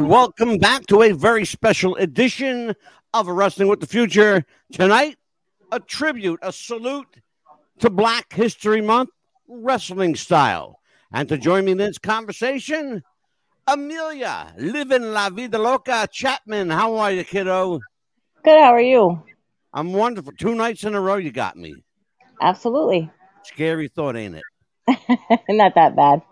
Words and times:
Welcome 0.00 0.56
back 0.56 0.86
to 0.86 1.02
a 1.02 1.12
very 1.12 1.44
special 1.44 1.96
edition 1.96 2.74
of 3.12 3.28
Wrestling 3.28 3.68
with 3.68 3.80
the 3.80 3.86
Future. 3.86 4.42
Tonight, 4.72 5.18
a 5.70 5.80
tribute, 5.80 6.38
a 6.40 6.50
salute 6.50 7.18
to 7.80 7.90
Black 7.90 8.32
History 8.32 8.80
Month 8.80 9.10
wrestling 9.46 10.16
style. 10.16 10.80
And 11.12 11.28
to 11.28 11.36
join 11.36 11.66
me 11.66 11.72
in 11.72 11.78
this 11.78 11.98
conversation, 11.98 13.02
Amelia, 13.66 14.54
living 14.56 15.12
La 15.12 15.28
Vida 15.28 15.58
Loca 15.58 16.08
Chapman. 16.10 16.70
How 16.70 16.96
are 16.96 17.12
you, 17.12 17.22
kiddo? 17.22 17.80
Good. 18.42 18.58
How 18.58 18.72
are 18.72 18.80
you? 18.80 19.22
I'm 19.74 19.92
wonderful. 19.92 20.32
Two 20.38 20.54
nights 20.54 20.84
in 20.84 20.94
a 20.94 21.00
row, 21.02 21.16
you 21.16 21.32
got 21.32 21.56
me. 21.56 21.74
Absolutely. 22.40 23.10
Scary 23.42 23.88
thought, 23.88 24.16
ain't 24.16 24.36
it? 24.36 25.38
Not 25.50 25.74
that 25.74 25.94
bad. 25.94 26.22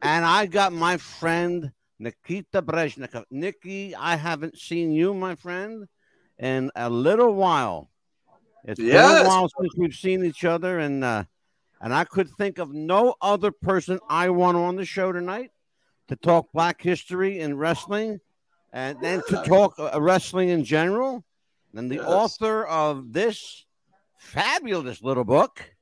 and 0.00 0.24
I 0.24 0.46
got 0.46 0.72
my 0.72 0.96
friend 0.96 1.72
Nikita 1.98 2.62
Breznikov. 2.62 3.24
Nikki, 3.30 3.94
I 3.94 4.16
haven't 4.16 4.58
seen 4.58 4.92
you, 4.92 5.14
my 5.14 5.34
friend, 5.34 5.86
in 6.38 6.70
a 6.74 6.90
little 6.90 7.34
while. 7.34 7.90
It's 8.64 8.80
Yes. 8.80 9.18
been 9.18 9.26
a 9.26 9.28
while 9.28 9.48
since 9.60 9.74
we've 9.76 9.94
seen 9.94 10.24
each 10.24 10.44
other, 10.44 10.78
and 10.78 11.04
uh, 11.04 11.24
and 11.80 11.94
I 11.94 12.04
could 12.04 12.30
think 12.30 12.58
of 12.58 12.72
no 12.72 13.14
other 13.20 13.50
person 13.50 13.98
I 14.08 14.30
want 14.30 14.56
on 14.56 14.76
the 14.76 14.84
show 14.84 15.12
tonight 15.12 15.50
to 16.08 16.16
talk 16.16 16.50
Black 16.52 16.80
history 16.82 17.40
and 17.40 17.58
wrestling, 17.58 18.20
and 18.72 18.98
then 19.02 19.22
to 19.28 19.36
talk 19.44 19.74
uh, 19.78 20.00
wrestling 20.00 20.48
in 20.48 20.64
general. 20.64 21.24
And 21.74 21.90
the 21.90 21.96
Yes. 21.96 22.06
author 22.06 22.64
of 22.64 23.12
this 23.12 23.66
fabulous 24.18 25.02
little 25.02 25.24
book 25.24 25.74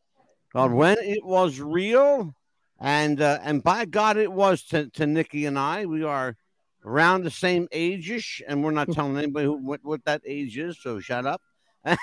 called 0.52 0.72
"When 0.72 0.98
It 0.98 1.24
Was 1.24 1.60
Real." 1.60 2.34
And 2.82 3.20
uh, 3.20 3.38
and 3.42 3.62
by 3.62 3.84
God, 3.84 4.16
it 4.16 4.32
was 4.32 4.64
to, 4.64 4.90
to 4.90 5.06
Nikki 5.06 5.46
and 5.46 5.56
I. 5.56 5.86
We 5.86 6.02
are 6.02 6.36
around 6.84 7.22
the 7.22 7.30
same 7.30 7.68
age-ish, 7.70 8.42
and 8.48 8.64
we're 8.64 8.72
not 8.72 8.90
telling 8.90 9.16
anybody 9.16 9.46
who, 9.46 9.52
what, 9.52 9.78
what 9.84 10.04
that 10.04 10.20
age 10.26 10.58
is. 10.58 10.82
So 10.82 10.98
shut 10.98 11.24
up. 11.24 11.40
25. 11.86 11.96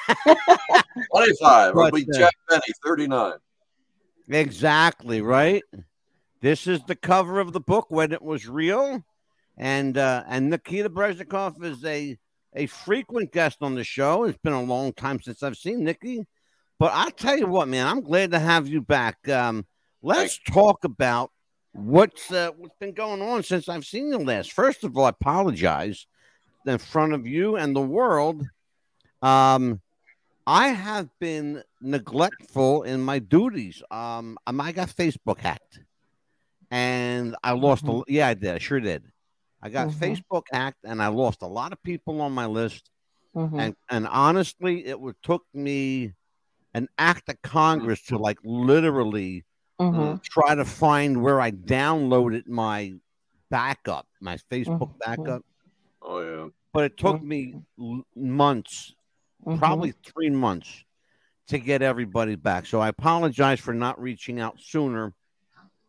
I'll 1.44 1.74
But, 1.74 1.94
be 1.94 2.08
uh, 2.14 2.18
Jack 2.18 2.34
Benny, 2.48 2.62
39. 2.82 3.34
Exactly 4.30 5.22
right. 5.22 5.64
This 6.42 6.66
is 6.66 6.80
the 6.88 6.96
cover 6.96 7.42
of 7.42 7.52
the 7.52 7.60
book 7.60 7.88
when 7.90 8.14
it 8.14 8.22
was 8.22 8.48
real, 8.48 9.04
and 9.58 9.98
uh, 9.98 10.24
and 10.28 10.50
Nikita 10.50 10.90
Breznikov 10.90 11.62
is 11.62 11.84
a 11.84 12.18
a 12.54 12.68
frequent 12.68 13.34
guest 13.34 13.58
on 13.60 13.76
the 13.76 13.84
show. 13.84 14.24
It's 14.24 14.38
been 14.38 14.54
a 14.54 14.64
long 14.64 14.94
time 14.94 15.20
since 15.22 15.44
I've 15.44 15.58
seen 15.58 15.84
Nikki, 15.84 16.26
but 16.80 16.94
I 16.94 17.10
tell 17.10 17.38
you 17.38 17.48
what, 17.48 17.68
man, 17.68 17.86
I'm 17.86 18.00
glad 18.00 18.32
to 18.32 18.40
have 18.40 18.70
you 18.70 18.82
back. 18.82 19.28
Um, 19.28 19.66
let's 20.02 20.40
talk 20.40 20.84
about 20.84 21.32
what's 21.74 22.32
uh, 22.32 22.52
what's 22.58 22.76
been 22.80 22.94
going 22.94 23.22
on 23.22 23.44
since 23.44 23.70
I've 23.70 23.86
seen 23.86 24.08
you 24.08 24.18
last. 24.20 24.52
First 24.52 24.84
of 24.84 24.98
all, 24.98 25.06
I 25.06 25.10
apologize 25.10 26.08
in 26.66 26.78
front 26.78 27.14
of 27.14 27.28
you 27.28 27.56
and 27.56 27.76
the 27.76 27.82
world. 27.82 28.46
Um, 29.22 29.82
I 30.48 30.70
have 30.70 31.10
been 31.20 31.64
neglectful 31.82 32.84
in 32.84 33.02
my 33.02 33.20
duties. 33.20 33.84
Um, 33.92 34.38
I 34.48 34.72
got 34.72 34.90
Facebook 34.90 35.40
hacked, 35.40 35.80
and 36.72 37.36
I 37.44 37.52
lost. 37.52 37.86
A, 37.88 38.04
yeah, 38.08 38.28
I 38.28 38.34
did. 38.34 38.56
I 38.56 38.58
sure 38.58 38.80
did. 38.80 39.04
I 39.62 39.70
got 39.70 39.90
Mhm. 39.90 39.94
Facebook 39.96 40.44
hacked, 40.52 40.86
and 40.86 41.02
I 41.02 41.08
lost 41.08 41.42
a 41.42 41.48
lot 41.48 41.74
of 41.74 41.84
people 41.84 42.22
on 42.22 42.32
my 42.32 42.46
list. 42.46 42.90
Mhm. 43.36 43.60
And 43.60 43.76
and 43.90 44.08
honestly, 44.08 44.86
it 44.86 45.00
would 45.00 45.22
took 45.22 45.46
me 45.54 46.14
an 46.74 46.88
act 46.98 47.30
of 47.30 47.42
Congress 47.42 48.02
to 48.04 48.18
like 48.18 48.40
literally 48.44 49.44
Mhm. 49.80 50.22
try 50.24 50.56
to 50.56 50.66
find 50.66 51.22
where 51.22 51.40
I 51.40 51.52
downloaded 51.52 52.48
my 52.48 52.94
backup, 53.50 54.08
my 54.20 54.38
Facebook 54.52 54.92
Mhm. 54.92 55.00
backup. 55.00 55.46
Oh, 56.02 56.20
yeah. 56.22 56.50
But 56.74 56.84
it 56.86 56.98
took 56.98 57.22
me 57.22 57.56
l- 57.80 58.06
months 58.16 58.94
Mhm. 59.46 59.58
probably 59.58 59.94
three 60.04 60.30
months 60.30 60.84
to 61.48 61.58
get 61.58 61.82
everybody 61.82 62.36
back. 62.36 62.66
So 62.66 62.80
I 62.80 62.90
apologize 62.90 63.60
for 63.60 63.74
not 63.74 64.00
reaching 64.00 64.40
out 64.40 64.60
sooner. 64.60 65.14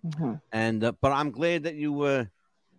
Mhm. 0.06 0.40
And 0.52 0.84
uh, 0.84 0.92
but 1.00 1.12
I'm 1.12 1.30
glad 1.30 1.64
that 1.64 1.74
you 1.74 2.00
uh, 2.02 2.24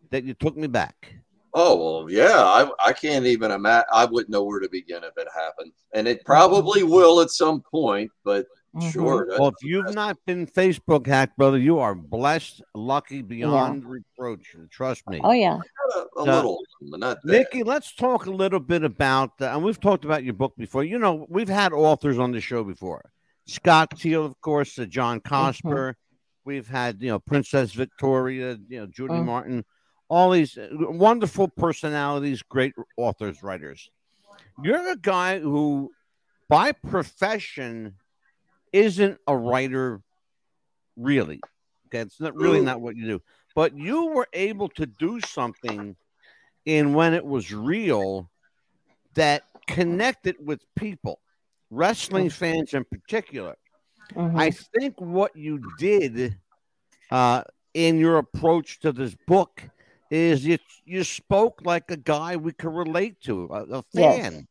that 0.09 0.23
you 0.23 0.33
took 0.33 0.55
me 0.57 0.67
back. 0.67 1.16
Oh, 1.53 1.75
well, 2.03 2.09
yeah. 2.09 2.41
I, 2.41 2.72
I 2.79 2.93
can't 2.93 3.25
even 3.25 3.51
imagine. 3.51 3.85
I 3.91 4.05
wouldn't 4.05 4.29
know 4.29 4.43
where 4.43 4.61
to 4.61 4.69
begin 4.69 5.03
if 5.03 5.17
it 5.17 5.28
happened. 5.35 5.73
And 5.93 6.07
it 6.07 6.23
probably 6.25 6.83
will 6.83 7.19
at 7.19 7.29
some 7.29 7.61
point, 7.61 8.09
but. 8.23 8.47
Sure. 8.92 9.28
Well, 9.38 9.50
if 9.50 9.56
you've 9.62 9.94
not 9.94 10.18
been 10.26 10.48
Facebook 10.48 11.06
hacked, 11.08 11.38
brother, 11.38 11.58
you 11.58 11.80
are 11.80 11.94
blessed, 11.94 12.62
lucky 12.74 13.22
beyond 13.22 13.86
reproach. 13.86 14.56
Trust 14.70 15.08
me. 15.09 15.20
Oh 15.24 15.32
yeah. 15.34 15.59
a, 15.96 16.00
a 16.00 16.22
Uh, 16.22 16.24
little, 16.24 16.59
but 16.90 17.00
not 17.00 17.18
that. 17.24 17.32
Nikki, 17.32 17.64
let's 17.64 17.94
talk 17.94 18.28
a 18.28 18.32
little 18.32 18.59
bit 18.59 18.84
about, 18.84 19.32
uh, 19.42 19.48
and 19.48 19.64
we've 19.64 19.80
talked 19.80 20.06
about 20.06 20.24
your 20.24 20.34
book 20.34 20.54
before. 20.58 20.84
You 20.84 21.00
know, 21.00 21.26
we've 21.30 21.50
had 21.50 21.74
authors 21.74 22.18
on 22.18 22.32
the 22.32 22.40
show 22.40 22.64
before. 22.64 23.12
Scott 23.46 23.98
Teal, 23.98 24.26
of 24.26 24.40
course, 24.40 24.80
uh, 24.80 24.86
John 24.86 25.20
Cosper. 25.20 25.96
We've 26.46 26.68
had, 26.68 27.02
you 27.02 27.09
know, 27.09 27.20
Princess 27.20 27.74
Victoria, 27.74 28.58
you 28.70 28.80
know, 28.80 28.86
Judy 28.88 29.14
Mm. 29.16 29.26
Martin, 29.26 29.66
all 30.09 30.32
these 30.32 30.58
uh, 30.58 30.70
wonderful 30.72 31.48
personalities, 31.50 32.42
great 32.42 32.74
authors, 32.98 33.44
writers. 33.44 33.90
You're 34.64 34.92
a 34.92 34.96
guy 34.96 35.40
who, 35.40 35.92
by 36.50 36.72
profession, 36.72 37.96
isn't 38.74 39.20
a 39.28 39.36
writer, 39.36 40.02
really. 40.96 41.42
Okay, 41.88 42.00
it's 42.00 42.20
not 42.22 42.36
really 42.36 42.62
not 42.62 42.82
what 42.82 42.96
you 42.96 43.06
do. 43.06 43.22
But 43.56 43.78
you 43.78 44.08
were 44.08 44.28
able 44.34 44.70
to 44.70 44.86
do 44.86 45.20
something 45.20 45.96
in 46.66 46.94
when 46.94 47.14
it 47.14 47.26
was 47.26 47.54
real 47.54 48.30
that 49.16 49.44
connected 49.68 50.36
with 50.40 50.62
people, 50.76 51.20
wrestling 51.70 52.30
fans 52.30 52.74
in 52.74 52.86
particular. 52.86 53.56
Mhm. 54.16 54.38
I 54.40 54.52
think 54.52 55.00
what 55.00 55.36
you 55.36 55.59
did 55.59 56.38
uh, 57.12 57.44
in 57.74 57.98
your 57.98 58.18
approach 58.18 58.80
to 58.82 58.92
this 58.92 59.16
book 59.28 59.64
is 60.09 60.46
you 60.46 60.58
you 60.86 61.03
spoke 61.03 61.62
like 61.64 61.90
a 61.92 61.98
guy 61.98 62.36
we 62.36 62.52
could 62.53 62.74
relate 62.74 63.22
to, 63.22 63.46
a, 63.52 63.64
a 63.80 63.84
Yes. 63.94 64.22
fan, 64.24 64.48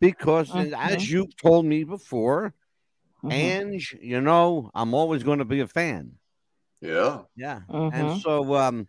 because 0.00 0.54
uh, 0.54 0.70
Mhm. 0.70 0.74
as 0.74 1.10
you've 1.10 1.36
told 1.36 1.66
me 1.66 1.84
before, 1.84 2.54
Mhm. 3.24 3.32
Ange, 3.32 3.96
you 4.00 4.20
know, 4.20 4.70
I'm 4.74 4.94
always 4.94 5.22
going 5.22 5.38
to 5.40 5.44
be 5.44 5.60
a 5.60 5.66
fan. 5.66 6.12
Yeah. 6.80 7.22
Yeah. 7.36 7.60
Mhm. 7.68 7.92
And 7.92 8.20
so 8.22 8.54
um 8.54 8.88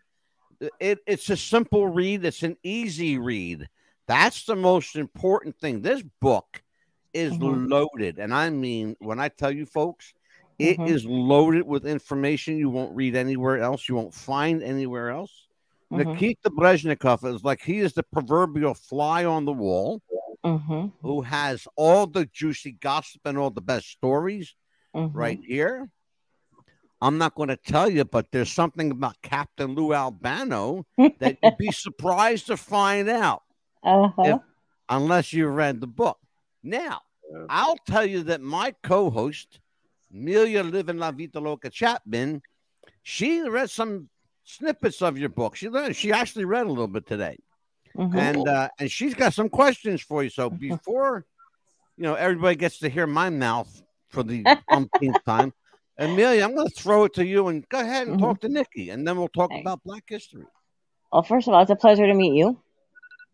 it, 0.78 0.98
it's 1.06 1.30
a 1.30 1.36
simple 1.36 1.88
read, 1.88 2.24
it's 2.24 2.42
an 2.42 2.56
easy 2.62 3.18
read. 3.18 3.68
That's 4.06 4.44
the 4.44 4.56
most 4.56 4.96
important 4.96 5.56
thing. 5.58 5.80
This 5.80 6.02
book 6.20 6.62
is 7.14 7.32
Mhm. 7.32 7.68
loaded. 7.70 8.18
And 8.18 8.34
I 8.34 8.50
mean, 8.50 8.96
when 9.00 9.18
I 9.18 9.28
tell 9.28 9.50
you 9.50 9.66
folks, 9.66 10.14
it 10.58 10.78
is 10.86 11.06
Mhm. 11.06 11.28
loaded 11.28 11.62
with 11.66 11.86
information 11.86 12.58
you 12.58 12.68
won't 12.70 12.94
read 12.94 13.16
anywhere 13.16 13.58
else, 13.58 13.88
you 13.88 13.94
won't 13.94 14.14
find 14.14 14.62
anywhere 14.62 15.10
else. 15.10 15.48
Mhm. 15.90 15.98
Nikita 16.06 16.50
Breznikov 16.50 17.24
is 17.34 17.42
like 17.42 17.62
he 17.62 17.78
is 17.78 17.94
the 17.94 18.02
proverbial 18.02 18.74
fly 18.74 19.24
on 19.24 19.44
the 19.44 19.52
wall 19.52 20.00
Mhm. 20.44 20.92
who 21.02 21.20
has 21.22 21.66
all 21.76 22.06
the 22.06 22.24
juicy 22.26 22.72
gossip 22.72 23.20
and 23.24 23.36
all 23.36 23.50
the 23.50 23.60
best 23.60 23.88
stories 23.90 24.54
Mhm. 24.94 25.10
right 25.14 25.40
here. 25.44 25.90
I'm 27.02 27.16
not 27.18 27.34
going 27.34 27.48
to 27.48 27.56
tell 27.56 27.88
you, 27.88 28.04
but 28.04 28.30
there's 28.30 28.52
something 28.52 28.90
about 28.90 29.20
Captain 29.22 29.74
Lou 29.74 29.94
Albano 29.94 30.84
that 31.18 31.38
you'd 31.42 31.56
be 31.58 31.70
surprised 31.72 32.46
to 32.46 32.56
find 32.56 33.08
out 33.08 33.42
Uh-huh. 33.82 34.22
if- 34.22 34.40
unless 34.88 35.32
you 35.32 35.46
read 35.46 35.80
the 35.80 35.86
book. 35.86 36.18
Now, 36.62 37.00
I'll 37.48 37.76
tell 37.86 38.04
you 38.04 38.22
that 38.24 38.40
my 38.40 38.74
co-host, 38.82 39.60
Amelia 40.12 40.62
Living 40.62 40.98
La 40.98 41.10
Vita 41.12 41.38
Loca 41.40 41.70
Chapman, 41.70 42.42
she 43.02 43.40
read 43.48 43.70
some 43.70 44.10
snippets 44.44 45.00
of 45.00 45.16
your 45.16 45.28
book. 45.28 45.54
She 45.56 45.68
read, 45.68 45.94
she 45.96 46.12
actually 46.12 46.44
read 46.44 46.66
a 46.66 46.68
little 46.68 46.88
bit 46.88 47.06
today, 47.06 47.38
Mhm. 47.94 48.18
and 48.18 48.46
uh, 48.48 48.68
and 48.78 48.90
she's 48.90 49.14
got 49.14 49.34
some 49.34 49.48
questions 49.48 50.00
for 50.00 50.22
you. 50.22 50.30
So 50.30 50.50
before 50.50 51.24
you 51.96 52.04
know 52.04 52.14
everybody 52.14 52.56
gets 52.56 52.78
to 52.80 52.88
hear 52.88 53.06
my 53.06 53.30
mouth 53.30 53.82
for 54.10 54.22
the 54.22 54.50
umpteenth 54.72 55.22
time, 55.24 55.52
Amelia, 55.98 56.44
I'm 56.44 56.54
going 56.54 56.68
to 56.68 56.74
throw 56.82 57.04
it 57.04 57.14
to 57.14 57.24
you 57.26 57.48
and 57.48 57.68
go 57.68 57.80
ahead 57.80 58.06
and 58.06 58.16
Mhm. 58.16 58.20
talk 58.20 58.40
to 58.40 58.48
Nikki, 58.48 58.90
and 58.90 59.06
then 59.06 59.16
we'll 59.18 59.28
talk 59.28 59.52
Okay. 59.52 59.60
about 59.60 59.82
Black 59.84 60.04
history. 60.08 60.46
Well, 61.12 61.22
first 61.22 61.48
of 61.48 61.54
all, 61.54 61.62
it's 61.62 61.70
a 61.70 61.76
pleasure 61.76 62.06
to 62.06 62.14
meet 62.14 62.34
you. 62.36 62.58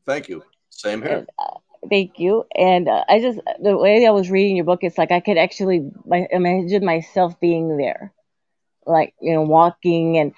Thank 0.06 0.28
you. 0.28 0.42
Same 0.70 1.02
here. 1.02 1.18
And, 1.18 1.28
uh, 1.38 1.58
thank 1.90 2.18
you. 2.18 2.44
And 2.56 2.88
uh, 2.88 3.04
I 3.08 3.20
just 3.20 3.40
the 3.62 3.76
way 3.76 4.06
I 4.06 4.10
was 4.10 4.30
reading 4.30 4.56
your 4.56 4.64
book, 4.64 4.80
it's 4.82 4.98
like 4.98 5.12
I 5.12 5.20
could 5.20 5.38
actually 5.38 5.90
my, 6.04 6.26
imagine 6.30 6.84
myself 6.84 7.38
being 7.40 7.76
there, 7.76 8.12
like 8.86 9.14
you 9.20 9.34
know, 9.34 9.42
walking 9.42 10.18
and 10.18 10.32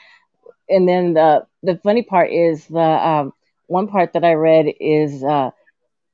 and 0.69 0.89
then 0.89 1.15
the 1.15 1.47
the 1.63 1.79
funny 1.83 2.03
part 2.03 2.31
is 2.31 2.67
the 2.67 2.81
um, 2.81 3.33
one 3.69 3.87
part 3.89 4.15
that 4.15 4.25
I 4.25 4.33
read 4.35 4.67
is 4.81 5.23
uh, 5.23 5.51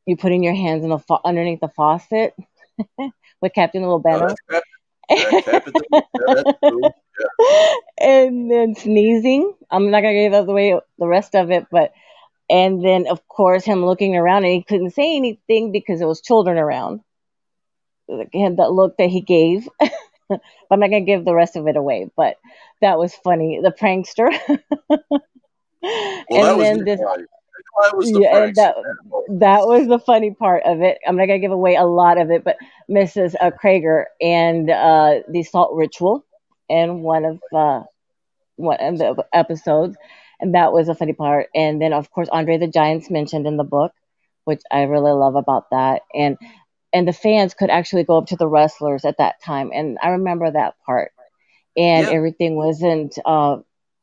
you 0.06 0.16
putting 0.16 0.42
your 0.44 0.54
hands 0.54 0.84
in 0.84 0.90
the 0.90 0.98
fa- 0.98 1.20
underneath 1.24 1.60
the 1.60 1.68
faucet 1.68 2.34
with 3.40 3.54
Captain 3.54 3.82
Lou 3.82 3.92
Albano. 3.92 4.34
that's 5.08 5.72
yeah, 6.18 6.42
and 7.98 8.50
then 8.50 8.74
sneezing. 8.74 9.54
I'm 9.70 9.90
not 9.90 10.02
gonna 10.02 10.14
give 10.14 10.32
the 10.46 10.52
way 10.52 10.78
the 10.98 11.06
rest 11.06 11.34
of 11.34 11.50
it, 11.50 11.66
but 11.70 11.92
and 12.50 12.84
then 12.84 13.06
of 13.06 13.26
course 13.28 13.64
him 13.64 13.84
looking 13.84 14.16
around 14.16 14.44
and 14.44 14.52
he 14.52 14.62
couldn't 14.62 14.90
say 14.90 15.16
anything 15.16 15.72
because 15.72 15.98
there 16.00 16.08
was 16.08 16.20
children 16.20 16.58
around. 16.58 17.00
He 18.32 18.42
had 18.42 18.58
that 18.58 18.72
look 18.72 18.96
that 18.98 19.08
he 19.08 19.20
gave. 19.20 19.68
I'm 20.30 20.80
not 20.80 20.90
gonna 20.90 21.02
give 21.02 21.24
the 21.24 21.34
rest 21.34 21.56
of 21.56 21.66
it 21.68 21.76
away, 21.76 22.10
but 22.16 22.36
that 22.80 22.98
was 22.98 23.14
funny. 23.14 23.60
The 23.62 23.70
prankster. 23.72 24.30
Well, 26.30 26.60
and 26.60 26.60
then 26.60 26.84
this. 26.84 27.00
That 27.82 27.96
was 27.96 28.12
the 28.12 28.20
yeah, 28.20 28.46
that 28.54 28.76
that 29.40 29.66
was 29.66 29.86
the 29.88 29.98
funny 29.98 30.32
part 30.32 30.62
of 30.64 30.80
it. 30.82 30.98
I'm 31.06 31.16
not 31.16 31.26
gonna 31.26 31.38
give 31.38 31.52
away 31.52 31.76
a 31.76 31.84
lot 31.84 32.18
of 32.18 32.30
it, 32.30 32.44
but 32.44 32.56
Mrs. 32.88 33.34
Uh, 33.40 33.50
Krager 33.50 34.04
and 34.20 34.70
uh, 34.70 35.20
the 35.28 35.42
salt 35.42 35.74
ritual, 35.74 36.24
and 36.68 37.02
one 37.02 37.24
of 37.24 37.40
uh, 37.54 37.82
one 38.56 38.78
of 38.80 38.98
the 38.98 39.24
episodes, 39.32 39.96
and 40.40 40.54
that 40.54 40.72
was 40.72 40.88
a 40.88 40.94
funny 40.94 41.12
part. 41.14 41.48
And 41.54 41.80
then 41.80 41.92
of 41.92 42.10
course 42.10 42.28
Andre 42.30 42.58
the 42.58 42.68
Giant's 42.68 43.10
mentioned 43.10 43.46
in 43.46 43.56
the 43.56 43.64
book, 43.64 43.92
which 44.44 44.62
I 44.70 44.82
really 44.82 45.12
love 45.12 45.34
about 45.34 45.70
that. 45.70 46.02
And 46.14 46.36
and 46.92 47.08
the 47.08 47.12
fans 47.12 47.54
could 47.54 47.70
actually 47.70 48.04
go 48.04 48.18
up 48.18 48.26
to 48.26 48.36
the 48.36 48.48
wrestlers 48.48 49.04
at 49.04 49.18
that 49.18 49.42
time, 49.42 49.70
and 49.74 49.98
I 50.02 50.10
remember 50.10 50.50
that 50.50 50.74
part. 50.86 51.12
And 51.76 52.06
Yeah. 52.06 52.12
everything 52.12 52.56
wasn't 52.56 53.18
uh, 53.24 53.58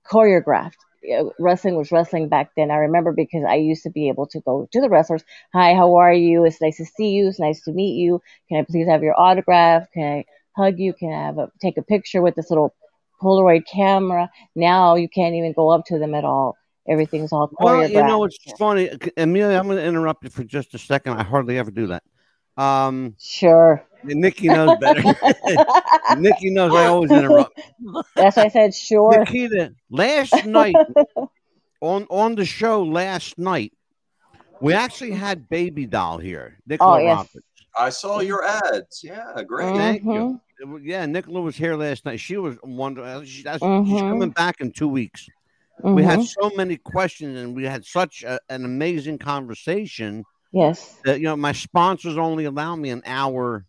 choreographed. 0.09 0.75
Yeah, 1.03 1.23
Wrestling 1.39 1.75
was 1.75 1.91
wrestling 1.91 2.29
back 2.29 2.51
then. 2.55 2.69
I 2.69 2.75
remember 2.75 3.11
because 3.11 3.43
I 3.47 3.55
used 3.55 3.83
to 3.83 3.89
be 3.89 4.07
able 4.07 4.27
to 4.27 4.39
go 4.41 4.67
to 4.71 4.81
the 4.81 4.89
wrestlers. 4.89 5.23
Hi, 5.53 5.73
how 5.73 5.95
are 5.95 6.13
you? 6.13 6.45
It's 6.45 6.61
nice 6.61 6.77
to 6.77 6.85
see 6.85 7.09
you. 7.09 7.27
It's 7.27 7.39
nice 7.39 7.61
to 7.63 7.71
meet 7.71 7.95
you. 7.95 8.21
Can 8.49 8.59
I 8.59 8.65
please 8.69 8.87
have 8.87 9.01
your 9.01 9.19
autograph? 9.19 9.87
Can 9.93 10.03
I 10.03 10.25
hug 10.55 10.79
you? 10.79 10.93
Can 10.93 11.11
I 11.11 11.25
have 11.25 11.37
a, 11.39 11.51
take 11.59 11.77
a 11.77 11.81
picture 11.81 12.21
with 12.21 12.35
this 12.35 12.51
little 12.51 12.75
Polaroid 13.21 13.65
camera? 13.65 14.29
Now 14.55 14.95
you 14.95 15.09
can't 15.09 15.35
even 15.35 15.53
go 15.53 15.69
up 15.69 15.85
to 15.87 15.97
them 15.97 16.13
at 16.13 16.23
all. 16.23 16.55
Everything's 16.87 17.31
all. 17.31 17.51
Well, 17.59 17.87
you 17.87 18.03
know, 18.03 18.23
it's 18.23 18.37
funny, 18.57 18.89
Amelia. 19.17 19.57
I'm 19.57 19.65
going 19.65 19.77
to 19.77 19.85
interrupt 19.85 20.23
you 20.23 20.29
for 20.29 20.43
just 20.43 20.73
a 20.73 20.79
second. 20.79 21.13
I 21.13 21.23
hardly 21.23 21.57
ever 21.57 21.71
do 21.71 21.87
that. 21.87 22.03
Um, 22.57 23.15
Sure. 23.19 23.83
Nikki 24.03 24.47
knows 24.47 24.77
better. 24.79 25.01
Nikki 26.17 26.49
knows 26.49 26.73
I 26.73 26.85
always 26.85 27.11
interrupt. 27.11 27.59
That's 28.15 28.37
why 28.37 28.43
I 28.43 28.47
said 28.49 28.73
sure. 28.73 29.19
Nikita, 29.19 29.73
last 29.89 30.45
night 30.45 30.75
on 31.81 32.05
on 32.09 32.35
the 32.35 32.45
show 32.45 32.83
last 32.83 33.37
night, 33.37 33.73
we 34.59 34.73
actually 34.73 35.11
had 35.11 35.49
Baby 35.49 35.85
Doll 35.85 36.17
here. 36.17 36.57
Nicola 36.67 36.95
Oh, 36.95 36.97
yes. 36.99 37.17
Roberts. 37.17 37.47
I 37.77 37.89
saw 37.89 38.19
your 38.19 38.43
ads. 38.43 39.01
Yeah, 39.03 39.33
great. 39.47 39.75
Thank 39.75 40.03
you. 40.03 40.09
Mhm. 40.09 40.41
It 40.59 40.67
was- 40.67 40.83
Yeah, 40.83 41.05
Nicola 41.05 41.41
was 41.41 41.55
here 41.55 41.75
last 41.75 42.05
night. 42.05 42.19
She 42.19 42.37
was 42.37 42.57
wonderful. 42.63 43.23
She, 43.23 43.43
that's, 43.43 43.63
She's 43.63 43.99
coming 44.01 44.29
back 44.31 44.59
in 44.61 44.71
two 44.71 44.87
weeks. 44.89 45.27
We 45.83 46.03
had 46.03 46.19
Mhm. 46.19 46.27
so 46.39 46.51
many 46.55 46.77
questions 46.77 47.39
and 47.39 47.55
we 47.55 47.63
had 47.63 47.85
such 47.85 48.23
a, 48.23 48.39
an 48.49 48.65
amazing 48.65 49.17
conversation 49.17 50.23
Yes. 50.51 50.99
that 51.05 51.19
you 51.19 51.23
know 51.25 51.35
my 51.37 51.53
sponsors 51.53 52.17
only 52.17 52.45
allow 52.45 52.75
me 52.75 52.89
an 52.91 53.01
hour 53.05 53.65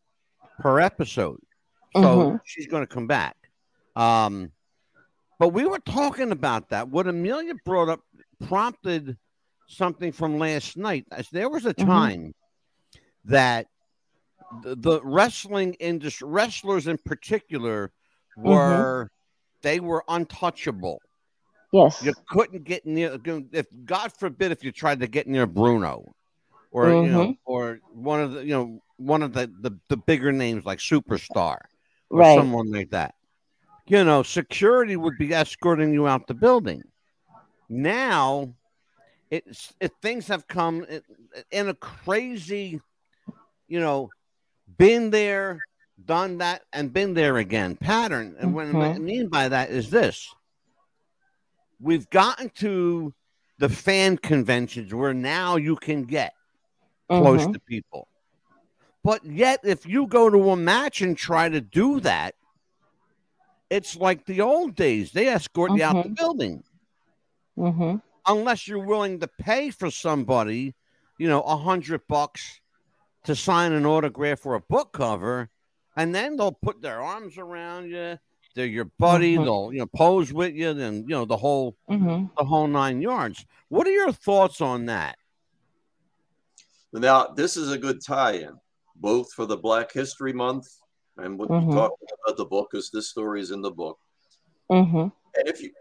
per 0.62 0.78
episode, 0.78 1.40
so 1.94 2.00
Mhm. 2.02 2.40
she's 2.44 2.68
going 2.68 2.86
to 2.86 2.92
come 2.94 3.06
back. 3.08 3.36
Um, 3.96 4.52
but 5.38 5.48
we 5.48 5.66
were 5.66 5.80
talking 5.80 6.30
about 6.30 6.68
that. 6.70 6.88
What 6.88 7.08
Amelia 7.08 7.54
brought 7.64 7.88
up 7.88 8.00
prompted 8.46 9.18
something 9.66 10.12
from 10.12 10.38
last 10.38 10.76
night. 10.76 11.06
There 11.32 11.48
was 11.48 11.66
a 11.66 11.74
Mhm. 11.74 11.86
time 11.86 12.34
that 13.24 13.66
the, 14.62 14.76
the 14.76 15.00
wrestling 15.02 15.74
industry, 15.74 16.28
wrestlers 16.28 16.86
in 16.86 16.98
particular, 16.98 17.90
were 18.36 19.10
they 19.62 19.80
were 19.80 20.04
untouchable. 20.08 21.00
Yes. 21.72 22.02
You 22.02 22.12
couldn't 22.28 22.64
get 22.64 22.84
near. 22.84 23.18
If 23.52 23.66
God 23.84 24.12
forbid, 24.12 24.52
if 24.52 24.62
you 24.62 24.72
tried 24.72 25.00
to 25.00 25.06
get 25.06 25.26
near 25.26 25.46
Bruno, 25.46 26.14
or 26.70 26.88
you 26.90 27.08
know, 27.08 27.26
Mhm. 27.28 27.38
or 27.44 27.80
one 27.92 28.20
of 28.20 28.32
the 28.32 28.44
you 28.44 28.50
know 28.52 28.82
one 29.06 29.22
of 29.22 29.32
the 29.32 29.50
the, 29.60 29.72
the 29.88 29.96
bigger 29.96 30.32
names 30.32 30.64
like 30.64 30.78
Superstar 30.78 31.58
or 32.14 32.18
Right. 32.18 32.34
someone 32.36 32.70
like 32.70 32.90
that, 32.90 33.14
you 33.86 34.04
know, 34.04 34.22
security 34.22 34.96
would 34.96 35.18
be 35.18 35.34
escorting 35.34 35.92
you 35.92 36.06
out 36.06 36.26
the 36.26 36.34
building. 36.34 36.82
Now, 37.68 38.54
it's 39.30 39.72
it 39.80 39.92
things 40.02 40.28
have 40.28 40.46
come 40.46 40.86
in, 41.50 41.68
a 41.68 41.74
crazy, 41.74 42.80
you 43.68 43.80
know, 43.80 44.12
been 44.78 45.10
there, 45.10 45.64
done 46.04 46.38
that, 46.38 46.62
and 46.72 46.92
been 46.92 47.14
there 47.14 47.38
again 47.38 47.76
pattern. 47.76 48.36
And 48.38 48.54
what 48.54 48.66
I 48.66 48.98
Mhm. 48.98 48.98
mean 48.98 49.28
by 49.28 49.48
that 49.48 49.70
is 49.70 49.90
this 49.90 50.34
we've 51.80 52.08
gotten 52.10 52.50
to 52.50 53.14
the 53.58 53.68
fan 53.68 54.16
conventions 54.18 54.94
where 54.94 55.14
now 55.14 55.56
you 55.56 55.76
can 55.76 56.04
get 56.04 56.34
close 57.10 57.46
Mhm. 57.46 57.52
to 57.52 57.60
people. 57.60 58.08
But 59.04 59.24
yet, 59.24 59.60
if 59.64 59.84
you 59.84 60.06
go 60.06 60.30
to 60.30 60.50
a 60.50 60.56
match 60.56 61.02
and 61.02 61.16
try 61.16 61.48
to 61.48 61.60
do 61.60 62.00
that, 62.00 62.34
it's 63.68 63.96
like 63.96 64.26
the 64.26 64.40
old 64.40 64.74
days. 64.76 65.12
They 65.12 65.28
escort 65.28 65.72
you 65.72 65.82
out 65.82 66.04
the 66.04 66.10
Mhm. 66.10 66.16
building 66.16 66.64
Mhm. 67.56 68.02
unless 68.26 68.68
you're 68.68 68.84
willing 68.84 69.18
to 69.20 69.26
pay 69.28 69.70
for 69.70 69.90
somebody, 69.90 70.74
you 71.18 71.28
know, 71.28 71.40
a 71.42 71.56
hundred 71.56 72.06
bucks 72.06 72.60
to 73.24 73.34
sign 73.34 73.72
an 73.72 73.86
autograph 73.86 74.44
or 74.46 74.54
a 74.54 74.60
book 74.60 74.92
cover, 74.92 75.48
and 75.96 76.14
then 76.14 76.36
they'll 76.36 76.52
put 76.52 76.82
their 76.82 77.00
arms 77.00 77.38
around 77.38 77.90
you. 77.90 78.18
They're 78.54 78.66
your 78.66 78.84
buddy. 78.98 79.36
Mhm. 79.36 79.44
They'll 79.44 79.72
you 79.72 79.78
know 79.78 79.86
pose 79.86 80.32
with 80.32 80.54
you, 80.54 80.74
Then 80.74 81.02
you 81.08 81.14
know 81.14 81.24
the 81.24 81.38
whole 81.38 81.76
Mhm. 81.88 82.30
the 82.36 82.44
whole 82.44 82.66
nine 82.68 83.00
yards. 83.00 83.46
What 83.68 83.86
are 83.86 83.92
your 83.92 84.12
thoughts 84.12 84.60
on 84.60 84.86
that? 84.86 85.18
Now, 86.92 87.28
this 87.28 87.56
is 87.56 87.72
a 87.72 87.78
good 87.78 88.04
tie-in, 88.04 88.60
both 89.02 89.32
for 89.34 89.44
the 89.44 89.56
Black 89.56 89.92
History 89.92 90.32
Month 90.32 90.68
and 91.18 91.38
what 91.38 91.50
Mhm. 91.50 91.66
you 91.66 91.74
talked 91.74 92.02
about 92.24 92.36
the 92.38 92.44
book, 92.46 92.68
because 92.70 92.88
this 92.90 93.10
story 93.10 93.40
is 93.42 93.50
in 93.50 93.60
the 93.60 93.70
book. 93.70 93.98
Mhm. 94.70 95.12
And 95.34 95.48
if 95.48 95.60
you 95.60 95.72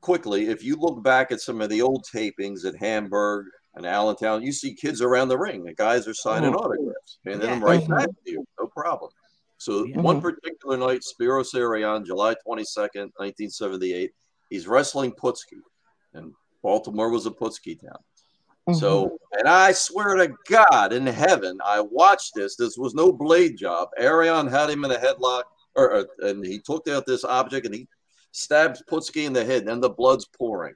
quickly, 0.00 0.48
if 0.48 0.64
you 0.64 0.74
look 0.76 1.02
back 1.02 1.30
at 1.30 1.40
some 1.40 1.60
of 1.60 1.68
the 1.68 1.80
old 1.80 2.04
tapings 2.12 2.64
at 2.64 2.74
Hamburg 2.74 3.46
and 3.74 3.86
Allentown, 3.86 4.42
you 4.42 4.50
see 4.50 4.74
kids 4.74 5.00
around 5.00 5.28
the 5.28 5.38
ring. 5.38 5.62
The 5.64 5.74
guys 5.74 6.08
are 6.08 6.14
signing 6.14 6.52
Mhm. 6.52 6.56
autographs, 6.56 7.18
handing 7.24 7.40
them 7.42 7.50
Yeah. 7.50 7.54
I'm 7.56 7.64
right 7.64 7.80
Mhm. 7.80 7.96
back 7.96 8.08
to 8.08 8.30
you, 8.30 8.44
no 8.58 8.66
problem. 8.66 9.10
So 9.58 9.84
Yeah. 9.84 10.00
one 10.00 10.18
Mhm. 10.18 10.22
particular 10.22 10.76
night, 10.76 11.02
Spiros 11.02 11.54
Arion, 11.54 12.04
July 12.04 12.34
22nd, 12.44 13.12
1978, 13.18 14.12
he's 14.50 14.66
wrestling 14.66 15.12
Putski, 15.12 15.60
and 16.14 16.34
Baltimore 16.62 17.10
was 17.10 17.26
a 17.26 17.30
Putski 17.30 17.78
town. 17.78 18.02
Mhm. 18.68 18.80
So, 18.80 19.18
and 19.38 19.46
I 19.46 19.72
swear 19.72 20.14
to 20.16 20.32
God 20.48 20.92
in 20.92 21.06
heaven, 21.06 21.58
I 21.64 21.80
watched 21.80 22.34
this. 22.34 22.56
This 22.56 22.78
was 22.78 22.94
no 22.94 23.12
blade 23.12 23.56
job. 23.58 23.88
Arion 23.98 24.46
had 24.46 24.70
him 24.70 24.84
in 24.84 24.90
a 24.90 24.96
headlock, 24.98 25.42
or, 25.74 25.92
or- 25.96 26.08
and 26.28 26.44
he 26.44 26.58
took 26.60 26.88
out 26.88 27.04
this 27.06 27.24
object 27.24 27.66
and 27.66 27.74
he 27.74 27.88
stabs 28.32 28.82
Putski 28.90 29.26
in 29.26 29.32
the 29.32 29.44
head, 29.44 29.68
and 29.68 29.82
the 29.82 29.90
blood's 29.90 30.24
pouring. 30.26 30.74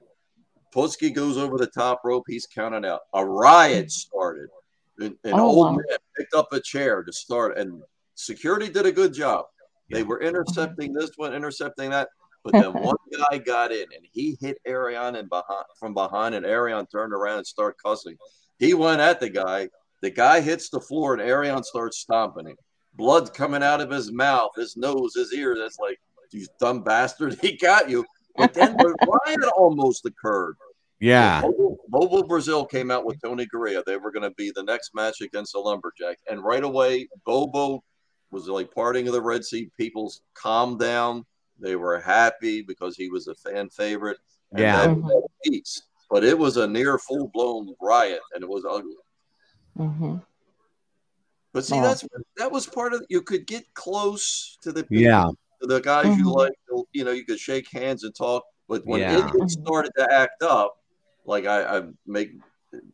Putski 0.75 1.13
goes 1.13 1.39
over 1.39 1.57
the 1.57 1.67
top 1.67 2.03
rope. 2.05 2.25
He's 2.29 2.47
counted 2.47 2.85
out. 2.85 3.01
A 3.15 3.25
riot 3.25 3.91
started. 3.91 4.51
An, 4.99 5.17
an 5.25 5.35
Oh, 5.35 5.47
old 5.47 5.67
wow. 5.67 5.73
man 5.73 5.85
picked 6.17 6.35
up 6.35 6.53
a 6.53 6.61
chair 6.61 7.03
to 7.03 7.13
start, 7.13 7.57
and 7.57 7.83
security 8.17 8.69
did 8.69 8.85
a 8.85 8.93
good 8.93 9.15
job. 9.15 9.47
They 9.91 10.03
were 10.03 10.21
intercepting 10.21 10.93
this 10.93 11.13
one, 11.17 11.33
intercepting 11.33 11.89
that. 11.91 12.11
But 12.51 12.63
then 12.63 12.73
one 12.83 12.97
guy 13.31 13.39
got 13.39 13.73
in 13.73 13.83
and 13.95 14.07
he 14.13 14.39
hit 14.41 14.59
Arion 14.67 15.17
in 15.17 15.29
behind, 15.29 15.67
from 15.79 15.93
behind, 15.95 16.35
and 16.35 16.47
Arion 16.47 16.87
turned 16.87 17.13
around 17.13 17.39
and 17.39 17.47
started 17.47 17.77
cussing. 17.85 18.17
He 18.59 18.75
went 18.75 19.01
at 19.01 19.21
the 19.21 19.29
guy. 19.29 19.69
The 20.01 20.11
guy 20.11 20.41
hits 20.41 20.71
the 20.71 20.81
floor, 20.81 21.13
and 21.13 21.23
Arion 21.23 21.63
starts 21.65 21.99
stomping 21.99 22.47
him. 22.47 22.57
Blood 22.95 23.35
coming 23.35 23.63
out 23.63 23.81
of 23.81 23.91
his 23.91 24.13
mouth, 24.13 24.51
his 24.57 24.77
nose, 24.77 25.15
his 25.15 25.33
ears. 25.33 25.59
That's 25.61 25.79
like, 25.79 25.99
you 26.31 26.47
dumb 26.61 26.83
bastard, 26.83 27.39
he 27.43 27.57
got 27.57 27.91
you. 27.91 28.05
But 28.37 28.55
then 28.55 28.77
the 28.77 28.95
riot 29.27 29.51
almost 29.57 30.07
occurred. 30.07 30.57
Yeah, 31.01 31.43
Bobo, 31.43 31.77
Bobo 31.89 32.23
Brazil 32.25 32.65
came 32.65 32.91
out 32.91 33.05
with 33.05 33.21
Tony 33.23 33.47
Garea. 33.55 33.85
They 33.85 33.97
were 33.97 34.11
going 34.11 34.25
to 34.25 34.35
be 34.37 34.51
the 34.53 34.65
next 34.65 34.95
match 34.95 35.21
against 35.21 35.53
the 35.53 35.61
Lumberjack. 35.61 36.19
And 36.29 36.43
right 36.43 36.65
away, 36.65 37.09
Bobo 37.25 37.85
was 38.33 38.49
like 38.49 38.75
parting 38.75 39.07
of 39.07 39.13
the 39.13 39.23
Red 39.23 39.45
Sea. 39.45 39.71
People 39.77 40.13
calmed 40.35 40.81
down. 40.81 41.25
They 41.59 41.77
were 41.77 41.99
happy 42.01 42.63
because 42.63 42.97
he 42.97 43.09
was 43.09 43.27
a 43.29 43.35
fan 43.35 43.69
favorite. 43.69 44.19
And 44.53 44.61
Yeah. 44.61 44.87
that 44.87 44.97
was 44.97 45.13
all 45.13 45.31
peace. 45.45 45.83
But 46.11 46.25
it 46.25 46.39
was 46.39 46.57
a 46.57 46.67
near 46.67 46.99
full 46.99 47.29
blown 47.29 47.75
riot 47.81 48.21
and 48.35 48.43
it 48.43 48.49
was 48.49 48.65
ugly. 48.69 48.97
Mm-hmm. 49.79 50.17
But 51.53 51.65
see, 51.65 51.77
Wow. 51.77 51.83
that's 51.83 52.05
that 52.37 52.51
was 52.53 52.67
part 52.67 52.93
of 52.95 53.05
you 53.09 53.23
could 53.23 53.47
get 53.47 53.65
close 53.75 54.59
to 54.63 54.71
the 54.73 54.83
people, 54.85 55.03
yeah, 55.03 55.31
to 55.61 55.67
the 55.67 55.81
guys 55.81 56.17
you 56.17 56.27
Mhm. 56.27 56.35
like. 56.37 56.53
You 56.93 57.05
know, 57.05 57.11
you 57.11 57.25
could 57.25 57.39
shake 57.39 57.69
hands 57.71 58.05
and 58.05 58.15
talk. 58.15 58.45
But 58.69 58.87
when 58.87 59.01
Yeah. 59.01 59.27
idiots 59.29 59.55
started 59.55 59.93
to 59.97 60.13
act 60.13 60.43
up, 60.43 60.79
like 61.25 61.47
I, 61.47 61.79
I 61.79 61.89
make 62.07 62.33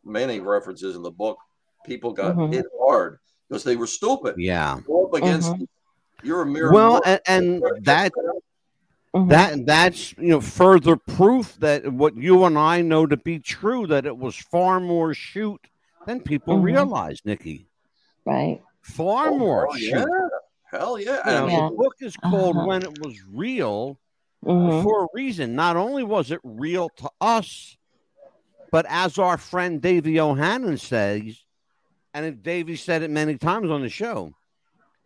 many 0.03 0.39
references 0.39 0.95
in 0.95 1.01
the 1.03 1.11
book, 1.11 1.37
people 1.85 2.11
got 2.13 2.35
Mhm. 2.35 2.53
hit 2.53 2.65
hard 2.79 3.19
because 3.47 3.63
they 3.63 3.75
were 3.75 3.87
stupid. 3.87 4.35
yeah. 4.37 4.73
Up 4.89 5.13
against 5.13 5.51
Mhm. 5.53 5.67
you're 6.23 6.41
a 6.41 6.45
mirror. 6.45 6.71
Well, 6.71 6.91
mortal. 6.93 7.17
and, 7.27 7.63
and 7.63 7.85
that 7.85 8.11
Mhm. 9.15 9.29
That 9.29 9.65
that's 9.65 10.11
you 10.17 10.27
know 10.29 10.41
further 10.41 10.97
proof 10.97 11.55
that 11.59 11.91
what 11.93 12.17
you 12.17 12.43
and 12.43 12.57
I 12.57 12.81
know 12.81 13.05
to 13.05 13.15
be 13.15 13.39
true 13.39 13.87
that 13.87 14.05
it 14.05 14.17
was 14.17 14.35
far 14.35 14.79
more 14.81 15.13
shoot 15.13 15.61
than 16.05 16.19
people 16.19 16.57
Mhm. 16.57 16.63
realize, 16.63 17.19
Nikki. 17.23 17.67
right. 18.25 18.61
Far 18.81 19.29
Oh, 19.29 19.37
more 19.37 19.67
oh, 19.71 19.75
shoot. 19.77 19.89
yeah. 19.89 20.05
Hell 20.71 20.99
yeah. 20.99 21.19
You 21.25 21.31
know, 21.31 21.47
Yeah. 21.47 21.69
The 21.69 21.75
book 21.75 21.95
is 22.01 22.17
called 22.17 22.57
Uh-huh. 22.57 22.65
"When 22.67 22.81
It 22.83 22.99
Was 23.01 23.15
Real" 23.31 23.97
Mhm. 24.43 24.83
for 24.83 25.05
a 25.05 25.07
reason. 25.13 25.55
Not 25.55 25.75
only 25.77 26.03
was 26.03 26.29
it 26.29 26.39
real 26.43 26.89
to 26.97 27.09
us, 27.21 27.77
but 28.71 28.85
as 28.89 29.17
our 29.17 29.37
friend 29.37 29.81
Davey 29.81 30.19
O'Hannon 30.19 30.77
says, 30.77 31.43
and 32.13 32.43
Davey 32.43 32.75
said 32.75 33.01
it 33.01 33.09
many 33.09 33.37
times 33.37 33.69
on 33.71 33.81
the 33.81 33.89
show, 33.89 34.33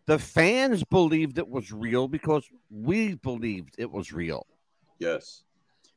the 0.10 0.18
fans 0.18 0.84
believed 0.86 1.38
it 1.38 1.48
was 1.48 1.72
real 1.72 2.08
because 2.08 2.44
we 2.72 3.14
believed 3.14 3.76
it 3.78 3.92
was 3.92 4.12
real. 4.12 4.48
Yes. 4.98 5.44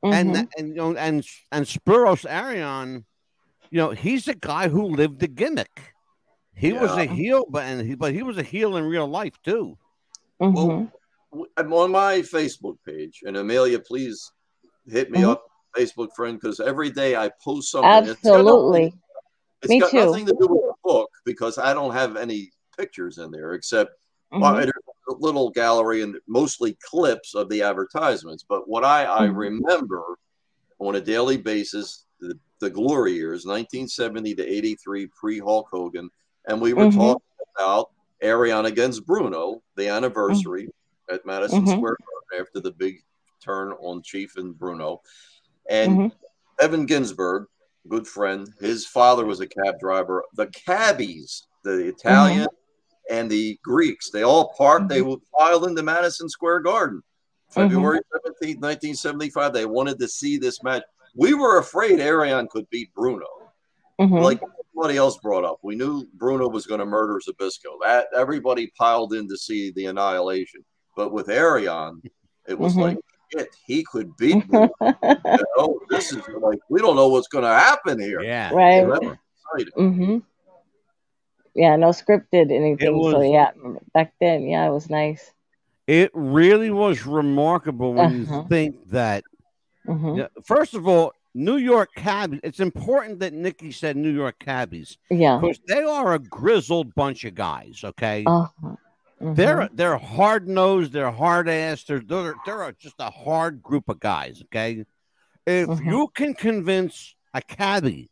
And 0.03 0.29
Mhm. 0.31 0.35
that- 0.35 0.49
and 0.59 0.69
you 0.69 0.75
know 0.75 0.95
and 0.95 1.25
and 1.51 1.65
Spiros 1.65 2.29
Arion, 2.29 3.07
you 3.71 3.79
know, 3.79 3.91
he's 3.93 4.29
a 4.29 4.35
guy 4.35 4.69
who 4.69 4.85
lived 4.85 5.21
the 5.21 5.29
gimmick. 5.29 5.95
He 6.55 6.75
was 6.75 6.91
a 6.91 7.07
heel, 7.07 7.47
but 7.49 7.63
and 7.63 7.87
he 7.87 7.95
but 7.95 8.13
he 8.13 8.23
was 8.23 8.37
a 8.37 8.43
heel 8.43 8.77
in 8.77 8.85
real 8.85 9.09
life 9.09 9.41
too. 9.43 9.79
Mhm. 10.43 10.93
I'm 11.57 11.73
on 11.73 11.91
my 11.91 12.19
Facebook 12.19 12.77
page, 12.85 13.23
and 13.27 13.39
Amelia, 13.39 13.79
please 13.79 14.31
hit 14.87 15.11
me 15.11 15.21
Mhm. 15.21 15.31
up, 15.31 15.47
Facebook 15.75 16.15
friend, 16.15 16.39
because 16.39 16.61
every 16.61 16.91
day 16.91 17.17
I 17.17 17.31
post 17.43 17.71
something. 17.71 17.91
Absolutely. 17.91 18.13
It's 18.23 18.27
got 18.27 18.45
nothing- 18.45 18.99
It's 19.63 19.69
Me 19.71 19.81
got 19.81 19.91
too. 19.91 19.97
nothing 20.05 20.27
to 20.27 20.33
do 20.39 20.47
with 20.49 20.65
the 20.67 20.75
book 20.85 21.11
because 21.25 21.57
I 21.57 21.73
don't 21.73 21.93
have 21.93 22.17
any 22.17 22.51
pictures 22.77 23.17
in 23.17 23.31
there 23.31 23.53
except 23.55 23.93
well, 24.33 24.55
Mhm. 24.55 24.63
there's 24.63 24.73
a 25.09 25.15
little 25.15 25.51
gallery 25.51 26.03
and 26.03 26.17
mostly 26.27 26.77
clips 26.89 27.35
of 27.35 27.49
the 27.49 27.63
advertisements. 27.63 28.45
But 28.49 28.69
what 28.69 28.85
I, 28.85 29.05
I 29.05 29.27
Mhm. 29.27 29.37
remember 29.37 30.05
on 30.79 30.97
a 30.97 31.01
daily 31.01 31.37
basis, 31.37 32.07
the, 32.21 32.39
the 32.61 32.71
glory 32.71 33.13
years, 33.13 33.45
1970 33.45 34.35
to 34.37 34.47
83, 34.47 35.07
pre 35.09 35.39
Hulk 35.39 35.69
Hogan, 35.71 36.11
and 36.47 36.61
we 36.61 36.73
were 36.73 36.87
Mhm. 36.87 36.97
talking 36.97 37.23
about 37.57 37.91
Arion 38.21 38.67
against 38.67 39.05
Bruno, 39.05 39.63
the 39.77 39.89
anniversary 39.89 40.69
at 41.11 41.27
Madison 41.27 41.65
Mhm. 41.65 41.77
Square 41.77 41.97
Garden 41.99 42.47
after 42.47 42.61
the 42.61 42.73
big 42.73 43.03
turn 43.41 43.73
on 43.73 44.03
Chief 44.03 44.37
and 44.37 44.57
Bruno. 44.57 45.03
And 45.69 45.99
Mhm. 45.99 46.13
Evan 46.61 46.87
Ginsberg, 46.87 47.47
good 47.89 48.07
friend, 48.07 48.49
his 48.61 48.87
father 48.87 49.25
was 49.27 49.41
a 49.41 49.47
cab 49.47 49.81
driver. 49.81 50.25
The 50.35 50.47
cabbies, 50.47 51.49
the 51.65 51.89
Italian 51.89 52.47
and 53.11 53.31
the 53.31 53.59
Greeks, 53.65 54.11
they 54.11 54.23
all 54.23 54.53
parked, 54.57 54.89
they 54.89 55.01
filed 55.39 55.67
into 55.67 55.83
Madison 55.83 56.29
Square 56.29 56.61
Garden. 56.61 57.03
February 57.51 57.99
17th, 58.15 58.61
1975, 58.61 59.53
they 59.53 59.67
wanted 59.67 59.99
to 59.99 60.09
see 60.09 60.39
this 60.39 60.63
match. 60.63 60.83
We 61.15 61.35
were 61.35 61.59
afraid 61.59 62.01
Arion 62.01 62.49
could 62.49 62.69
beat 62.71 62.95
Bruno. 62.95 63.27
Mhm. 64.01 64.23
Like 64.23 64.41
somebody 64.75 64.97
else 64.97 65.19
brought 65.19 65.45
up, 65.45 65.59
we 65.63 65.75
knew 65.77 66.07
Bruno 66.15 66.49
was 66.49 66.67
going 66.67 66.81
to 66.81 66.87
murder 66.87 67.21
Zbyszko. 67.21 67.79
That 67.85 68.07
everybody 68.17 68.73
piled 68.79 69.13
in 69.13 69.29
to 69.29 69.37
see 69.37 69.71
the 69.73 69.87
annihilation. 69.87 70.65
But 70.97 71.13
with 71.13 71.29
Arion, 71.29 72.01
it 72.49 72.59
was 72.59 72.75
Mhm. 72.75 72.81
like, 72.81 72.99
shit, 73.37 73.55
he 73.67 73.85
could 73.85 74.17
beat 74.17 74.47
Bruno. 74.49 74.71
you 75.03 75.45
know, 75.59 75.79
this 75.91 76.11
is 76.13 76.23
like 76.41 76.59
we 76.71 76.81
don't 76.81 76.97
know 76.97 77.09
what's 77.09 77.29
going 77.29 77.45
to 77.45 77.51
happen 77.51 78.01
here. 78.01 78.23
Yeah. 78.23 78.51
Right. 78.55 78.81
So 78.81 78.91
that 78.93 79.03
was 79.03 79.17
exciting. 79.55 79.95
hmm 79.95 80.19
Yeah, 81.55 81.77
no 81.77 81.89
scripted 81.89 82.51
anything. 82.51 83.03
so 83.11 83.21
yeah, 83.21 83.51
back 83.93 84.15
then, 84.21 84.47
yeah, 84.47 84.67
it 84.67 84.71
was 84.73 84.89
nice. 84.89 85.33
It 85.87 86.11
really 86.15 86.71
was 86.71 87.05
remarkable 87.07 87.93
when 87.95 88.23
Uh-huh. 88.23 88.43
you 88.43 88.49
think 88.49 88.89
that. 88.91 89.25
hmm 89.87 90.15
Yeah, 90.17 90.29
first 90.45 90.75
of 90.75 90.87
all, 90.89 91.13
New 91.35 91.57
York 91.57 91.91
cabbies. 91.97 92.41
It's 92.43 92.61
important 92.61 93.19
that 93.21 93.33
Nikki 93.33 93.73
said 93.73 93.97
New 93.97 94.11
York 94.13 94.39
cabbies 94.39 94.97
Yeah. 95.11 95.39
because 95.39 95.61
they 95.67 95.83
are 95.83 96.15
a 96.15 96.19
grizzled 96.19 96.95
bunch 96.95 97.25
of 97.25 97.35
guys. 97.35 97.81
Okay, 97.85 98.25
Uh-huh. 98.27 98.77
They're 99.21 99.69
they're 99.73 99.99
hard 99.99 100.49
nosed, 100.49 100.93
they're 100.93 101.11
hard 101.13 101.49
ass, 101.49 101.85
they're 101.85 102.01
they're 102.01 102.35
they're 102.45 102.73
just 102.73 102.97
a 102.99 103.11
hard 103.11 103.63
group 103.63 103.89
of 103.89 104.01
guys. 104.01 104.43
Okay, 104.47 104.85
if 105.47 105.69
Mhm. 105.69 105.85
you 105.85 106.09
can 106.15 106.35
convince 106.35 107.15
a 107.33 107.41
cabbie 107.41 108.11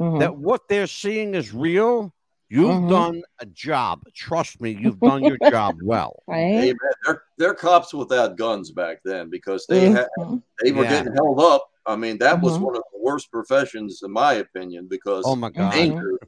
Mhm. 0.00 0.18
that 0.20 0.36
what 0.36 0.68
they're 0.68 0.86
seeing 0.86 1.34
is 1.34 1.54
real, 1.54 2.12
you've 2.48 2.70
Mhm. 2.70 2.88
done 2.88 3.22
a 3.40 3.46
job. 3.46 4.02
Trust 4.14 4.60
me, 4.60 4.70
you've 4.70 5.00
done 5.00 5.22
your 5.24 5.38
job 5.50 5.76
well. 5.82 6.22
Hey, 6.28 6.58
right. 6.58 6.66
man, 6.68 6.76
they're, 7.04 7.22
they're 7.38 7.54
cops 7.54 7.92
without 7.94 8.36
guns 8.36 8.70
back 8.70 8.98
then 9.04 9.28
because 9.30 9.66
they 9.68 9.90
had 9.90 10.08
Mhm. 10.18 10.42
they 10.62 10.72
were 10.72 10.84
Yeah. 10.84 10.90
getting 10.98 11.14
held 11.14 11.40
up. 11.40 11.68
I 11.86 11.96
mean, 11.96 12.18
that 12.18 12.40
was 12.40 12.58
Mhm. 12.58 12.62
one 12.62 12.76
of 12.76 12.82
the 12.92 12.98
worst 13.00 13.30
professions, 13.30 14.02
in 14.02 14.10
my 14.10 14.34
opinion, 14.34 14.86
because 14.88 15.24
Oh 15.26 15.36
my 15.36 15.50
god. 15.50 15.72
Danger. 15.72 16.18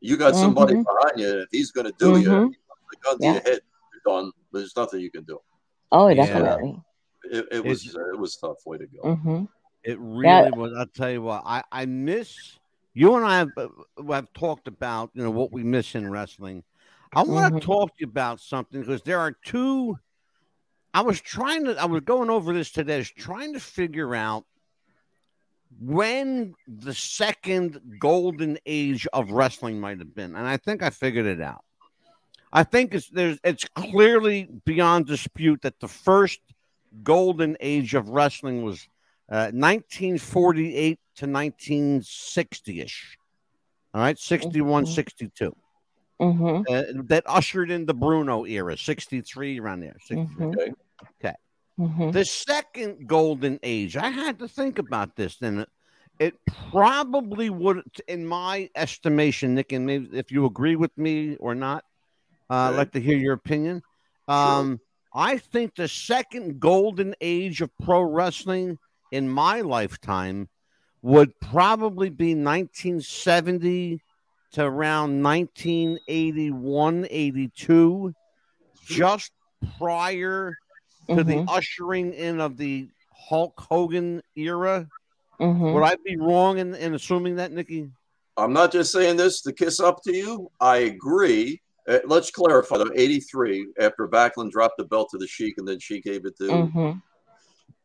You 0.00 0.16
got 0.16 0.36
somebody 0.36 0.74
Mhm. 0.74 0.84
behind 0.84 1.18
you, 1.20 1.30
and 1.32 1.40
if 1.42 1.48
he's 1.50 1.70
going 1.72 1.86
to 1.86 1.94
do 1.98 2.18
you, 2.20 2.28
Mhm. 2.28 2.54
the 2.90 2.96
gun 3.02 3.18
to 3.18 3.24
Yeah. 3.24 3.32
your 3.32 3.42
head, 3.42 3.60
you're 3.92 4.14
done. 4.14 4.32
There's 4.52 4.76
nothing 4.76 5.00
you 5.00 5.10
can 5.10 5.24
do. 5.24 5.40
Oh, 5.92 6.08
Yeah. 6.08 6.14
definitely. 6.26 6.82
It, 7.24 7.46
it 7.50 7.64
was 7.64 7.84
It's- 7.84 7.96
it 8.14 8.18
was 8.18 8.36
a 8.36 8.46
tough 8.46 8.64
way 8.64 8.78
to 8.78 8.86
go. 8.86 9.14
hmm 9.16 9.44
It 9.82 9.98
really 10.00 10.26
Yeah. 10.28 10.50
was. 10.50 10.72
I'll 10.76 10.86
tell 10.86 11.10
you 11.10 11.22
what. 11.22 11.42
I 11.46 11.62
I 11.72 11.86
miss 11.86 12.57
you 12.98 13.14
and 13.14 13.24
I 13.24 13.38
have, 13.38 13.50
uh, 13.56 13.68
have 14.12 14.32
talked 14.32 14.66
about 14.66 15.10
you 15.14 15.22
know 15.22 15.30
what 15.30 15.52
we 15.52 15.62
miss 15.62 15.94
in 15.94 16.10
wrestling. 16.10 16.64
I 17.12 17.22
want 17.22 17.54
to 17.54 17.60
Mhm. 17.60 17.64
talk 17.64 17.90
to 17.90 18.00
you 18.00 18.08
about 18.08 18.40
something 18.40 18.80
because 18.80 19.02
there 19.02 19.20
are 19.20 19.32
two. 19.44 19.98
I 20.92 21.02
was 21.02 21.20
trying 21.20 21.64
to. 21.66 21.80
I 21.80 21.84
was 21.84 22.00
going 22.00 22.28
over 22.28 22.52
this 22.52 22.72
today. 22.72 22.96
I 22.96 22.98
was 22.98 23.10
trying 23.10 23.52
to 23.52 23.60
figure 23.60 24.14
out 24.16 24.44
when 25.80 26.54
the 26.66 26.94
second 26.94 27.98
golden 28.00 28.58
age 28.66 29.06
of 29.12 29.30
wrestling 29.30 29.78
might 29.80 30.00
have 30.00 30.14
been, 30.14 30.34
and 30.34 30.46
I 30.46 30.56
think 30.56 30.82
I 30.82 30.90
figured 30.90 31.26
it 31.26 31.40
out. 31.40 31.64
I 32.52 32.64
think 32.64 32.94
it's 32.94 33.08
there's 33.10 33.38
it's 33.44 33.64
clearly 33.76 34.48
beyond 34.64 35.06
dispute 35.06 35.62
that 35.62 35.78
the 35.78 35.88
first 35.88 36.40
golden 37.04 37.56
age 37.60 37.94
of 37.94 38.08
wrestling 38.08 38.62
was 38.64 38.88
uh, 39.30 39.50
1948 39.52 40.98
to 41.16 41.26
1960 41.26 42.80
ish. 42.80 43.18
All 43.94 44.00
right, 44.00 44.18
61, 44.18 44.84
Mhm. 44.84 44.88
62. 44.88 45.56
hmm 46.20 46.62
Uh, 46.68 46.82
that 47.04 47.22
ushered 47.26 47.70
in 47.70 47.86
the 47.86 47.94
Bruno 47.94 48.44
era, 48.44 48.76
63 48.76 49.60
around 49.60 49.80
there. 49.80 49.96
63. 50.00 50.46
Mhm. 50.46 50.74
Okay. 51.20 51.34
hmm 51.76 52.10
The 52.10 52.24
second 52.24 53.06
golden 53.06 53.58
age, 53.62 53.96
I 53.96 54.08
had 54.08 54.38
to 54.40 54.48
think 54.48 54.78
about 54.78 55.14
this, 55.16 55.40
and 55.40 55.60
it, 55.60 55.68
it 56.18 56.34
probably 56.70 57.50
would, 57.50 57.82
in 58.08 58.26
my 58.26 58.68
estimation, 58.74 59.54
Nick, 59.54 59.72
and 59.72 59.86
maybe 59.86 60.08
if 60.18 60.32
you 60.32 60.44
agree 60.46 60.74
with 60.76 60.96
me 60.98 61.36
or 61.36 61.54
not, 61.54 61.84
uh, 62.50 62.54
I'd 62.54 62.76
like 62.76 62.92
to 62.92 63.00
hear 63.00 63.16
your 63.16 63.34
opinion. 63.34 63.82
Um, 64.26 64.80
I 65.14 65.38
think 65.38 65.74
the 65.76 65.86
second 65.88 66.58
golden 66.60 67.14
age 67.20 67.60
of 67.60 67.70
pro 67.78 68.02
wrestling 68.02 68.78
in 69.10 69.28
my 69.28 69.60
lifetime 69.60 70.48
would 71.02 71.38
probably 71.40 72.10
be 72.10 72.34
1970 72.34 74.00
to 74.52 74.62
around 74.64 75.22
1981, 75.22 77.06
82, 77.10 78.14
just 78.84 79.32
prior 79.78 80.58
to 81.08 81.22
the 81.24 81.34
Mhm. 81.34 81.44
ushering 81.48 82.12
in 82.14 82.40
of 82.40 82.56
the 82.56 82.88
Hulk 83.12 83.58
Hogan 83.60 84.22
era. 84.36 84.88
hmm 85.38 85.72
Would 85.72 85.82
I 85.84 85.96
be 86.04 86.16
wrong 86.16 86.58
in, 86.58 86.74
in 86.74 86.94
assuming 86.94 87.36
that, 87.36 87.52
Nikki? 87.52 87.90
I'm 88.36 88.52
not 88.52 88.72
just 88.72 88.92
saying 88.92 89.16
this 89.16 89.40
to 89.42 89.52
kiss 89.52 89.80
up 89.80 90.02
to 90.04 90.14
you. 90.14 90.50
I 90.60 90.78
agree. 90.78 91.60
Uh, 91.88 91.98
let's 92.06 92.30
clarify 92.30 92.78
though. 92.78 92.90
83 92.94 93.66
after 93.80 94.06
Backlund 94.06 94.50
dropped 94.50 94.78
the 94.78 94.84
belt 94.84 95.08
to 95.10 95.18
the 95.18 95.26
Sheik 95.26 95.58
and 95.58 95.66
then 95.66 95.78
Sheik 95.78 96.04
gave 96.04 96.24
it 96.24 96.36
to. 96.38 96.66
hmm 96.66 96.92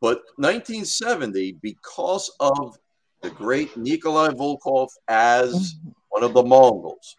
But 0.03 0.17
1970, 0.35 1.53
because 1.61 2.29
of 2.41 2.77
the 3.21 3.29
great 3.29 3.77
Nikolai 3.77 4.31
Volkov 4.31 4.89
as 5.07 5.75
one 6.09 6.23
of 6.23 6.33
the 6.33 6.43
Mongols, 6.43 7.15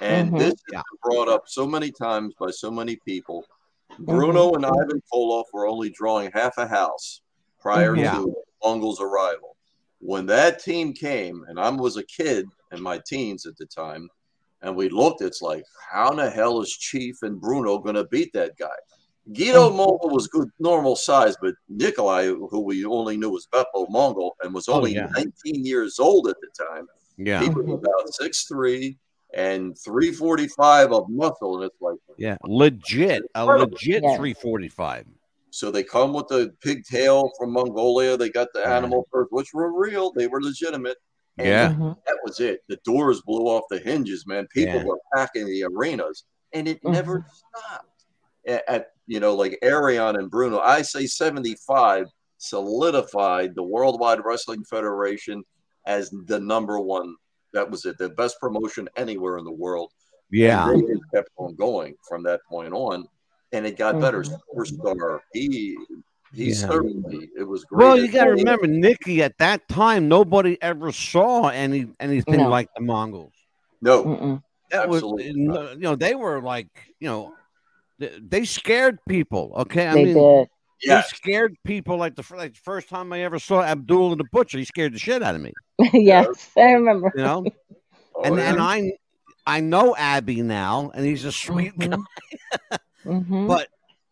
and 0.00 0.32
Mhm. 0.32 0.38
this 0.38 0.48
has 0.48 0.62
Yeah. 0.72 0.82
been 0.90 0.98
brought 1.02 1.28
up 1.28 1.46
so 1.46 1.66
many 1.66 1.90
times 1.90 2.32
by 2.40 2.50
so 2.50 2.70
many 2.70 2.96
people. 3.04 3.44
Bruno 3.98 4.54
and 4.54 4.64
Ivan 4.64 5.02
Koloff 5.12 5.44
were 5.52 5.66
only 5.66 5.90
drawing 5.90 6.30
half 6.32 6.56
a 6.56 6.66
house 6.66 7.20
prior 7.60 7.94
Mhm. 7.94 8.24
to 8.24 8.34
Mongols' 8.64 9.02
arrival. 9.02 9.54
When 9.98 10.24
that 10.24 10.58
team 10.58 10.94
came, 10.94 11.44
and 11.48 11.60
I 11.60 11.68
was 11.68 11.98
a 11.98 12.02
kid 12.02 12.48
in 12.70 12.80
my 12.80 12.98
teens 13.06 13.44
at 13.44 13.58
the 13.58 13.66
time, 13.66 14.08
and 14.62 14.74
we 14.74 14.88
looked, 14.88 15.20
it's 15.20 15.42
like, 15.42 15.66
how 15.90 16.12
in 16.12 16.16
the 16.16 16.30
hell 16.30 16.62
is 16.62 16.72
Chief 16.72 17.22
and 17.22 17.38
Bruno 17.38 17.76
going 17.76 17.96
to 17.96 18.04
beat 18.04 18.32
that 18.32 18.56
guy? 18.56 18.78
Guido 19.32 19.70
Mhm. 19.70 19.76
Mongol 19.76 20.10
was 20.10 20.26
good, 20.26 20.50
normal 20.58 20.96
size, 20.96 21.36
but 21.40 21.54
Nikolai, 21.68 22.26
who 22.26 22.60
we 22.60 22.84
only 22.84 23.16
knew 23.16 23.30
was 23.30 23.46
Beppo 23.52 23.88
Mongol 23.88 24.34
and 24.42 24.52
was 24.52 24.68
Oh, 24.68 24.74
only 24.74 24.94
yeah. 24.94 25.08
19 25.14 25.64
years 25.64 25.98
old 26.00 26.26
at 26.28 26.36
the 26.40 26.64
time, 26.64 26.88
Yeah. 27.18 27.42
he 27.42 27.48
was 27.50 27.64
about 27.66 28.12
6'3 28.14 28.98
and 29.34 29.78
345 29.78 30.92
of 30.92 31.08
muscle. 31.08 31.56
And 31.56 31.64
it's 31.70 31.80
like, 31.80 31.98
Yeah. 32.18 32.36
Legit. 32.42 33.22
A 33.36 33.46
legit 33.46 34.02
Yeah. 34.02 34.16
345. 34.16 35.06
So 35.50 35.70
they 35.70 35.84
come 35.84 36.12
with 36.14 36.26
the 36.28 36.52
pigtail 36.60 37.30
from 37.38 37.52
Mongolia. 37.52 38.16
They 38.16 38.28
got 38.30 38.48
the 38.54 38.60
Right. 38.60 38.72
animal 38.72 39.06
furs, 39.12 39.28
which 39.30 39.54
were 39.54 39.70
real. 39.72 40.10
They 40.12 40.26
were 40.26 40.42
legitimate. 40.42 40.96
And 41.38 41.46
Yeah. 41.48 41.72
Mhm. 41.74 41.96
that 42.06 42.18
was 42.24 42.40
it. 42.40 42.62
The 42.68 42.76
doors 42.84 43.22
blew 43.22 43.44
off 43.44 43.64
the 43.70 43.78
hinges, 43.78 44.26
man. 44.26 44.48
People 44.48 44.80
Yeah. 44.80 44.84
were 44.84 44.98
packing 45.14 45.46
the 45.46 45.64
arenas, 45.64 46.24
and 46.52 46.66
it 46.68 46.82
Mhm. 46.82 46.92
never 46.92 47.24
stopped. 47.30 47.88
At, 48.46 48.64
at, 48.68 48.91
you 49.06 49.20
know, 49.20 49.34
like 49.34 49.58
Arion 49.62 50.16
and 50.16 50.30
Bruno, 50.30 50.58
I 50.58 50.82
say 50.82 51.06
seventy 51.06 51.56
five 51.66 52.06
solidified 52.38 53.54
the 53.54 53.62
Worldwide 53.62 54.20
Wrestling 54.24 54.64
Federation 54.64 55.44
as 55.86 56.10
the 56.26 56.40
number 56.40 56.80
one. 56.80 57.14
That 57.52 57.70
was 57.70 57.84
it, 57.84 57.98
the 57.98 58.08
best 58.10 58.40
promotion 58.40 58.88
anywhere 58.96 59.38
in 59.38 59.44
the 59.44 59.52
world. 59.52 59.92
Yeah. 60.30 60.68
And 60.70 60.88
they 60.88 61.00
kept 61.14 61.30
on 61.36 61.54
going 61.54 61.94
from 62.08 62.22
that 62.22 62.40
point 62.48 62.72
on, 62.72 63.06
and 63.52 63.66
it 63.66 63.76
got 63.76 64.00
better. 64.00 64.22
Mhm. 64.22 64.40
Superstar, 64.56 65.20
he 65.32 65.76
he 66.34 66.46
Yeah. 66.46 66.54
certainly 66.54 67.28
it 67.36 67.42
was 67.42 67.64
great. 67.64 67.86
Well, 67.86 67.98
you 67.98 68.10
got 68.10 68.24
to 68.24 68.30
remember, 68.30 68.66
Nikki. 68.66 69.22
At 69.22 69.36
that 69.38 69.68
time, 69.68 70.08
nobody 70.08 70.56
ever 70.62 70.90
saw 70.90 71.48
any 71.48 71.88
anything 72.00 72.38
No. 72.38 72.48
like 72.48 72.70
the 72.74 72.80
Mongols. 72.80 73.34
No, 73.82 74.04
Mm-mm. 74.04 74.42
That 74.70 74.88
was, 74.88 75.02
Absolutely 75.02 75.32
you 75.32 75.76
know, 75.76 75.94
they 75.96 76.14
were 76.14 76.40
like, 76.40 76.68
you 76.98 77.08
know, 77.08 77.34
they, 78.02 78.18
they 78.20 78.44
scared 78.44 78.98
people. 79.08 79.52
Okay, 79.58 79.86
I 79.86 79.94
They 79.94 80.04
mean, 80.04 80.14
did. 80.14 80.48
yes, 80.82 81.10
they 81.10 81.16
scared 81.16 81.56
people. 81.64 81.96
Like 81.96 82.16
the, 82.16 82.24
like 82.36 82.54
the 82.54 82.60
first 82.64 82.88
time 82.88 83.12
I 83.12 83.20
ever 83.22 83.38
saw 83.38 83.62
Abdul 83.62 84.16
the 84.16 84.24
Butcher, 84.32 84.58
he 84.58 84.64
scared 84.64 84.92
the 84.94 84.98
shit 84.98 85.22
out 85.22 85.34
of 85.34 85.40
me. 85.40 85.52
yes, 85.92 86.50
I 86.56 86.72
remember. 86.72 87.12
You 87.14 87.22
know, 87.22 87.44
Oh, 88.14 88.24
and 88.24 88.36
yeah. 88.36 88.50
and 88.50 88.60
I 88.60 88.92
I 89.46 89.60
know 89.60 89.96
Abby 89.96 90.42
now, 90.42 90.90
and 90.94 91.04
he's 91.04 91.24
a 91.24 91.32
sweet 91.32 91.78
guy. 91.78 91.86
Mhm. 91.86 92.04
Mhm. 93.06 93.46
But 93.48 93.68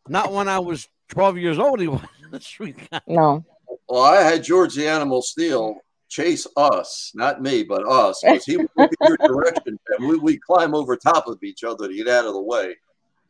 not 0.08 0.32
when 0.32 0.48
I 0.48 0.58
was 0.58 0.88
twelve 1.08 1.36
years 1.36 1.58
old. 1.58 1.80
He 1.80 1.88
was 1.88 2.00
a 2.32 2.40
sweet 2.40 2.76
guy. 2.90 3.00
No. 3.06 3.44
Well, 3.88 4.02
I 4.02 4.22
had 4.22 4.42
George 4.42 4.74
the 4.74 4.88
Animal 4.88 5.20
Steel 5.22 5.76
chase 6.08 6.46
us, 6.56 7.12
not 7.14 7.42
me, 7.42 7.62
but 7.62 7.86
us, 7.86 8.20
because 8.24 8.44
he 8.44 8.56
would 8.56 8.68
look 8.76 8.90
in 9.00 9.06
your 9.08 9.16
direction 9.18 9.78
and 9.98 10.08
we 10.08 10.16
we 10.18 10.38
climb 10.38 10.74
over 10.74 10.96
top 10.96 11.26
of 11.28 11.38
each 11.42 11.62
other 11.62 11.86
to 11.86 11.94
get 11.94 12.08
out 12.08 12.24
of 12.24 12.32
the 12.32 12.42
way 12.42 12.74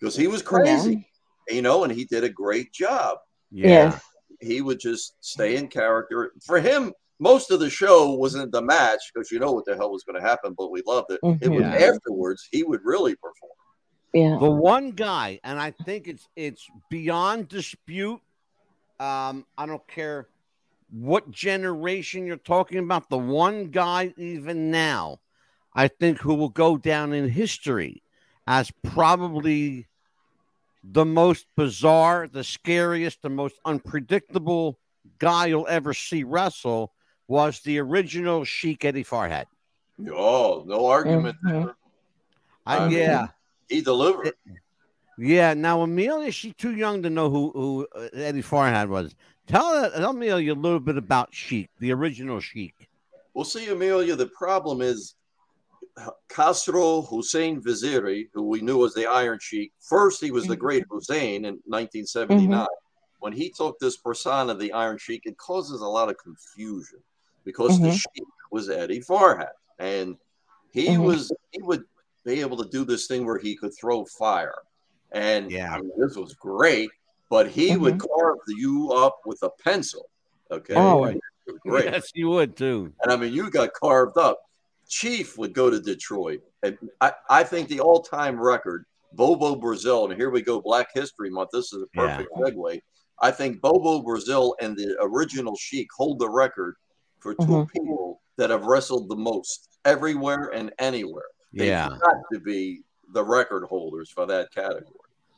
because 0.00 0.16
he 0.16 0.26
was 0.26 0.42
crazy, 0.42 1.07
you 1.49 1.62
know, 1.62 1.85
and 1.85 1.92
he 1.92 2.04
did 2.04 2.25
a 2.25 2.28
great 2.28 2.73
job. 2.73 3.19
Yes. 3.50 4.00
He 4.40 4.62
would 4.62 4.81
just 4.81 5.16
stay 5.20 5.57
in 5.57 5.68
character. 5.68 6.33
For 6.46 6.61
him, 6.61 6.92
most 7.18 7.51
of 7.51 7.61
the 7.61 7.68
show 7.68 8.14
wasn't 8.14 8.53
the 8.53 8.62
match 8.62 9.01
because 9.12 9.31
you 9.31 9.38
know 9.38 9.53
what 9.53 9.66
the 9.66 9.77
hell 9.77 9.92
was 9.92 10.05
going 10.05 10.20
to 10.20 10.27
happen, 10.27 10.55
but 10.57 10.70
we 10.70 10.83
loved 10.87 11.11
it. 11.11 11.20
It 11.42 11.48
was 11.51 11.64
Mhm. 11.64 11.94
afterwards 11.94 12.48
he 12.51 12.62
would 12.62 12.81
really 12.83 13.14
perform. 13.16 13.53
Yeah. 14.14 14.38
The 14.38 14.51
one 14.51 14.92
guy, 14.92 15.38
and 15.44 15.61
I 15.61 15.70
think 15.70 16.09
it's 16.09 16.27
it's 16.35 16.66
beyond 16.88 17.48
dispute. 17.48 18.20
Um, 18.98 19.46
I 19.57 19.66
don't 19.66 19.87
care 19.87 20.29
what 20.90 21.31
generation 21.31 22.27
you're 22.27 22.37
talking 22.37 22.79
about. 22.79 23.09
The 23.11 23.18
one 23.18 23.66
guy, 23.70 24.12
even 24.16 24.70
now, 24.70 25.20
I 25.75 25.88
think 25.88 26.18
who 26.18 26.35
will 26.35 26.48
go 26.48 26.77
down 26.77 27.12
in 27.12 27.29
history 27.29 28.03
as 28.46 28.72
probably 28.83 29.87
the 30.83 31.05
most 31.05 31.47
bizarre, 31.57 32.29
the 32.29 32.45
scariest, 32.45 33.23
the 33.23 33.29
most 33.29 33.59
unpredictable 33.64 34.79
guy 35.19 35.47
you'll 35.47 35.66
ever 35.69 35.93
see 35.95 36.25
wrestle 36.25 36.93
was 37.29 37.61
the 37.61 37.79
original 37.79 38.45
Sheik 38.45 38.85
Eddie 38.85 39.05
Farhat. 39.05 39.45
Oh, 40.11 40.64
no 40.66 40.87
argument 40.87 41.37
Mhm. 41.45 41.64
there. 41.64 41.75
I, 42.66 42.79
I 42.79 42.88
mean, 42.88 42.99
yeah. 42.99 43.29
He 43.69 43.81
delivered. 43.83 44.33
Yeah, 45.19 45.55
now 45.55 45.83
Amelia, 45.83 46.33
she's 46.33 46.55
too 46.55 46.75
young 46.75 47.03
to 47.03 47.11
know 47.11 47.29
who 47.31 47.51
who 47.53 47.87
uh, 47.95 48.09
Eddie 48.14 48.43
Farhat 48.43 48.88
was. 48.88 49.14
Tell 49.47 49.75
her, 49.83 49.90
tell 49.90 50.11
Amelia 50.11 50.55
a 50.55 50.57
little 50.57 50.81
bit 50.81 50.97
about 50.97 51.35
Sheik, 51.35 51.69
the 51.79 51.93
original 51.93 52.40
Sheik. 52.40 52.88
Well, 53.35 53.45
see, 53.45 53.69
Amelia, 53.69 54.16
the 54.16 54.27
problem 54.27 54.81
is 54.81 55.14
Khosrow 56.29 57.09
Hussein 57.09 57.61
Vaziri, 57.62 58.29
who 58.33 58.42
we 58.42 58.61
knew 58.61 58.85
as 58.85 58.94
the 58.94 59.07
Iron 59.07 59.38
Sheik. 59.40 59.72
First, 59.81 60.20
he 60.20 60.31
was 60.31 60.46
the 60.46 60.57
Mhm. 60.57 60.61
Great 60.61 60.85
Hussein 60.90 61.44
in 61.44 61.61
1979. 61.66 62.61
Mm-hmm. 62.61 62.64
When 63.18 63.33
he 63.33 63.50
took 63.50 63.79
this 63.79 63.96
persona, 63.96 64.55
the 64.55 64.72
Iron 64.72 64.98
Sheik, 64.98 65.22
it 65.26 65.37
causes 65.37 65.81
a 65.81 65.87
lot 65.87 66.09
of 66.09 66.16
confusion 66.18 67.03
because 67.44 67.79
the 67.81 67.88
Mhm. 67.88 67.92
Sheik 67.98 68.26
was 68.50 68.70
Eddie 68.70 69.00
Farhat, 69.00 69.53
and 69.79 70.16
he 70.70 70.88
Mhm. 70.88 71.05
was 71.05 71.31
he 71.53 71.62
would 71.62 71.85
be 72.24 72.40
able 72.40 72.57
to 72.59 72.68
do 72.70 72.85
this 72.85 73.07
thing 73.07 73.26
where 73.26 73.38
he 73.38 73.57
could 73.57 73.74
throw 73.76 74.05
fire, 74.05 74.62
and 75.11 75.50
Yeah. 75.50 75.74
I 75.74 75.81
mean, 75.81 75.92
this 75.98 76.16
was 76.16 76.35
great. 76.35 76.90
But 77.29 77.48
he 77.48 77.76
would 77.76 78.00
carve 78.00 78.38
you 78.48 78.90
up 78.92 79.20
with 79.24 79.40
a 79.44 79.50
pencil. 79.50 80.11
Okay, 80.50 80.74
Oh. 80.74 81.14
Great. 81.61 81.85
Yes, 81.85 82.11
you 82.14 82.29
would 82.29 82.57
too. 82.57 82.92
And 83.03 83.12
I 83.12 83.16
mean, 83.16 83.33
you 83.33 83.50
got 83.50 83.72
carved 83.72 84.18
up. 84.18 84.50
Chief 84.90 85.38
would 85.38 85.55
go 85.55 85.70
to 85.70 85.81
Detroit. 85.81 86.40
And 86.62 86.76
I, 87.00 87.12
I 87.31 87.44
think 87.44 87.68
the 87.68 87.81
all 87.81 88.00
time 88.03 88.38
record, 88.38 88.85
Bobo 89.14 89.57
Brazil, 89.57 90.05
and 90.07 90.14
here 90.14 90.31
we 90.31 90.42
go, 90.42 90.61
Black 90.61 90.88
History 90.92 91.31
Month. 91.31 91.50
This 91.53 91.72
is 91.72 91.83
a 91.83 91.87
perfect 91.98 92.29
segue. 92.37 92.81
I 93.22 93.31
think 93.31 93.61
Bobo 93.61 94.03
Brazil 94.03 94.55
and 94.61 94.76
the 94.76 94.96
original 95.00 95.57
Sheik 95.57 95.88
hold 95.96 96.18
the 96.18 96.29
record 96.29 96.74
for 97.20 97.35
2 97.35 97.40
Mhm. 97.46 97.70
people 97.70 98.20
that 98.37 98.50
have 98.50 98.64
wrestled 98.64 99.09
the 99.09 99.16
most 99.16 99.68
everywhere 99.85 100.50
and 100.55 100.72
anywhere. 100.79 101.24
They've 101.53 101.68
Yeah. 101.68 101.96
got 102.00 102.16
to 102.33 102.40
be 102.40 102.83
the 103.12 103.24
record 103.24 103.64
holders 103.64 104.11
for 104.11 104.26
that 104.26 104.53
category. 104.53 104.94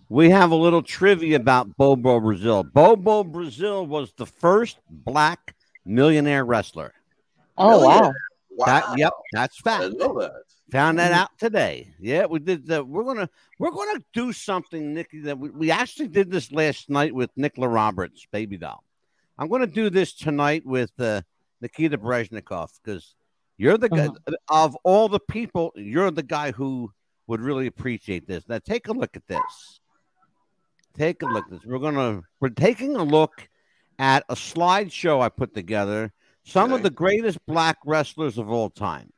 We 0.08 0.28
have 0.30 0.50
a 0.50 0.54
little 0.56 0.82
trivia 0.82 1.36
about 1.36 1.76
Bobo 1.76 2.20
Brazil. 2.20 2.62
Bobo 2.62 3.24
Brazil 3.24 3.86
was 3.86 4.12
the 4.12 4.26
first 4.26 4.78
black 4.90 5.56
millionaire 5.84 6.44
wrestler. 6.44 6.92
Oh 7.56 7.70
Really? 7.70 7.86
wow. 7.86 8.12
Wow. 8.56 8.66
That, 8.66 8.98
yep, 8.98 9.12
that's 9.32 9.60
fact. 9.60 9.82
didn't 9.82 9.98
know 9.98 10.18
that. 10.20 10.32
Found 10.72 10.98
that 10.98 11.12
Mhm. 11.12 11.16
out 11.16 11.38
today. 11.38 11.94
Yeah, 11.98 12.26
we 12.26 12.38
did. 12.38 12.66
The, 12.66 12.84
we're 12.84 13.04
gonna 13.04 13.28
we're 13.58 13.70
gonna 13.70 14.00
do 14.12 14.32
something, 14.32 14.94
Nikki. 14.94 15.20
That 15.20 15.38
we, 15.38 15.50
we 15.50 15.70
actually 15.70 16.08
did 16.08 16.30
this 16.30 16.50
last 16.52 16.88
night 16.90 17.14
with 17.14 17.30
Nicola 17.36 17.68
Roberts, 17.68 18.26
Baby 18.30 18.56
Doll. 18.58 18.82
I'm 19.38 19.48
gonna 19.48 19.66
do 19.66 19.90
this 19.90 20.12
tonight 20.14 20.64
with 20.64 20.92
uh, 20.98 21.22
Nikita 21.60 21.98
Breznikov 21.98 22.70
because 22.82 23.14
you're 23.58 23.78
the 23.78 23.88
guy 23.88 24.08
of 24.48 24.76
all 24.84 25.08
the 25.08 25.20
people. 25.20 25.72
You're 25.76 26.10
the 26.10 26.22
guy 26.22 26.52
who 26.52 26.92
would 27.26 27.40
really 27.40 27.66
appreciate 27.66 28.26
this. 28.26 28.48
Now 28.48 28.58
take 28.58 28.88
a 28.88 28.92
look 28.92 29.16
at 29.16 29.26
this. 29.26 29.80
Take 30.94 31.22
a 31.22 31.26
look 31.26 31.44
at 31.46 31.50
this. 31.50 31.64
We're 31.64 31.78
gonna 31.78 32.22
we're 32.40 32.50
taking 32.50 32.96
a 32.96 33.02
look 33.04 33.48
at 33.98 34.24
a 34.28 34.34
slideshow 34.34 35.20
I 35.22 35.28
put 35.28 35.54
together. 35.54 36.12
Some 36.44 36.72
of 36.72 36.82
the 36.82 36.90
greatest 36.90 37.38
black 37.46 37.78
wrestlers 37.84 38.38
of 38.38 38.50
all 38.50 38.70
time 38.70 39.12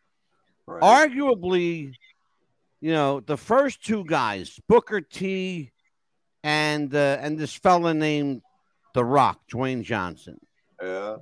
Right. 0.67 0.83
arguably, 0.83 1.95
you 2.81 2.93
know, 2.93 3.21
the 3.21 3.37
first 3.37 3.85
two 3.85 4.05
guys, 4.05 4.59
Booker 4.69 5.01
T 5.01 5.73
and 6.43 6.95
uh, 6.95 7.19
and 7.21 7.39
this 7.39 7.55
fella 7.55 7.95
named 7.95 8.43
The 8.95 9.05
Rock, 9.05 9.41
Dwayne 9.51 9.83
Johnson, 9.83 10.39
yeah. 10.83 11.17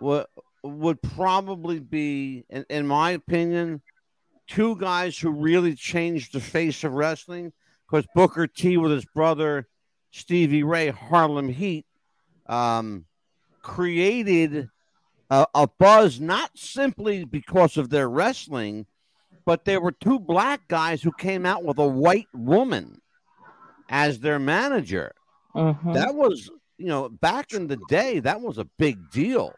would 0.00 0.26
would 0.62 1.02
probably 1.02 1.80
be, 1.80 2.44
in, 2.48 2.64
in 2.70 2.86
my 2.86 3.10
opinion, 3.10 3.82
two 4.46 4.76
guys 4.76 5.18
who 5.18 5.30
really 5.30 5.74
changed 5.74 6.32
the 6.32 6.40
face 6.40 6.84
of 6.84 6.92
wrestling. 6.92 7.52
Because 7.90 8.06
Booker 8.14 8.46
T 8.46 8.78
with 8.78 8.90
his 8.90 9.04
brother 9.04 9.68
Stevie 10.12 10.62
Ray, 10.62 10.88
Harlem 10.88 11.48
Heat, 11.50 11.84
um, 12.46 13.04
created 13.60 14.70
a, 15.32 15.46
a 15.54 15.66
buzz 15.66 16.20
not 16.20 16.50
simply 16.54 17.24
because 17.24 17.78
of 17.78 17.88
their 17.88 18.08
wrestling, 18.08 18.84
but 19.46 19.64
there 19.64 19.80
were 19.80 19.92
two 19.92 20.18
black 20.20 20.68
guys 20.68 21.02
who 21.02 21.10
came 21.12 21.46
out 21.46 21.64
with 21.64 21.78
a 21.78 21.86
white 21.86 22.28
woman 22.34 23.00
as 23.88 24.20
their 24.20 24.38
manager. 24.38 25.12
Mhm. 25.54 25.94
That 25.94 26.14
was, 26.14 26.50
you 26.76 26.86
know, 26.86 27.08
back 27.08 27.54
in 27.54 27.66
the 27.66 27.78
day, 27.88 28.20
that 28.20 28.42
was 28.42 28.58
a 28.58 28.66
big 28.78 29.10
deal. 29.10 29.54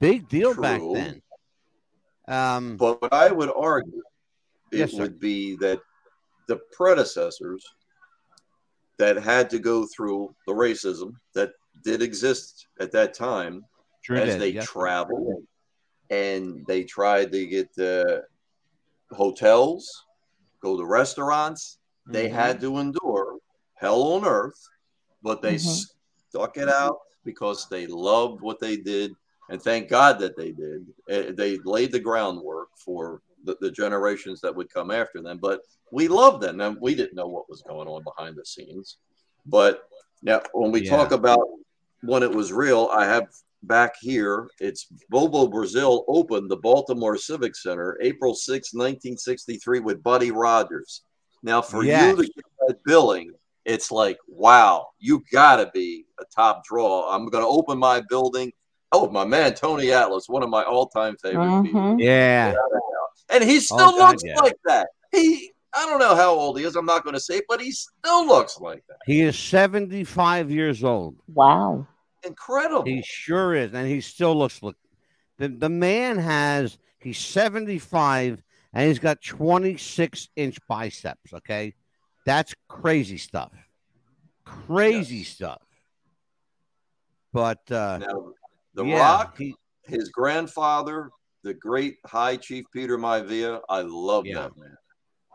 Big 0.00 0.28
deal 0.28 0.60
back 0.60 0.82
then. 0.92 1.22
Um, 2.26 2.76
But 2.76 3.00
what 3.00 3.12
I 3.12 3.30
would 3.30 3.52
argue 3.54 4.02
it 4.72 4.78
Yes, 4.78 4.94
would 4.94 5.20
be 5.20 5.54
that 5.58 5.80
the 6.48 6.56
predecessors 6.72 7.64
that 8.98 9.16
had 9.16 9.48
to 9.50 9.60
go 9.60 9.86
through 9.86 10.34
the 10.48 10.52
racism 10.52 11.14
that 11.34 11.52
did 11.84 12.02
exist 12.02 12.66
at 12.80 12.90
that 12.90 13.14
time 13.14 13.64
as 14.10 14.38
they 14.38 14.50
yes. 14.50 14.66
traveled 14.66 15.44
and 16.10 16.64
they 16.66 16.84
tried 16.84 17.32
to 17.32 17.46
get 17.46 17.74
the 17.74 18.24
hotels, 19.10 20.04
go 20.60 20.76
to 20.76 20.84
restaurants, 20.84 21.78
they 22.06 22.28
Mhm. 22.28 22.32
had 22.32 22.60
to 22.60 22.78
endure 22.78 23.38
hell 23.74 24.02
on 24.02 24.24
earth, 24.24 24.60
but 25.22 25.42
they 25.42 25.56
Mhm. 25.56 25.86
stuck 26.28 26.56
it 26.56 26.68
out 26.68 27.00
because 27.24 27.68
they 27.68 27.86
loved 27.86 28.40
what 28.40 28.60
they 28.60 28.76
did. 28.76 29.14
And 29.48 29.62
thank 29.62 29.88
God 29.88 30.18
that 30.20 30.36
they 30.36 30.52
did. 30.52 30.86
Eh, 31.08 31.32
They 31.32 31.58
laid 31.58 31.92
the 31.92 32.00
groundwork 32.00 32.68
for 32.76 33.22
the, 33.44 33.56
the 33.60 33.70
generations 33.70 34.40
that 34.40 34.54
would 34.54 34.72
come 34.72 34.90
after 34.90 35.22
them. 35.22 35.38
But 35.38 35.60
we 35.92 36.08
loved 36.08 36.42
them. 36.42 36.60
And 36.60 36.80
we 36.80 36.94
didn't 36.94 37.14
know 37.14 37.28
what 37.28 37.48
was 37.48 37.62
going 37.62 37.86
on 37.88 38.02
behind 38.02 38.36
the 38.36 38.44
scenes. 38.44 38.98
But 39.44 39.88
Now, 40.22 40.40
when 40.54 40.72
we 40.72 40.82
Yeah. 40.82 40.96
talk 40.96 41.12
about 41.12 41.46
when 42.02 42.22
it 42.22 42.30
was 42.30 42.50
real, 42.50 42.88
I 42.90 43.04
have 43.04 43.28
back 43.62 43.94
here. 44.00 44.48
It's 44.60 44.86
Bobo 45.10 45.46
Brazil 45.48 46.04
opened 46.08 46.50
the 46.50 46.56
Baltimore 46.56 47.16
Civic 47.16 47.56
Center 47.56 47.98
April 48.02 48.34
6, 48.34 48.74
1963, 48.74 49.80
with 49.80 50.02
Buddy 50.02 50.30
Rogers. 50.30 51.02
Now, 51.42 51.62
for 51.62 51.84
Yes. 51.84 52.16
you 52.16 52.24
to 52.24 52.32
get 52.32 52.44
that 52.68 52.84
billing, 52.84 53.30
it's 53.64 53.90
like, 53.90 54.18
wow, 54.28 54.88
you 54.98 55.22
got 55.32 55.56
to 55.56 55.70
be 55.72 56.04
a 56.20 56.24
top 56.34 56.64
draw. 56.64 57.10
I'm 57.12 57.28
going 57.28 57.42
to 57.44 57.48
open 57.48 57.78
my 57.78 58.02
building. 58.08 58.52
Oh, 58.92 59.10
my 59.10 59.24
man, 59.24 59.54
Tony 59.54 59.92
Atlas, 59.92 60.28
one 60.28 60.42
of 60.42 60.48
my 60.50 60.62
all 60.62 60.86
time 60.86 61.16
favorite 61.22 61.62
people. 61.64 61.80
Mhm. 61.80 62.00
Yeah. 62.00 62.54
And 63.28 63.42
he 63.42 63.58
still 63.60 63.78
Oh, 63.80 63.98
God, 63.98 64.10
looks 64.10 64.22
yeah. 64.24 64.40
like 64.40 64.56
that. 64.66 64.88
He, 65.12 65.50
I 65.74 65.84
don't 65.86 65.98
know 65.98 66.14
how 66.14 66.32
old 66.32 66.58
he 66.58 66.64
is. 66.64 66.76
I'm 66.76 66.86
not 66.86 67.02
going 67.02 67.14
to 67.14 67.20
say, 67.20 67.42
but 67.48 67.60
he 67.60 67.72
still 67.72 68.24
looks 68.26 68.60
like 68.60 68.84
that. 68.88 68.98
He 69.04 69.20
is 69.22 69.36
75 69.36 70.50
years 70.50 70.84
old. 70.84 71.16
Wow. 71.34 71.86
Incredible. 72.26 72.84
He 72.84 73.02
sure 73.02 73.54
is. 73.54 73.72
And 73.72 73.86
he 73.88 74.00
still 74.00 74.36
looks 74.36 74.62
look 74.62 74.76
the, 75.38 75.48
the 75.48 75.68
man 75.68 76.18
has 76.18 76.78
he's 76.98 77.18
75 77.18 78.42
and 78.72 78.88
he's 78.88 78.98
got 78.98 79.22
26 79.22 80.28
inch 80.36 80.58
biceps. 80.68 81.32
Okay. 81.32 81.74
That's 82.24 82.54
crazy 82.68 83.18
stuff. 83.18 83.52
Crazy 84.44 85.18
Yes. 85.18 85.28
stuff. 85.28 85.62
But 87.32 87.70
uh 87.70 87.98
now, 87.98 88.32
the 88.74 88.84
yeah, 88.84 88.98
Rock, 88.98 89.36
he- 89.38 89.54
his 89.84 90.08
grandfather, 90.08 91.10
the 91.44 91.54
great 91.54 91.96
High 92.06 92.36
Chief 92.36 92.64
Peter 92.72 92.98
Maivia, 92.98 93.60
I 93.68 93.82
love 93.82 94.26
Yeah. 94.26 94.34
that 94.42 94.56
man. 94.56 94.76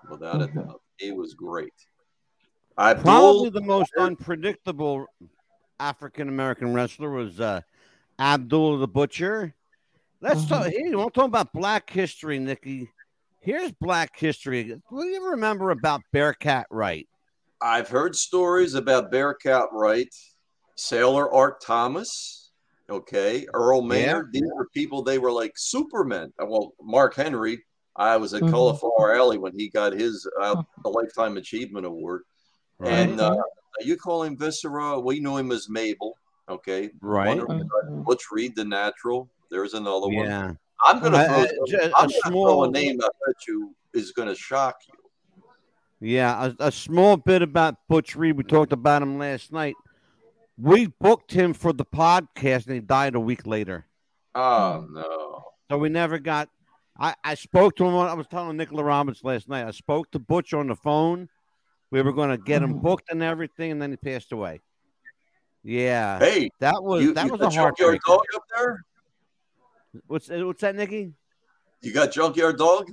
Without 0.09 0.41
a 0.41 0.47
doubt. 0.47 0.81
He 0.97 1.11
was 1.11 1.35
great. 1.35 1.73
I 2.77 2.93
probably 2.95 3.49
the 3.49 3.61
most 3.61 3.91
unpredictable 3.97 5.05
African 5.85 6.29
American 6.29 6.75
wrestler 6.75 7.09
was 7.09 7.39
uh, 7.39 7.61
Abdul 8.19 8.77
the 8.77 8.87
Butcher. 8.87 9.55
Let's 10.21 10.45
talk. 10.45 10.67
Hey, 10.67 10.83
you 10.85 10.97
want 10.99 11.11
to 11.15 11.19
talk 11.19 11.27
about 11.27 11.51
Black 11.53 11.89
history, 11.89 12.37
Nikki? 12.37 12.87
Here's 13.39 13.71
Black 13.71 14.15
history. 14.15 14.79
What 14.89 15.01
do 15.01 15.07
you 15.07 15.31
remember 15.31 15.71
about 15.71 16.01
Bearcat 16.13 16.67
Wright? 16.69 17.09
I've 17.59 17.89
heard 17.89 18.15
stories 18.15 18.75
about 18.75 19.09
Bearcat 19.09 19.69
Wright, 19.71 20.13
Sailor 20.75 21.33
Art 21.33 21.63
Thomas, 21.65 22.51
okay, 22.87 23.47
Earl 23.55 23.81
Maynard. 23.81 24.31
These 24.31 24.49
were 24.55 24.67
people, 24.75 25.01
they 25.01 25.17
were 25.17 25.31
like 25.31 25.53
supermen. 25.55 26.31
Uh, 26.39 26.45
Well, 26.45 26.73
Mark 26.79 27.15
Henry, 27.15 27.63
I 27.95 28.17
was 28.17 28.35
at 28.35 28.43
Mhm. 28.43 28.51
Cauliflower 28.51 29.15
Alley 29.15 29.39
when 29.39 29.57
he 29.57 29.67
got 29.67 29.93
his 29.93 30.29
uh, 30.39 30.61
a 30.85 30.89
Lifetime 30.89 31.37
Achievement 31.37 31.87
Award. 31.87 32.21
And 32.83 33.19
uh, 33.19 33.35
you 33.85 33.97
call 33.97 34.23
him 34.23 34.37
Viscera. 34.37 34.99
We 34.99 35.19
knew 35.19 35.37
him 35.37 35.51
as 35.51 35.67
Mabel, 35.69 36.13
okay. 36.49 36.89
Right. 37.01 37.37
Wonder- 37.37 37.65
Mhm. 37.89 38.03
Butch 38.05 38.25
Reed, 38.31 38.55
the 38.55 38.65
natural. 38.65 39.29
There's 39.49 39.73
another 39.73 40.07
one. 40.07 40.25
Yeah. 40.25 40.53
I'm 40.83 40.99
gonna 40.99 41.17
Uh, 41.17 41.25
throw, 41.27 41.35
uh, 41.43 41.67
ju- 41.67 41.77
a 41.77 41.83
I'm 41.85 41.91
gonna 41.91 42.09
throw 42.09 42.31
small- 42.31 42.63
a 42.65 42.71
name 42.71 42.99
I 43.03 43.07
bet 43.25 43.35
you 43.47 43.75
is 43.93 44.11
gonna 44.11 44.35
shock 44.35 44.75
you. 44.87 44.93
Yeah, 45.99 46.51
a, 46.59 46.67
a 46.67 46.71
small 46.71 47.17
bit 47.17 47.41
about 47.43 47.75
Butch 47.87 48.15
Reed. 48.15 48.35
We 48.37 48.43
talked 48.43 48.73
about 48.73 49.01
him 49.03 49.19
last 49.19 49.51
night. 49.51 49.75
We 50.57 50.87
booked 50.87 51.31
him 51.31 51.53
for 51.53 51.73
the 51.73 51.85
podcast, 51.85 52.65
and 52.65 52.75
he 52.75 52.79
died 52.81 53.13
a 53.15 53.19
week 53.19 53.45
later. 53.45 53.85
Oh 54.33 54.85
no. 54.89 55.43
So 55.69 55.77
we 55.77 55.89
never 55.89 56.17
got. 56.17 56.49
I, 56.99 57.15
I 57.23 57.35
spoke 57.35 57.75
to 57.77 57.85
him. 57.85 57.95
I 57.95 58.13
was 58.13 58.27
telling 58.27 58.57
Nicola 58.57 58.83
Roberts 58.83 59.23
last 59.23 59.47
night. 59.49 59.65
I 59.67 59.71
spoke 59.71 60.11
to 60.11 60.19
Butch 60.19 60.53
on 60.53 60.67
the 60.67 60.75
phone. 60.75 61.29
We 61.91 62.01
were 62.01 62.13
going 62.13 62.29
to 62.29 62.37
get 62.37 62.61
him 62.63 62.79
booked 62.81 63.09
and 63.11 63.21
everything, 63.21 63.71
and 63.71 63.81
then 63.81 63.91
he 63.91 63.97
passed 63.97 64.31
away. 64.31 64.61
Yeah, 65.63 66.17
Hey, 66.17 66.49
that 66.59 66.81
was 66.81 67.03
you, 67.03 67.13
that 67.13 67.25
you 67.27 67.33
was 67.33 67.41
a 67.41 67.43
junkyard 67.51 67.75
heartbreaker. 67.77 67.99
dog 68.07 68.21
up 68.35 68.43
there? 68.57 68.85
What's 70.07 70.29
what's 70.29 70.61
that, 70.61 70.75
Nikki? 70.75 71.13
You 71.81 71.93
got 71.93 72.11
junkyard 72.11 72.57
dog? 72.57 72.91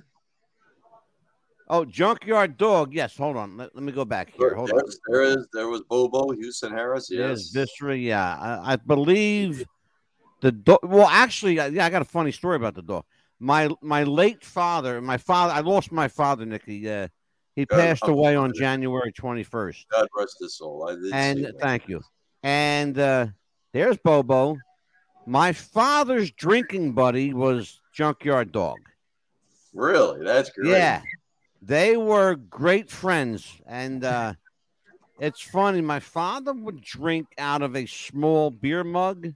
Oh, 1.70 1.84
Junkyard 1.84 2.56
Dog. 2.56 2.94
Yes, 2.94 3.14
hold 3.14 3.37
on. 3.37 3.58
Let, 3.58 3.74
let 3.74 3.84
me 3.84 3.92
go 3.92 4.06
back 4.06 4.30
here. 4.34 4.54
Hold 4.54 4.70
on. 4.70 4.80
There's- 5.11 5.46
There 5.52 5.68
was 5.68 5.82
Bobo 5.82 6.30
Houston 6.32 6.72
Harris. 6.72 7.11
Yes, 7.11 7.18
Yes. 7.18 7.48
Viscera. 7.50 7.94
Yeah, 7.94 8.37
I, 8.40 8.72
I 8.72 8.76
believe 8.76 9.64
the 10.40 10.50
dog. 10.50 10.78
Well, 10.82 11.06
actually, 11.06 11.61
uh, 11.61 11.66
yeah, 11.68 11.84
I 11.84 11.90
got 11.90 12.00
a 12.00 12.06
funny 12.06 12.32
story 12.32 12.56
about 12.56 12.74
the 12.74 12.80
dog. 12.82 13.04
My 13.38 13.68
my 13.82 14.04
late 14.04 14.42
father, 14.44 15.00
my 15.02 15.18
father, 15.18 15.52
I 15.52 15.61
lost 15.61 15.92
my 15.92 16.08
father, 16.08 16.46
Nikki. 16.46 16.88
Uh, 16.88 17.08
he 17.58 17.64
God, 17.64 17.76
passed 17.76 18.04
I'm 18.04 18.10
away 18.10 18.36
on. 18.36 18.52
January 18.54 19.10
twenty 19.10 19.42
first. 19.42 19.84
God 19.88 20.06
rest 20.16 20.36
his 20.38 20.56
soul. 20.56 20.96
And 21.12 21.52
thank 21.60 21.88
you. 21.88 22.02
And 22.44 22.96
uh, 22.96 23.26
there's 23.72 23.96
Bobo. 23.96 24.58
My 25.26 25.52
father's 25.52 26.30
drinking 26.30 26.92
buddy 26.92 27.34
was 27.34 27.80
Junkyard 27.92 28.52
Dog. 28.52 28.76
Really, 29.74 30.24
that's 30.24 30.50
great. 30.50 30.70
Yeah, 30.70 31.02
they 31.60 31.96
were 31.96 32.36
great 32.36 32.90
friends, 32.90 33.52
and 33.66 34.04
uh, 34.04 34.34
it's 35.18 35.40
funny. 35.40 35.80
My 35.80 35.98
father 35.98 36.52
would 36.52 36.80
drink 36.80 37.26
out 37.38 37.62
of 37.62 37.74
a 37.74 37.86
small 37.86 38.52
beer 38.52 38.84
mug, 38.84 39.32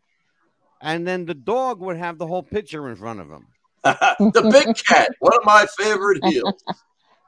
and 0.80 1.04
then 1.04 1.26
the 1.26 1.34
dog 1.34 1.80
would 1.80 1.96
have 1.96 2.18
the 2.18 2.28
whole 2.28 2.44
pitcher 2.44 2.88
in 2.88 2.94
front 2.94 3.18
of 3.18 3.28
him. 3.28 3.46
the 3.82 4.48
big 4.52 4.76
cat, 4.76 5.10
one 5.18 5.34
of 5.34 5.44
my 5.44 5.66
favorite 5.76 6.24
heels. 6.26 6.62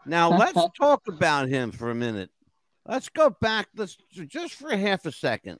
Now 0.06 0.30
let's 0.38 0.58
talk 0.78 1.02
about 1.08 1.48
him 1.48 1.72
for 1.72 1.90
a 1.90 1.94
minute. 1.94 2.30
Let's 2.86 3.08
go 3.08 3.30
back. 3.30 3.68
Let's 3.76 3.96
just 4.26 4.54
for 4.54 4.76
half 4.76 5.06
a 5.06 5.12
second. 5.12 5.58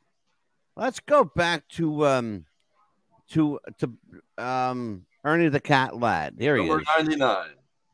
Let's 0.77 1.01
go 1.01 1.25
back 1.25 1.67
to 1.71 2.07
um 2.07 2.45
to 3.31 3.61
to 3.79 3.93
um 4.43 5.07
Ernie 5.25 5.49
the 5.49 5.61
Cat 5.61 5.97
Ladd. 5.97 6.35
There 6.37 6.57
he 6.57 6.67
Number 6.67 6.83
is. 6.83 6.87
ninety 6.99 7.17
nine. 7.17 7.51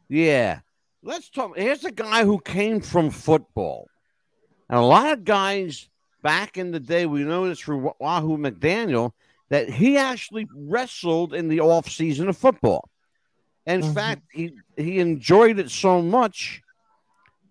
Yeah. 0.08 0.60
Let's 1.02 1.30
talk. 1.30 1.56
Here's 1.56 1.84
a 1.84 1.92
guy 1.92 2.24
who 2.24 2.40
came 2.40 2.80
from 2.80 3.10
football. 3.10 3.88
And 4.68 4.78
a 4.78 4.82
lot 4.82 5.12
of 5.12 5.24
guys 5.24 5.88
back 6.22 6.58
in 6.58 6.70
the 6.70 6.80
day, 6.80 7.06
we 7.06 7.24
know 7.24 7.48
this 7.48 7.60
through 7.60 7.92
Wahoo 7.98 8.36
McDaniel, 8.36 9.12
that 9.48 9.68
he 9.68 9.96
actually 9.96 10.46
wrestled 10.54 11.34
in 11.34 11.48
the 11.48 11.60
off 11.60 11.88
season 11.88 12.28
of 12.28 12.36
football. 12.36 12.88
In 13.66 13.82
Mhm. 13.82 13.94
fact, 13.94 14.22
he, 14.32 14.52
he 14.76 14.98
enjoyed 15.00 15.58
it 15.58 15.70
so 15.70 16.00
much, 16.02 16.62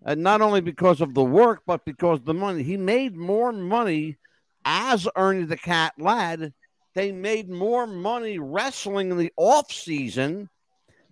uh, 0.06 0.16
not 0.16 0.42
only 0.42 0.62
because 0.62 1.02
of 1.02 1.14
the 1.14 1.24
work, 1.24 1.62
but 1.66 1.86
because 1.86 2.22
the 2.22 2.34
money. 2.34 2.64
He 2.64 2.78
made 2.78 3.16
more 3.16 3.52
money 3.52 4.18
as 4.66 5.08
Ernie 5.16 5.46
the 5.46 5.58
Cat 5.58 5.94
Ladd. 5.98 6.54
They 6.96 7.12
made 7.12 7.50
more 7.50 7.86
money 7.86 8.40
wrestling 8.40 9.12
in 9.12 9.18
the 9.18 9.32
off 9.38 9.72
season 9.72 10.50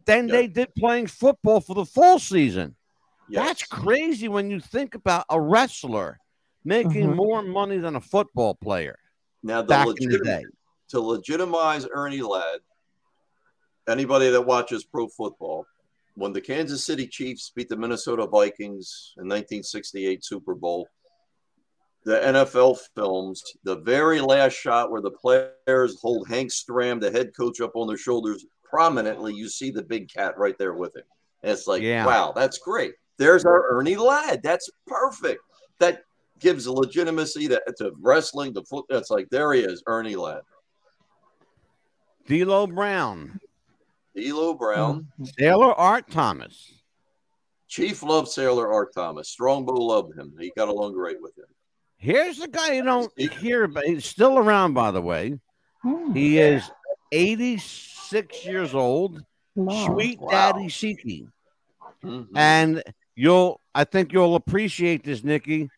than 0.05 0.27
Yeah. 0.27 0.33
they 0.35 0.47
did 0.47 0.73
playing 0.75 1.07
football 1.07 1.61
for 1.61 1.75
the 1.75 1.85
full 1.85 2.17
season. 2.19 2.75
Yes. 3.29 3.45
That's 3.45 3.63
crazy 3.63 4.27
when 4.27 4.49
you 4.49 4.59
think 4.59 4.95
about 4.95 5.25
a 5.29 5.39
wrestler 5.39 6.17
making 6.63 7.07
Mhm. 7.09 7.15
more 7.15 7.41
money 7.43 7.77
than 7.77 7.95
a 7.95 8.01
football 8.01 8.55
player 8.55 8.97
Now 9.43 9.61
the 9.61 9.67
back 9.67 9.87
in 9.99 10.09
the 10.09 10.19
day. 10.19 10.43
to 10.89 10.99
legitimize 10.99 11.85
Ernie 11.91 12.21
Ladd, 12.21 12.61
anybody 13.87 14.29
that 14.29 14.41
watches 14.41 14.83
pro 14.83 15.07
football, 15.07 15.65
when 16.15 16.33
the 16.33 16.41
Kansas 16.41 16.83
City 16.83 17.07
Chiefs 17.07 17.51
beat 17.55 17.69
the 17.69 17.77
Minnesota 17.77 18.25
Vikings 18.25 19.13
in 19.17 19.23
1968 19.25 20.25
Super 20.25 20.55
Bowl, 20.55 20.87
the 22.03 22.19
NFL 22.19 22.79
films 22.95 23.43
the 23.63 23.75
very 23.77 24.21
last 24.21 24.53
shot 24.53 24.91
where 24.91 25.01
the 25.01 25.11
players 25.11 25.99
hold 26.01 26.27
Hank 26.27 26.51
Stram, 26.51 26.99
the 27.01 27.11
head 27.11 27.35
coach, 27.35 27.59
up 27.61 27.75
on 27.75 27.87
their 27.87 27.97
shoulders 27.97 28.45
prominently. 28.63 29.33
You 29.33 29.49
see 29.49 29.71
the 29.71 29.83
big 29.83 30.09
cat 30.11 30.37
right 30.37 30.57
there 30.57 30.73
with 30.73 30.95
him. 30.95 31.03
And 31.43 31.51
it's 31.51 31.67
like, 31.67 31.81
Yeah. 31.81 32.05
wow, 32.05 32.31
that's 32.35 32.57
great. 32.57 32.93
There's 33.17 33.45
our 33.45 33.67
Ernie 33.71 33.97
Ladd. 33.97 34.41
That's 34.41 34.69
perfect. 34.85 35.41
That 35.79 36.03
gives 36.39 36.65
a 36.65 36.71
legitimacy 36.71 37.47
to, 37.49 37.61
to 37.77 37.91
wrestling, 37.99 38.53
to 38.53 38.63
foot. 38.63 38.85
That's 38.89 39.09
like, 39.11 39.29
there 39.29 39.53
he 39.53 39.61
is, 39.61 39.83
Ernie 39.87 40.15
Ladd. 40.15 40.41
D'Lo 42.27 42.67
Brown, 42.67 43.39
Elo 44.17 44.53
Brown. 44.53 45.07
Sailor 45.37 45.73
Art 45.73 46.09
Thomas. 46.09 46.71
Chief 47.67 48.01
loved 48.01 48.29
Sailor 48.29 48.71
Art 48.71 48.93
Thomas. 48.93 49.29
Strongbow 49.29 49.73
loved 49.73 50.17
him. 50.17 50.33
He 50.39 50.51
got 50.55 50.69
along 50.69 50.93
great 50.93 51.21
with 51.21 51.37
him. 51.37 51.45
Here's 51.97 52.37
the 52.37 52.47
guy 52.47 52.73
you 52.73 52.83
don't 52.83 53.11
hear 53.19 53.63
about. 53.63 53.83
He's 53.83 54.05
still 54.05 54.37
around, 54.37 54.73
by 54.73 54.91
the 54.91 55.01
way. 55.01 55.39
Hmm. 55.81 56.13
He 56.13 56.39
is 56.39 56.69
86 57.11 58.45
years 58.45 58.73
old. 58.73 59.21
Wow. 59.55 59.87
Sweet 59.87 60.19
Wow. 60.19 60.29
Daddy 60.29 60.67
Siki. 60.67 61.27
Mhm. 62.03 62.27
And 62.35 62.83
you'll, 63.15 63.59
I 63.73 63.83
think 63.83 64.13
you'll 64.13 64.35
appreciate 64.35 65.03
this, 65.03 65.23
Nikki. 65.23 65.69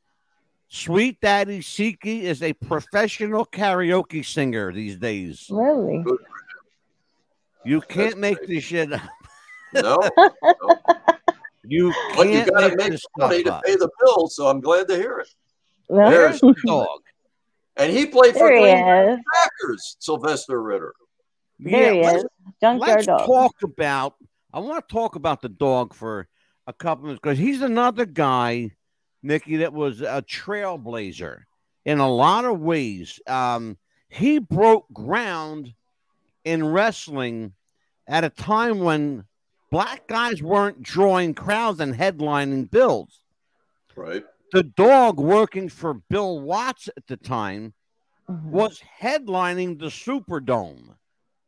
Sweet 0.68 1.20
Daddy 1.22 1.62
Siki 1.62 2.22
is 2.22 2.44
a 2.44 2.54
professional 2.54 3.46
karaoke 3.46 4.24
singer 4.24 4.72
these 4.72 4.98
days. 4.98 5.48
Really? 5.50 6.04
You 7.66 7.82
can't 7.82 8.12
That's 8.12 8.16
make 8.16 8.38
great. 8.38 8.50
this 8.50 8.64
shit 8.64 8.94
up. 8.94 9.02
No, 9.74 10.00
You 11.64 11.94
but 12.16 12.28
you 12.28 12.34
can't 12.44 12.50
got 12.50 12.62
to 12.62 12.68
make 12.70 12.78
make 12.78 12.92
this 12.92 13.06
money 13.18 13.42
stuff 13.42 13.44
to 13.44 13.54
up. 13.58 13.64
pay 13.64 13.76
the 13.76 13.90
bills. 14.02 14.36
So 14.36 14.48
I'm 14.48 14.62
glad 14.62 14.88
to 14.88 14.96
hear 14.96 15.20
it. 15.20 15.30
Well, 15.88 16.10
There's 16.10 16.40
the 16.40 16.56
dog. 16.66 16.88
and 17.78 17.92
he 17.92 18.08
played 18.08 18.34
for 18.34 18.48
There 18.48 18.56
he 18.56 18.62
Green. 19.14 19.24
Packers. 19.34 19.96
Sylvester 20.00 20.62
Ritter. 20.62 20.94
There 21.60 21.94
he 21.94 22.00
is. 22.00 22.26
Junkyard 22.62 22.80
let's 22.96 23.06
dog. 23.06 23.26
talk 23.28 23.56
about. 23.64 24.16
I 24.52 24.60
want 24.60 24.88
to 24.88 24.92
talk 24.94 25.16
about 25.16 25.42
the 25.44 25.50
dog 25.50 25.94
for 25.94 26.28
a 26.66 26.74
couple 26.74 27.04
minutes 27.06 27.20
because 27.22 27.38
he's 27.38 27.62
another 27.62 28.06
guy, 28.06 28.72
Nikki, 29.22 29.58
that 29.58 29.74
was 29.74 30.02
a 30.02 30.24
trailblazer 30.28 31.42
in 31.86 32.00
a 32.00 32.12
lot 32.12 32.46
of 32.46 32.60
ways. 32.60 33.20
Um, 33.28 33.78
he 34.08 34.40
broke 34.40 34.92
ground 34.92 35.74
in 36.50 36.66
wrestling 36.66 37.54
at 38.08 38.24
a 38.24 38.30
time 38.30 38.80
when 38.80 39.26
black 39.72 40.08
guys 40.08 40.42
weren't 40.42 40.82
drawing 40.82 41.34
crowds 41.36 41.80
and 41.80 41.94
headlining 41.94 42.70
bills. 42.72 43.22
Right. 43.96 44.26
The 44.52 44.64
dog 44.64 45.20
working 45.20 45.70
for 45.70 45.94
Bill 45.94 46.40
Watts 46.40 46.90
at 46.98 47.06
the 47.08 47.18
time 47.18 47.74
Mhm. 48.28 48.46
was 48.46 48.82
headlining 49.00 49.80
the 49.80 49.88
Superdome. 49.88 50.96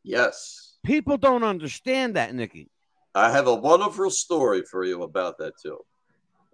Yes. 0.04 0.78
People 0.84 1.16
don't 1.16 1.44
understand 1.44 2.14
that, 2.16 2.34
Nikki. 2.34 2.70
I 3.14 3.30
have 3.30 3.46
a 3.46 3.54
wonderful 3.54 4.10
story 4.10 4.62
for 4.62 4.84
you 4.84 5.02
about 5.02 5.38
that 5.38 5.54
too. 5.60 5.78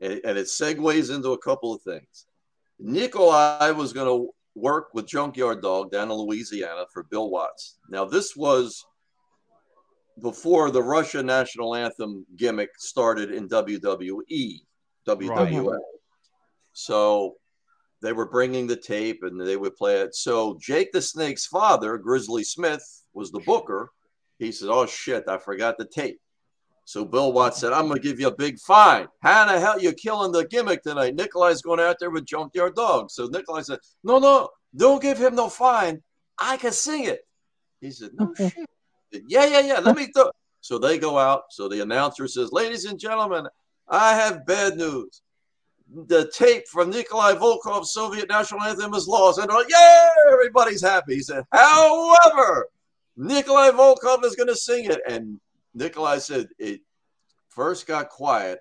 And, 0.01 0.21
and 0.25 0.39
it 0.39 0.47
segues 0.47 1.15
into 1.15 1.33
a 1.33 1.39
couple 1.39 1.75
of 1.75 1.83
things. 1.83 2.27
Nikolai 2.79 3.71
was 3.73 3.93
going 3.93 4.07
to 4.07 4.35
work 4.59 4.89
with 4.95 5.07
Junkyard 5.07 5.63
Dog 5.63 5.91
down 5.91 6.11
in 6.11 6.17
Louisiana 6.17 6.85
for 6.93 7.05
Bill 7.05 7.31
Watts. 7.31 7.79
Now, 7.89 8.05
this 8.05 8.37
was 8.37 8.85
before 10.21 10.71
the 10.71 10.83
Russia 10.83 11.23
national 11.23 11.75
anthem 11.75 12.27
gimmick 12.37 12.71
started 12.79 13.31
in 13.31 13.49
WWE, 13.49 14.61
WWF. 15.07 15.79
So 16.73 17.37
they 18.03 18.13
were 18.13 18.29
bringing 18.29 18.67
the 18.67 18.77
tape 18.77 19.23
and 19.23 19.41
they 19.41 19.57
would 19.57 19.77
play 19.77 20.01
it. 20.01 20.15
So 20.15 20.59
Jake 20.61 20.93
the 20.93 21.03
Snake's 21.03 21.47
father, 21.47 21.99
Grizzly 21.99 22.45
Smith, 22.45 22.85
was 23.15 23.31
the 23.31 23.41
booker. 23.41 23.91
He 24.39 24.53
said, 24.53 24.69
Oh 24.71 24.87
shit, 24.87 25.25
I 25.29 25.39
forgot 25.39 25.77
the 25.79 25.87
tape. 25.87 26.21
So 26.89 27.05
Bill 27.05 27.35
Watts 27.35 27.61
said, 27.61 27.75
I'm 27.75 27.87
gonna 27.87 28.01
give 28.01 28.19
you 28.19 28.29
a 28.29 28.35
big 28.35 28.59
fine. 28.59 29.09
How 29.21 29.45
the 29.45 29.61
hell 29.61 29.79
you 29.79 29.93
killing 29.93 30.33
the 30.33 30.47
gimmick 30.47 30.83
tonight? 30.83 31.15
Nikolai's 31.15 31.61
going 31.61 31.81
out 31.81 31.97
there 32.01 32.09
with 32.09 32.25
Junkyard 32.25 32.77
Dog. 32.77 33.11
So 33.11 33.27
Nikolai 33.27 33.61
said, 33.61 33.81
No, 34.03 34.19
no, 34.19 34.49
don't 34.75 35.03
give 35.03 35.19
him 35.19 35.35
no 35.35 35.51
fine. 35.51 36.03
I 36.39 36.57
can 36.57 36.73
sing 36.73 37.05
it. 37.05 37.27
He 37.83 37.91
said, 37.91 38.13
No 38.15 38.33
shit. 38.35 38.55
Yeah, 39.29 39.45
yeah, 39.45 39.61
yeah. 39.61 39.81
Let 39.81 39.97
me 39.97 40.09
do 40.15 40.31
So 40.63 40.79
they 40.79 40.97
go 40.97 41.19
out. 41.19 41.43
So 41.51 41.69
the 41.69 41.83
announcer 41.83 42.27
says, 42.27 42.53
Ladies 42.53 42.87
and 42.87 42.99
gentlemen, 42.99 43.47
I 43.87 44.15
have 44.15 44.47
bad 44.47 44.79
news. 44.79 45.21
The 46.07 46.31
tape 46.35 46.67
from 46.69 46.89
Nikolai 46.89 47.35
Volkov's 47.35 47.93
Soviet 47.93 48.31
national 48.31 48.63
anthem 48.63 48.95
is 48.95 49.07
lost. 49.07 49.39
And 49.39 49.51
oh, 49.51 49.63
yeah, 49.69 50.33
everybody's 50.33 50.81
happy. 50.81 51.17
He 51.17 51.21
said, 51.21 51.45
However, 51.53 52.71
Nikolai 53.19 53.73
Volkov 53.73 54.25
is 54.25 54.37
going 54.37 54.49
to 54.49 54.57
sing 54.57 54.87
it. 54.87 55.01
And 55.07 55.39
Nikolai 55.75 56.19
said, 56.19 56.49
It 56.59 56.81
first 57.49 57.87
got 57.87 58.09
quiet. 58.09 58.61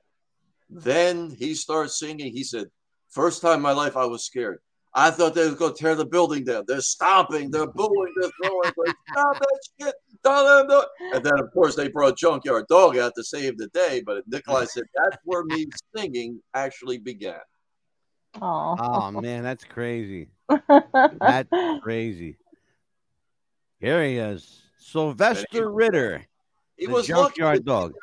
Then 0.69 1.29
he 1.29 1.53
starts 1.53 1.99
singing. 1.99 2.33
He 2.33 2.43
said, 2.43 2.67
First 3.09 3.41
time 3.41 3.55
in 3.55 3.61
my 3.61 3.71
life 3.71 3.95
I 3.97 4.05
was 4.05 4.25
scared. 4.25 4.59
I 4.93 5.11
thought 5.11 5.35
they 5.35 5.47
were 5.47 5.55
going 5.55 5.75
to 5.75 5.79
tear 5.79 5.95
the 5.95 6.05
building 6.05 6.43
down. 6.43 6.63
They're 6.67 6.81
stomping, 6.81 7.51
they're 7.51 7.67
booing, 7.67 8.13
they're 8.19 8.31
throwing. 8.41 8.73
Like, 8.77 8.95
Stop 9.11 9.39
that 9.39 9.59
shit. 9.79 9.95
Don't 10.23 10.67
them 10.67 10.67
do 10.67 10.81
it." 10.81 11.15
And 11.15 11.23
then, 11.23 11.39
of 11.39 11.51
course, 11.51 11.75
they 11.75 11.87
brought 11.87 12.17
Junkyard 12.17 12.65
Dog 12.67 12.97
out 12.97 13.13
to 13.15 13.23
save 13.23 13.57
the 13.57 13.67
day. 13.67 14.01
But 14.05 14.27
Nikolai 14.27 14.65
said, 14.65 14.85
That's 14.95 15.17
where 15.23 15.43
me 15.43 15.67
singing 15.95 16.41
actually 16.53 16.97
began. 16.97 17.39
Aw. 18.41 18.75
Oh 18.79 19.11
man, 19.11 19.43
that's 19.43 19.63
crazy. 19.63 20.29
That's 20.69 21.49
crazy. 21.81 22.37
Here 23.79 24.03
he 24.03 24.17
is, 24.17 24.63
Sylvester 24.77 25.69
Ritter, 25.69 26.25
He 26.77 26.85
the 26.85 26.91
was 26.93 27.09
lucky 27.09 27.41
junkyard 27.41 27.65
dog. 27.65 27.93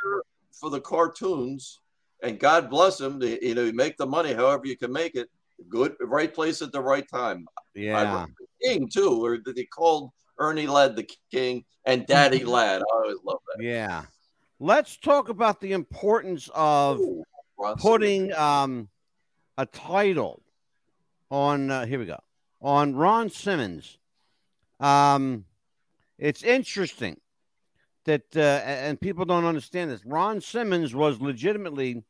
for 0.52 0.70
the 0.70 0.80
cartoons, 0.80 1.80
and 2.22 2.38
God 2.38 2.68
bless 2.70 3.00
him. 3.00 3.20
to- 3.20 3.46
You 3.46 3.54
know, 3.54 3.64
you 3.64 3.72
make 3.72 3.96
the 3.96 4.06
money 4.06 4.32
however 4.32 4.66
you 4.66 4.76
can 4.76 4.92
make 4.92 5.14
it. 5.14 5.28
Good, 5.68 5.94
right 6.00 6.32
place 6.32 6.60
at 6.62 6.72
the 6.72 6.80
right 6.82 7.08
time. 7.08 7.46
Yeah, 7.74 8.26
King 8.62 8.88
too, 8.88 9.24
or 9.24 9.38
they 9.38 9.64
called 9.64 10.10
Ernie 10.38 10.66
Ladd 10.66 10.96
the 10.96 11.08
King 11.30 11.64
and 11.84 12.06
Daddy 12.06 12.44
Ladd. 12.44 12.82
I 12.82 12.84
always 12.96 13.16
love 13.24 13.38
that. 13.56 13.62
yeah. 13.64 14.02
Let's 14.60 14.96
talk 14.96 15.28
about 15.28 15.60
the 15.60 15.72
importance 15.72 16.48
of 16.54 16.98
Ooh, 17.00 17.24
putting 17.78 18.32
um, 18.34 18.88
a 19.58 19.66
title 19.66 20.42
on. 21.30 21.70
Uh, 21.70 21.86
here 21.86 21.98
we 21.98 22.04
go 22.06 22.18
on 22.62 22.94
Ron 22.94 23.30
Simmons. 23.30 23.98
Um, 24.80 25.44
it's 26.18 26.42
interesting 26.42 27.20
that 28.04 28.36
uh, 28.36 28.40
and 28.40 29.00
people 29.00 29.24
don't 29.24 29.44
understand 29.44 29.90
this. 29.90 30.04
Ron 30.04 30.40
Simmons 30.40 30.94
was 30.94 31.20
legitimately 31.20 32.04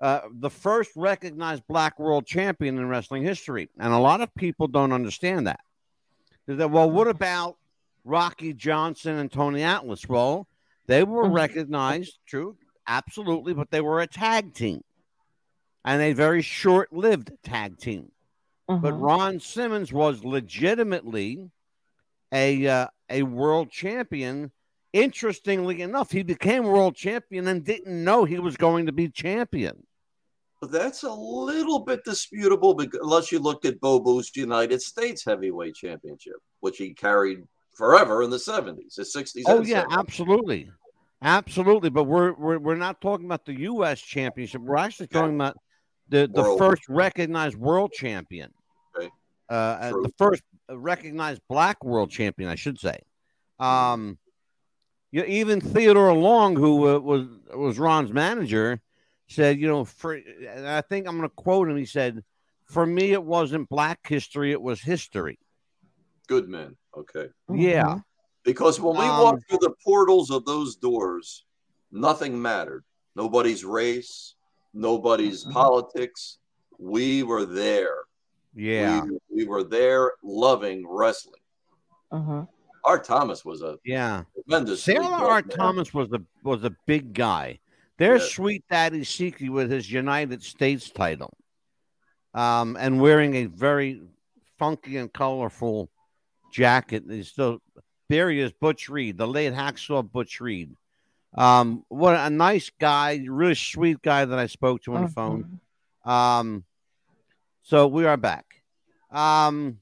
uh, 0.00 0.20
the 0.32 0.50
first 0.50 0.90
recognized 0.96 1.66
black 1.68 1.98
world 1.98 2.26
champion 2.26 2.78
in 2.78 2.88
wrestling 2.88 3.22
history, 3.22 3.68
and 3.78 3.92
a 3.92 3.98
lot 3.98 4.20
of 4.20 4.34
people 4.34 4.68
don't 4.68 4.92
understand 4.92 5.46
that. 5.46 5.60
Say, 6.46 6.54
well, 6.64 6.90
what 6.90 7.08
about 7.08 7.56
Rocky 8.04 8.54
Johnson 8.54 9.16
and 9.16 9.30
Tony 9.30 9.62
Atlas? 9.62 10.08
Well, 10.08 10.46
they 10.86 11.04
were 11.04 11.24
Mhm. 11.24 11.34
recognized, 11.34 12.18
true, 12.26 12.56
absolutely, 12.86 13.52
but 13.54 13.70
they 13.70 13.80
were 13.80 14.00
a 14.00 14.06
tag 14.06 14.54
team, 14.54 14.82
and 15.84 16.00
a 16.00 16.12
very 16.14 16.42
short-lived 16.42 17.32
tag 17.42 17.78
team. 17.78 18.12
But 18.66 18.94
Mhm. 18.94 19.02
Ron 19.02 19.40
Simmons 19.40 19.92
was 19.92 20.24
legitimately 20.24 21.50
a 22.32 22.66
uh, 22.66 22.86
a 23.10 23.22
world 23.24 23.70
champion. 23.70 24.52
Interestingly 25.02 25.82
enough, 25.82 26.10
he 26.10 26.22
became 26.22 26.64
world 26.64 26.94
champion 26.96 27.46
and 27.48 27.64
didn't 27.64 28.04
know 28.04 28.24
he 28.24 28.38
was 28.38 28.56
going 28.56 28.86
to 28.86 28.92
be 28.92 29.08
champion. 29.08 29.84
That's 30.60 31.04
a 31.04 31.12
little 31.12 31.78
bit 31.80 32.04
disputable 32.04 32.74
because, 32.74 32.98
unless 33.02 33.30
you 33.30 33.38
look 33.38 33.64
at 33.64 33.80
Bobo's 33.80 34.30
United 34.34 34.82
States 34.82 35.24
Heavyweight 35.24 35.76
Championship, 35.76 36.34
which 36.60 36.78
he 36.78 36.94
carried 36.94 37.44
forever 37.76 38.24
in 38.24 38.30
the 38.30 38.38
70s, 38.38 38.96
the 38.96 39.02
60s. 39.04 39.42
Oh 39.46 39.62
yeah, 39.62 39.84
70s. 39.84 39.98
absolutely, 39.98 40.70
absolutely. 41.22 41.90
But 41.90 42.04
we're 42.04 42.32
we're, 42.32 42.58
we're 42.58 42.74
not 42.74 43.00
talking 43.00 43.26
about 43.26 43.44
the 43.46 43.60
U.S. 43.60 44.00
championship. 44.00 44.60
We're 44.62 44.76
actually 44.78 45.06
talking 45.06 45.36
about 45.36 45.56
the 46.08 46.26
the 46.26 46.42
World. 46.42 46.58
first 46.58 46.82
recognized 46.88 47.56
world 47.56 47.92
champion, 47.92 48.50
Okay. 48.98 49.10
uh, 49.48 49.52
uh, 49.52 49.90
the 50.02 50.12
first 50.18 50.42
recognized 50.68 51.40
black 51.48 51.84
world 51.84 52.10
champion, 52.10 52.48
I 52.50 52.56
should 52.56 52.80
say. 52.80 52.98
Um, 53.60 54.18
you 55.10 55.24
even 55.24 55.60
Theodore 55.60 56.12
Long, 56.14 56.56
who 56.56 56.88
uh, 56.88 56.98
was 56.98 57.26
was 57.54 57.78
Ron's 57.78 58.12
manager, 58.12 58.80
said, 59.28 59.58
you 59.60 59.66
know, 59.66 59.84
for 59.84 60.14
and 60.14 60.66
I 60.68 60.80
think 60.82 61.06
I'm 61.06 61.16
going 61.16 61.28
to 61.28 61.34
quote 61.34 61.68
him. 61.68 61.76
He 61.76 61.86
said, 61.86 62.22
"For 62.66 62.84
me, 62.86 63.12
it 63.12 63.22
wasn't 63.22 63.68
black 63.68 64.06
history; 64.06 64.52
it 64.52 64.60
was 64.60 64.80
history." 64.80 65.38
Good 66.26 66.48
men. 66.48 66.76
Okay. 66.96 67.28
Yeah. 67.54 67.84
Mhm. 67.86 68.04
Because 68.44 68.80
when 68.80 68.96
we 68.96 69.04
Um, 69.04 69.20
walked 69.22 69.48
through 69.48 69.58
the 69.60 69.74
portals 69.84 70.30
of 70.30 70.44
those 70.44 70.76
doors, 70.76 71.44
nothing 71.90 72.40
mattered. 72.40 72.84
Nobody's 73.14 73.64
race, 73.64 74.34
nobody's 74.72 75.44
Mhm. 75.44 75.52
politics. 75.52 76.38
We 76.78 77.22
were 77.22 77.44
there. 77.44 78.04
Yeah, 78.54 79.04
We, 79.04 79.18
we 79.30 79.44
were 79.46 79.64
there 79.64 80.12
loving 80.22 80.86
wrestling. 80.88 81.40
Mhm. 82.12 82.48
Art 82.84 83.04
Thomas 83.04 83.44
was 83.44 83.62
a 83.62 83.78
yeah. 83.84 84.24
tremendous. 84.34 84.82
Sailor 84.82 85.04
Art 85.06 85.50
Thomas 85.50 85.92
was 85.92 86.12
a 86.12 86.20
was 86.42 86.64
a 86.64 86.74
big 86.86 87.12
guy. 87.12 87.58
There's 87.98 88.22
Yeah. 88.22 88.28
Sweet 88.28 88.64
Daddy 88.70 89.00
Siki 89.00 89.50
with 89.50 89.70
his 89.70 89.90
United 89.90 90.42
States 90.42 90.90
title, 90.90 91.36
um, 92.34 92.76
and 92.78 93.00
wearing 93.00 93.34
a 93.34 93.46
very 93.46 94.02
funky 94.58 94.96
and 94.96 95.12
colorful 95.12 95.90
jacket. 96.52 97.04
He's 97.08 97.28
still 97.28 97.60
there. 98.08 98.30
He 98.30 98.40
is 98.40 98.52
Butch 98.52 98.88
Reed, 98.88 99.18
the 99.18 99.26
late 99.26 99.52
hacksaw 99.52 100.10
Butch 100.10 100.40
Reed. 100.40 100.74
Um, 101.34 101.84
what 101.88 102.14
a 102.14 102.30
nice 102.30 102.70
guy, 102.80 103.22
really 103.28 103.54
sweet 103.54 104.00
guy 104.00 104.24
that 104.24 104.38
I 104.38 104.46
spoke 104.46 104.82
to 104.84 104.94
on 104.94 105.02
the 105.02 105.08
phone. 105.08 105.60
Mhm. 106.06 106.10
Um, 106.10 106.64
so 107.62 107.86
we 107.86 108.06
are 108.06 108.16
back. 108.16 108.46
Um, 109.10 109.80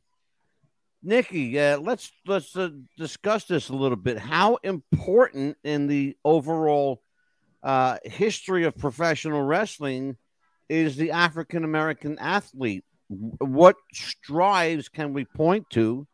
Nikki, 1.06 1.56
uh, 1.56 1.78
let's 1.78 2.10
let's 2.26 2.56
uh, 2.56 2.70
discuss 2.98 3.44
this 3.44 3.68
a 3.68 3.76
little 3.76 3.96
bit. 3.96 4.18
How 4.18 4.56
important 4.56 5.56
in 5.62 5.86
the 5.86 6.16
overall 6.24 7.00
uh, 7.62 7.98
history 8.02 8.64
of 8.64 8.76
professional 8.76 9.40
wrestling 9.40 10.16
is 10.68 10.96
the 10.96 11.12
African 11.12 11.62
American 11.62 12.18
athlete? 12.18 12.84
What 13.06 13.76
strides 13.94 14.88
can 14.88 15.12
we 15.12 15.24
point 15.24 15.70
to 15.70 16.08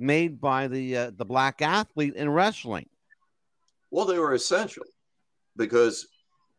made 0.00 0.40
by 0.40 0.66
the 0.66 0.96
uh, 0.96 1.10
the 1.16 1.24
black 1.24 1.62
athlete 1.62 2.16
in 2.16 2.28
wrestling? 2.28 2.88
Well, 3.92 4.06
they 4.06 4.18
were 4.18 4.34
essential 4.34 4.86
because 5.56 6.08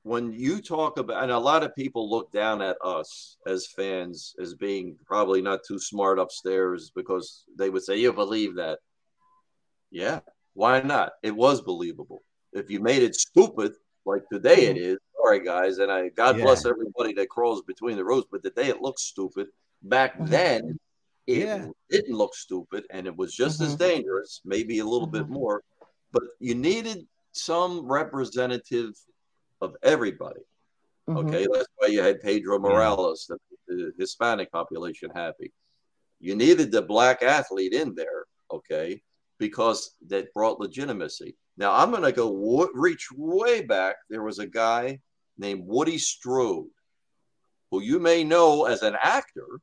when 0.04 0.34
you 0.34 0.62
talk 0.62 1.00
about, 1.00 1.24
and 1.24 1.32
a 1.32 1.40
lot 1.40 1.64
of 1.64 1.74
people 1.76 2.10
look 2.10 2.32
down 2.32 2.62
at 2.62 2.78
us 2.84 3.38
as 3.48 3.68
fans 3.68 4.36
as 4.40 4.54
being 4.54 4.98
probably 5.06 5.42
not 5.42 5.62
too 5.66 5.80
smart 5.80 6.20
upstairs 6.20 6.92
because 6.94 7.46
they 7.58 7.70
would 7.70 7.84
say, 7.84 7.96
You 7.98 8.12
believe 8.12 8.56
that? 8.56 8.80
Yeah, 9.92 10.20
why 10.54 10.82
not? 10.82 11.14
It 11.24 11.32
was 11.36 11.62
believable. 11.62 12.22
If 12.52 12.70
you 12.70 12.80
made 12.82 13.02
it 13.02 13.16
stupid, 13.16 13.74
like 14.06 14.24
today 14.32 14.66
it 14.66 14.78
is, 14.78 14.98
sorry 15.16 15.40
guys, 15.40 15.78
and 15.78 15.90
I 15.92 16.10
God 16.10 16.38
Yeah. 16.38 16.44
bless 16.44 16.66
everybody 16.66 17.14
that 17.14 17.30
crawls 17.30 17.62
between 17.64 17.96
the 17.96 18.04
rows, 18.04 18.26
but 18.30 18.44
today 18.44 18.68
it 18.68 18.82
looks 18.82 19.04
stupid. 19.04 19.48
Back 19.84 20.18
Mhm. 20.18 20.30
then, 20.30 20.80
it 21.28 21.38
Yeah. 21.46 21.70
didn't 21.90 22.16
look 22.18 22.36
stupid 22.36 22.86
and 22.90 23.08
it 23.08 23.16
was 23.16 23.34
just 23.34 23.62
as 23.62 23.76
Mhm. 23.76 23.80
dangerous, 23.80 24.42
maybe 24.44 24.80
a 24.80 24.86
little 24.86 25.08
bit 25.08 25.28
Mhm. 25.28 25.30
more, 25.30 25.64
but 26.12 26.24
you 26.40 26.56
needed 26.56 27.08
some 27.32 27.86
representative 27.90 28.94
of 29.62 29.76
everybody. 29.84 30.42
Mhm. 31.10 31.18
Okay, 31.18 31.48
that's 31.52 31.68
why 31.78 31.88
you 31.88 32.02
had 32.02 32.22
Pedro 32.22 32.60
Morales, 32.60 33.26
the, 33.28 33.38
the 33.68 33.94
Hispanic 33.98 34.52
population 34.52 35.10
happy. 35.14 35.52
You 36.20 36.36
needed 36.36 36.72
the 36.72 36.82
black 36.82 37.22
athlete 37.22 37.74
in 37.74 37.94
there, 37.96 38.26
okay, 38.52 39.02
because 39.38 39.96
that 40.08 40.34
brought 40.34 40.60
legitimacy. 40.60 41.36
Now 41.58 41.74
I'm 41.74 41.92
going 41.92 42.04
to 42.04 42.12
go 42.14 42.32
w- 42.34 42.72
reach 42.74 43.10
way 43.16 43.62
back. 43.62 43.98
There 44.10 44.24
was 44.24 44.40
a 44.40 44.48
guy 44.48 45.00
named 45.38 45.64
Woody 45.66 45.98
Strode, 45.98 46.68
who 47.70 47.82
you 47.82 48.00
may 48.00 48.24
know 48.24 48.66
as 48.66 48.82
an 48.84 48.96
actor, 49.02 49.60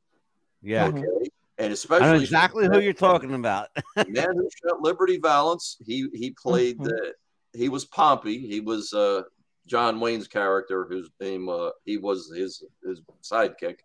Yeah. 0.61 0.91
Mhm. 0.91 0.99
okay, 0.99 1.29
and 1.57 1.69
I 1.71 1.73
especially 1.73 2.07
know 2.09 2.15
exactly 2.21 2.67
who 2.67 2.79
you're 2.79 2.93
talking 2.93 3.33
about. 3.33 3.69
the 3.95 4.05
man 4.09 4.35
who 4.35 4.47
shot 4.63 4.81
Liberty 4.81 5.17
Valance. 5.17 5.77
He 5.83 6.07
he 6.13 6.31
played. 6.31 6.77
Mhm. 6.77 6.91
Uh, 6.91 7.11
he 7.53 7.67
was 7.67 7.83
Pompey. 7.85 8.47
He 8.47 8.59
was 8.61 8.93
uh, 8.93 9.23
John 9.67 9.99
Wayne's 9.99 10.27
character, 10.27 10.85
whose 10.89 11.09
name 11.19 11.49
uh, 11.49 11.69
he 11.85 11.97
was 11.97 12.31
his 12.35 12.63
his 12.85 13.01
sidekick. 13.23 13.77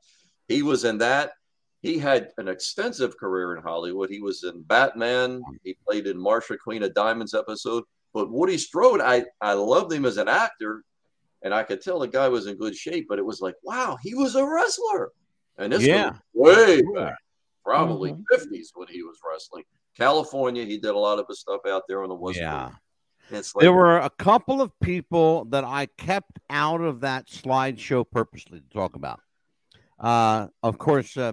He 0.48 0.62
was 0.62 0.84
in 0.84 0.98
that. 0.98 1.32
He 1.82 1.98
had 1.98 2.30
an 2.38 2.48
extensive 2.48 3.16
career 3.18 3.54
in 3.56 3.62
Hollywood. 3.62 4.10
He 4.10 4.20
was 4.20 4.42
in 4.44 4.62
Batman. 4.62 5.42
He 5.62 5.76
played 5.86 6.06
in 6.06 6.16
Marsha 6.16 6.58
Queen 6.58 6.82
of 6.82 6.94
Diamonds 6.94 7.34
episode. 7.34 7.84
But 8.14 8.30
Woody 8.30 8.58
Strode, 8.58 9.00
I 9.00 9.24
I 9.40 9.52
loved 9.52 9.92
him 9.92 10.04
as 10.06 10.16
an 10.16 10.28
actor, 10.28 10.82
and 11.42 11.52
I 11.52 11.62
could 11.62 11.82
tell 11.82 11.98
the 11.98 12.08
guy 12.08 12.28
was 12.28 12.46
in 12.46 12.56
good 12.56 12.74
shape. 12.74 13.06
But 13.08 13.18
it 13.18 13.24
was 13.26 13.40
like, 13.40 13.54
wow, 13.62 13.98
he 14.02 14.14
was 14.14 14.34
a 14.36 14.44
wrestler, 14.44 15.12
and 15.58 15.72
this 15.72 15.82
Yeah. 15.84 16.14
way 16.34 16.80
back 16.94 17.18
probably 17.62 18.12
Mhm. 18.12 18.22
50s 18.32 18.70
when 18.74 18.88
he 18.88 19.02
was 19.02 19.18
wrestling. 19.28 19.64
California, 19.96 20.64
he 20.64 20.78
did 20.78 20.90
a 20.94 20.98
lot 20.98 21.18
of 21.18 21.26
his 21.28 21.40
stuff 21.40 21.60
out 21.66 21.82
there 21.88 22.02
on 22.02 22.08
the 22.08 22.14
West 22.14 22.38
Yeah. 22.38 22.68
Coast. 22.68 22.78
There 23.58 23.72
were 23.72 23.98
a 23.98 24.10
couple 24.10 24.60
of 24.60 24.72
people 24.80 25.46
that 25.46 25.64
I 25.64 25.86
kept 25.86 26.38
out 26.48 26.80
of 26.80 27.00
that 27.00 27.28
slideshow 27.28 28.04
purposely 28.08 28.60
to 28.60 28.68
talk 28.68 28.94
about. 28.94 29.20
Uh, 29.98 30.48
of 30.62 30.78
course, 30.78 31.16
uh, 31.16 31.32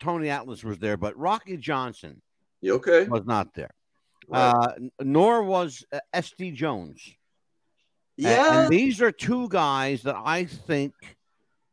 Tony 0.00 0.28
Atlas 0.28 0.64
was 0.64 0.78
there, 0.78 0.96
but 0.96 1.16
Rocky 1.16 1.56
Johnson 1.56 2.20
you 2.60 2.74
okay? 2.74 3.06
was 3.06 3.24
not 3.24 3.54
there. 3.54 3.70
Right. 4.28 4.40
Uh, 4.40 4.72
nor 5.00 5.42
was 5.42 5.84
uh, 5.92 6.00
SD 6.14 6.54
Jones. 6.54 7.00
Yeah. 8.16 8.62
And 8.62 8.70
these 8.70 9.02
are 9.02 9.12
two 9.12 9.48
guys 9.48 10.02
that 10.02 10.16
I 10.16 10.46
think 10.46 10.94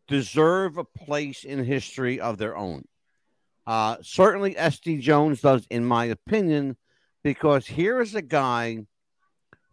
deserve 0.08 0.78
a 0.78 0.84
place 0.84 1.46
in 1.46 1.64
history 1.64 2.20
of 2.20 2.38
their 2.38 2.56
own. 2.56 2.86
Uh, 3.66 3.96
certainly, 4.02 4.56
SD 4.56 5.00
Jones 5.00 5.42
does, 5.42 5.66
in 5.70 5.86
my 5.86 6.06
opinion, 6.06 6.76
because 7.24 7.66
here 7.66 8.02
is 8.02 8.16
a 8.16 8.22
guy 8.22 8.80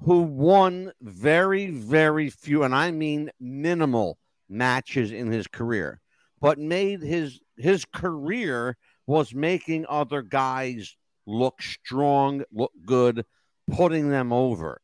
who 0.02 0.22
won 0.22 0.92
very, 1.02 1.70
very 1.70 2.30
few, 2.30 2.62
and 2.62 2.74
I 2.74 2.90
mean 2.90 3.30
minimal 3.38 4.18
matches 4.48 5.12
in 5.12 5.30
his 5.30 5.46
career, 5.46 6.00
but 6.40 6.58
made 6.58 7.02
his 7.02 7.40
his 7.56 7.84
career 7.84 8.76
was 9.06 9.34
making 9.34 9.84
other 9.88 10.22
guys 10.22 10.96
look 11.26 11.60
strong, 11.60 12.42
look 12.52 12.72
good, 12.86 13.26
putting 13.70 14.08
them 14.08 14.32
over. 14.32 14.80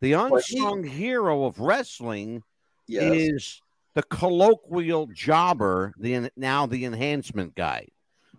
The 0.00 0.14
But 0.14 0.44
he- 0.44 0.58
unsung 0.58 0.84
hero 0.84 1.44
of 1.44 1.58
wrestling 1.60 2.42
yes. 2.88 3.12
is 3.12 3.62
the 3.94 4.02
colloquial 4.04 5.08
jobber, 5.08 5.92
the 5.98 6.30
now 6.36 6.64
the 6.66 6.84
enhancement 6.86 7.54
guy. 7.54 7.88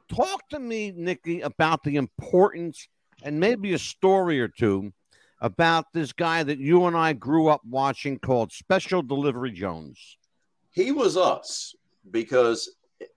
Talk 0.10 0.50
to 0.50 0.60
me, 0.60 0.92
Nikki, 0.96 1.42
about 1.42 1.84
the 1.84 1.98
importance 1.98 2.88
and 3.24 3.40
maybe 3.40 3.74
a 3.74 3.80
story 3.80 4.40
or 4.42 4.48
two 4.48 4.92
about 5.40 5.86
this 5.94 6.14
guy 6.14 6.44
that 6.44 6.60
you 6.60 6.86
and 6.86 6.96
I 6.96 7.14
grew 7.14 7.48
up 7.48 7.62
watching 7.68 8.20
called 8.20 8.52
Special 8.52 9.02
Delivery 9.02 9.52
Jones. 9.52 10.18
he 10.74 10.92
was 10.92 11.18
us 11.18 11.76
because 12.12 12.70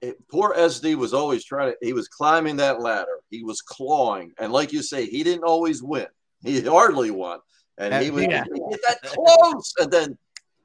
it- 0.02 0.16
poor 0.28 0.52
SD 0.56 0.96
was 0.96 1.14
always 1.14 1.44
trying 1.44 1.70
to, 1.72 1.76
he 1.80 1.92
was 1.92 2.08
climbing 2.08 2.56
that 2.56 2.80
ladder. 2.80 3.20
He 3.30 3.44
was 3.44 3.60
clawing. 3.60 4.32
And 4.38 4.52
like 4.52 4.72
you 4.72 4.82
say, 4.82 5.06
he 5.06 5.22
didn't 5.22 5.44
always 5.44 5.80
win. 5.82 6.06
He 6.42 6.60
hardly 6.62 7.10
won. 7.12 7.38
And 7.78 7.94
he 8.02 8.10
Uh, 8.10 8.14
would 8.14 8.30
yeah. 8.30 8.44
he'd 8.52 8.62
get 8.70 8.80
that 8.88 9.02
close. 9.02 9.72
And 9.78 9.90
then 9.92 10.18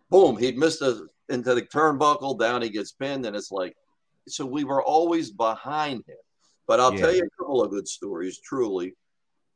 boom, 0.09 0.35
he'd 0.37 0.57
miss 0.57 0.79
the 0.79 1.07
into 1.29 1.53
the 1.53 1.61
turnbuckle, 1.61 2.39
down 2.39 2.63
he 2.63 2.69
gets 2.69 2.91
pinned. 2.93 3.25
And 3.27 3.35
it's 3.35 3.51
like, 3.51 3.75
so 4.27 4.43
we 4.45 4.63
were 4.63 4.83
always 4.83 5.29
behind 5.29 6.03
him. 6.07 6.17
But 6.65 6.79
I'll 6.79 6.93
Yeah. 6.93 7.01
tell 7.01 7.13
you 7.15 7.23
a 7.23 7.29
couple 7.37 7.61
of 7.61 7.69
good 7.69 7.87
stories, 7.87 8.39
truly. 8.39 8.95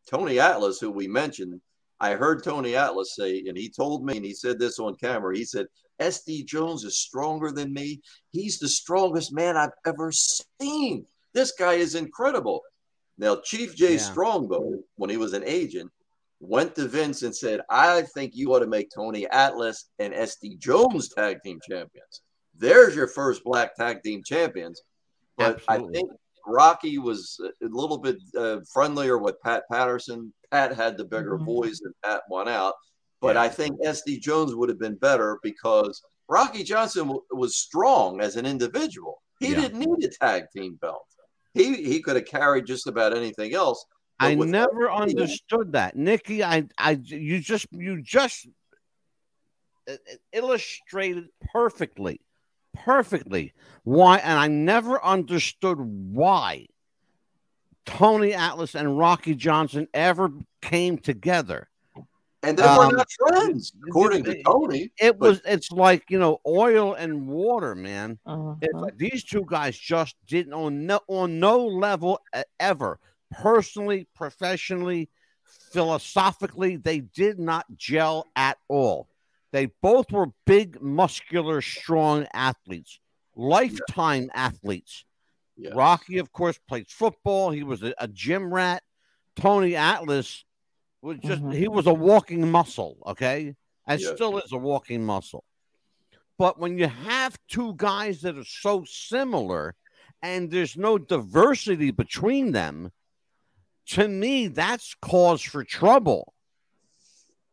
Tony 0.09 0.39
Atlas, 0.39 0.79
who 0.79 0.91
we 0.91 1.07
mentioned, 1.07 1.59
I 1.99 2.15
heard 2.15 2.43
Tony 2.43 2.75
Atlas 2.75 3.15
say, 3.15 3.43
and 3.47 3.57
he 3.57 3.69
told 3.69 4.05
me, 4.05 4.17
and 4.17 4.25
he 4.25 4.33
said 4.33 4.59
this 4.59 4.79
on 4.79 4.95
camera. 4.95 5.35
He 5.35 5.45
said, 5.45 5.67
SD 6.01 6.45
Jones 6.45 6.83
is 6.83 6.99
stronger 6.99 7.51
than 7.51 7.73
me. 7.73 8.01
He's 8.31 8.59
the 8.59 8.67
strongest 8.67 9.33
man 9.33 9.55
I've 9.55 9.69
ever 9.85 10.11
seen. 10.11 11.05
This 11.33 11.51
guy 11.51 11.73
is 11.73 11.95
incredible. 11.95 12.61
Now, 13.17 13.37
Chief 13.37 13.75
J. 13.75 13.93
Yeah. 13.93 13.97
Strongbow, 13.99 14.79
when 14.95 15.09
he 15.09 15.17
was 15.17 15.33
an 15.33 15.43
agent, 15.45 15.91
went 16.39 16.75
to 16.75 16.87
Vince 16.87 17.21
and 17.21 17.35
said, 17.35 17.61
I 17.69 18.01
think 18.01 18.35
you 18.35 18.53
ought 18.53 18.59
to 18.59 18.67
make 18.67 18.89
Tony 18.93 19.27
Atlas 19.29 19.89
and 19.99 20.13
SD 20.13 20.59
Jones 20.59 21.09
tag 21.09 21.37
team 21.43 21.59
champions. 21.67 22.21
There's 22.57 22.95
your 22.95 23.07
first 23.07 23.43
black 23.43 23.75
tag 23.75 24.03
team 24.03 24.23
champions. 24.23 24.81
But 25.37 25.55
Absolutely. 25.55 25.87
I 25.87 25.91
think 25.93 26.11
Rocky 26.45 26.97
was 26.97 27.39
a 27.61 27.65
little 27.67 27.97
bit 27.97 28.17
uh, 28.37 28.59
friendlier 28.71 29.17
with 29.17 29.39
Pat 29.41 29.63
Patterson. 29.71 30.33
Pat 30.51 30.75
had 30.75 30.97
the 30.97 31.05
bigger 31.05 31.37
Mhm. 31.37 31.45
voice 31.45 31.81
and 31.83 31.93
Pat 32.03 32.21
won 32.29 32.47
out. 32.47 32.73
But 33.21 33.35
Yeah. 33.35 33.43
I 33.43 33.49
think 33.49 33.79
SD 33.85 34.19
Jones 34.19 34.53
would 34.53 34.69
have 34.69 34.79
been 34.79 34.95
better 34.95 35.39
because 35.41 36.01
Rocky 36.27 36.63
Johnson 36.63 37.03
w- 37.07 37.23
was 37.31 37.55
strong 37.57 38.19
as 38.21 38.35
an 38.35 38.45
individual. 38.45 39.21
He 39.39 39.49
Yeah. 39.49 39.61
didn't 39.61 39.79
need 39.79 40.03
a 40.03 40.09
tag 40.09 40.45
team 40.55 40.75
belt. 40.75 41.05
He 41.53 41.75
he 41.83 42.01
could 42.01 42.15
have 42.17 42.25
carried 42.25 42.65
just 42.65 42.87
about 42.87 43.15
anything 43.15 43.53
else. 43.53 43.85
I 44.19 44.35
never 44.35 44.91
understood 44.91 45.73
that, 45.73 45.95
Nikki. 45.95 46.43
I, 46.43 46.67
I, 46.77 46.91
you 46.91 47.39
just, 47.39 47.67
you 47.71 48.01
just 48.01 48.47
illustrated 50.31 51.27
perfectly, 51.51 52.21
perfectly 52.73 53.53
why, 53.83 54.17
and 54.17 54.37
I 54.39 54.47
never 54.47 55.03
understood 55.03 55.77
why 55.79 56.67
Tony 57.85 58.33
Atlas 58.33 58.75
and 58.75 58.97
Rocky 58.97 59.35
Johnson 59.35 59.87
ever 59.93 60.31
came 60.61 60.97
together. 60.97 61.69
And 62.45 62.57
they 62.57 62.63
were 62.63 62.85
Um, 62.85 62.95
not 62.95 63.07
friends, 63.11 63.71
according 63.87 64.25
to 64.25 64.43
Tony. 64.43 64.91
It 64.99 65.17
But- 65.17 65.27
was, 65.29 65.41
it's 65.45 65.71
like 65.71 66.03
you 66.09 66.19
know, 66.19 66.39
oil 66.45 66.93
and 66.93 67.27
water, 67.27 67.73
man. 67.75 68.19
It's 68.61 68.73
like 68.73 68.97
these 68.97 69.23
two 69.23 69.45
guys 69.47 69.77
just 69.77 70.15
didn't 70.27 70.53
on 70.53 70.85
no 70.85 70.99
on 71.07 71.39
no 71.39 71.65
level 71.65 72.19
ever, 72.59 72.99
personally, 73.31 74.07
professionally, 74.13 75.09
philosophically, 75.71 76.75
they 76.75 76.99
did 76.99 77.39
not 77.39 77.65
gel 77.77 78.29
at 78.35 78.57
all. 78.67 79.07
They 79.53 79.67
both 79.83 80.11
were 80.11 80.29
big, 80.47 80.81
muscular, 80.81 81.61
strong 81.61 82.25
athletes, 82.33 82.99
lifetime 83.35 84.31
athletes. 84.33 85.05
Yeah. 85.55 85.69
Rocky, 85.75 86.17
of 86.17 86.31
course, 86.31 86.57
played 86.67 86.89
football. 86.89 87.51
He 87.51 87.61
was 87.61 87.83
a, 87.83 87.93
a 87.99 88.07
gym 88.07 88.51
rat. 88.51 88.81
Tony 89.35 89.75
Atlas 89.75 90.43
was 91.03 91.19
just 91.19 91.43
Mhm. 91.43 91.53
he 91.53 91.67
was 91.67 91.85
a 91.85 91.93
walking 91.93 92.49
muscle, 92.49 92.97
okay? 93.05 93.55
And 93.85 94.01
Yeah. 94.01 94.15
still 94.15 94.39
is 94.39 94.51
a 94.51 94.57
walking 94.57 95.05
muscle. 95.05 95.43
But 96.39 96.57
when 96.57 96.79
you 96.79 96.87
have 96.87 97.37
two 97.47 97.75
guys 97.77 98.21
that 98.21 98.35
are 98.35 98.43
so 98.43 98.83
similar 98.85 99.75
and 100.23 100.49
there's 100.49 100.75
no 100.75 100.97
diversity 100.97 101.91
between 101.91 102.53
them, 102.53 102.91
to 103.89 104.07
me, 104.07 104.47
that's 104.47 104.95
cause 104.95 105.43
for 105.43 105.63
trouble 105.63 106.33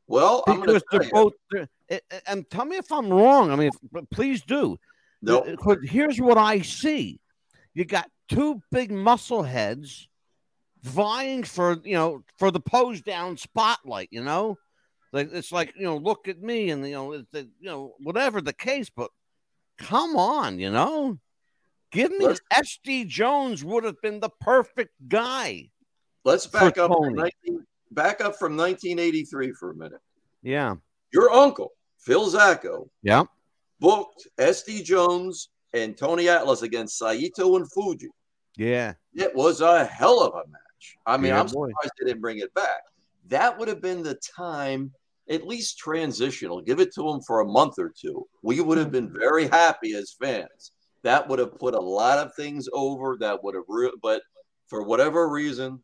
Well, 0.06 0.44
I'm 0.46 0.60
because 0.60 0.82
they're 0.90 1.10
both. 1.10 1.34
they're- 1.50 1.68
and- 2.26 2.48
tell 2.50 2.64
me 2.64 2.76
if 2.76 2.90
I'm 2.92 3.08
wrong. 3.10 3.50
I 3.50 3.56
mean, 3.56 3.70
please 4.10 4.42
do. 4.42 4.78
no, 5.22 5.42
Because 5.42 5.78
uh, 5.78 5.80
here's 5.84 6.20
what 6.20 6.38
I 6.38 6.60
see: 6.62 7.20
you 7.74 7.84
got 7.84 8.08
two 8.28 8.60
big 8.70 8.90
muscle 8.90 9.42
heads 9.42 10.08
vying 10.82 11.42
for 11.44 11.78
you 11.84 11.94
know 11.94 12.22
for 12.38 12.50
the 12.50 12.60
pose 12.60 13.00
down 13.02 13.36
spotlight. 13.36 14.08
You 14.10 14.22
know, 14.22 14.56
Like 15.12 15.30
it's 15.32 15.52
like 15.52 15.74
you 15.76 15.84
know, 15.84 15.96
look 15.96 16.28
at 16.28 16.40
me, 16.40 16.70
and 16.70 16.86
you 16.86 16.92
know, 16.94 17.12
it's, 17.12 17.26
you 17.34 17.48
know, 17.60 17.94
whatever 17.98 18.40
the 18.40 18.52
case. 18.52 18.90
But 18.94 19.10
come 19.78 20.16
on, 20.16 20.58
you 20.58 20.70
know, 20.70 21.18
give 21.90 22.12
me 22.12 22.26
SD 22.52 23.08
Jones 23.08 23.64
would 23.64 23.84
have 23.84 24.00
been 24.00 24.20
the 24.20 24.30
perfect 24.40 24.92
guy. 25.08 25.70
Let's 26.24 26.46
back 26.46 26.78
up. 26.78 26.92
19, 27.00 27.66
back 27.90 28.20
up 28.20 28.36
from 28.38 28.56
1983 28.56 29.52
for 29.52 29.70
a 29.70 29.74
minute. 29.74 30.00
Yeah, 30.42 30.76
Your 31.12 31.30
uncle 31.32 31.72
Phil 32.00 32.30
Zacco 32.30 32.88
yeah, 33.02 33.24
booked 33.78 34.26
SD 34.38 34.84
Jones 34.84 35.50
and 35.72 35.96
Tony 35.96 36.28
Atlas 36.28 36.62
against 36.62 36.98
Saito 36.98 37.56
and 37.56 37.70
Fuji. 37.72 38.08
yeah. 38.56 38.94
It 39.14 39.34
was 39.34 39.60
a 39.60 39.84
hell 39.84 40.20
of 40.22 40.34
a 40.34 40.48
match. 40.48 40.96
I 41.06 41.16
mean, 41.16 41.28
Yeah, 41.28 41.40
I'm 41.40 41.46
boy. 41.46 41.68
surprised 41.68 41.92
they 42.00 42.06
didn't 42.06 42.20
bring 42.22 42.38
it 42.38 42.52
back. 42.54 42.80
That 43.28 43.58
would 43.58 43.68
have 43.68 43.80
been 43.82 44.02
the 44.02 44.14
time, 44.36 44.92
at 45.28 45.46
least 45.46 45.78
transitional. 45.78 46.60
Give 46.60 46.80
it 46.80 46.92
to 46.94 47.02
them 47.02 47.20
for 47.20 47.40
a 47.40 47.44
month 47.44 47.78
or 47.78 47.92
two. 47.94 48.26
We 48.42 48.60
would 48.60 48.78
have 48.78 48.90
been 48.90 49.12
very 49.12 49.46
happy 49.48 49.94
as 49.94 50.16
fans. 50.20 50.72
That 51.02 51.28
would 51.28 51.38
have 51.38 51.58
put 51.58 51.74
a 51.74 51.80
lot 51.80 52.18
of 52.18 52.34
things 52.34 52.68
over. 52.72 53.16
That 53.20 53.42
would 53.44 53.54
have, 53.54 53.64
re- 53.68 53.92
but 54.02 54.22
for 54.68 54.82
whatever 54.84 55.28
reason, 55.28 55.80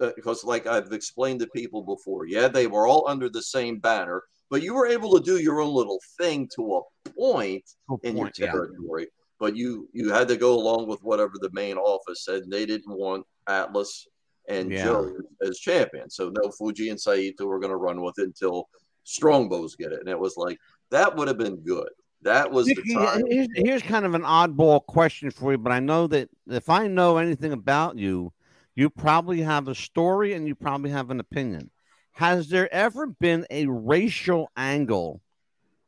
uh, 0.00 0.10
because 0.16 0.44
like 0.44 0.66
I've 0.66 0.92
explained 0.92 1.40
to 1.40 1.46
people 1.48 1.82
before, 1.82 2.26
yeah, 2.26 2.48
they 2.48 2.66
were 2.66 2.86
all 2.86 3.08
under 3.08 3.28
the 3.28 3.42
same 3.42 3.78
banner, 3.78 4.22
but 4.50 4.62
you 4.62 4.74
were 4.74 4.86
able 4.86 5.18
to 5.18 5.24
do 5.24 5.38
your 5.38 5.60
own 5.60 5.74
little 5.74 6.00
thing 6.18 6.48
to 6.56 6.76
a 6.76 7.10
point 7.10 7.64
Good 7.88 8.00
in 8.02 8.16
point, 8.16 8.38
your 8.38 8.48
yeah. 8.48 8.52
territory. 8.52 9.08
But 9.40 9.56
you 9.56 9.88
you 9.92 10.10
had 10.10 10.28
to 10.28 10.36
go 10.36 10.54
along 10.54 10.88
with 10.88 11.00
whatever 11.02 11.34
the 11.40 11.50
main 11.52 11.76
office 11.76 12.24
said. 12.24 12.42
and 12.42 12.52
They 12.52 12.66
didn't 12.66 12.96
want 12.96 13.24
Atlas 13.48 14.06
and 14.48 14.70
Yeah. 14.70 14.84
Joe 14.84 15.12
as 15.42 15.58
champion, 15.58 16.10
so 16.10 16.32
no 16.42 16.50
Fuji 16.50 16.88
and 16.90 17.00
Saito 17.00 17.46
were 17.46 17.60
going 17.60 17.70
to 17.70 17.76
run 17.76 18.00
with 18.00 18.18
it 18.18 18.24
until 18.24 18.68
Strongbows 19.04 19.76
get 19.76 19.92
it. 19.92 20.00
And 20.00 20.08
it 20.08 20.18
was 20.18 20.36
like 20.36 20.58
that 20.90 21.14
would 21.16 21.28
have 21.28 21.38
been 21.38 21.56
good. 21.56 21.88
That 22.22 22.50
was 22.50 22.66
the 22.66 22.96
uh, 22.96 23.12
time. 23.14 23.26
here's, 23.28 23.48
here's 23.54 23.82
kind 23.82 24.04
of 24.04 24.14
an 24.14 24.22
oddball 24.22 24.84
question 24.84 25.30
for 25.30 25.52
you, 25.52 25.58
but 25.58 25.70
I 25.70 25.78
know 25.78 26.08
that 26.08 26.28
if 26.48 26.68
I 26.68 26.88
know 26.88 27.18
anything 27.18 27.52
about 27.52 27.96
you, 27.96 28.32
you 28.74 28.90
probably 28.90 29.40
have 29.42 29.68
a 29.68 29.74
story 29.74 30.34
and 30.34 30.48
you 30.48 30.56
probably 30.56 30.90
have 30.90 31.10
an 31.10 31.20
opinion. 31.20 31.70
Has 32.18 32.48
there 32.48 32.68
ever 32.74 33.06
been 33.06 33.46
a 33.48 33.66
racial 33.66 34.50
angle 34.56 35.20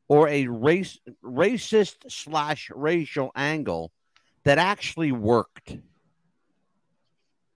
or 0.07 0.29
a 0.29 0.47
race 0.47 0.97
racist 1.25 2.09
slash 2.09 2.71
racial 2.73 3.33
angle 3.35 3.91
that 4.45 4.57
actually 4.57 5.11
worked? 5.11 5.77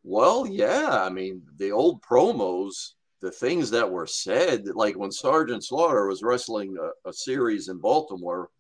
Well, 0.03 0.49
yeah. 0.49 1.05
I 1.05 1.09
mean, 1.09 1.43
the 1.57 1.70
old 1.70 2.03
promos, 2.03 2.95
the 3.20 3.31
things 3.31 3.70
that 3.70 3.89
were 3.89 4.09
said, 4.09 4.66
like 4.75 4.99
when 4.99 5.12
Sergeant 5.12 5.64
Slaughter 5.64 6.09
was 6.09 6.25
wrestling 6.25 6.77
a, 6.77 7.09
a 7.09 7.12
series 7.12 7.68
in 7.68 7.79
Baltimore 7.79 8.51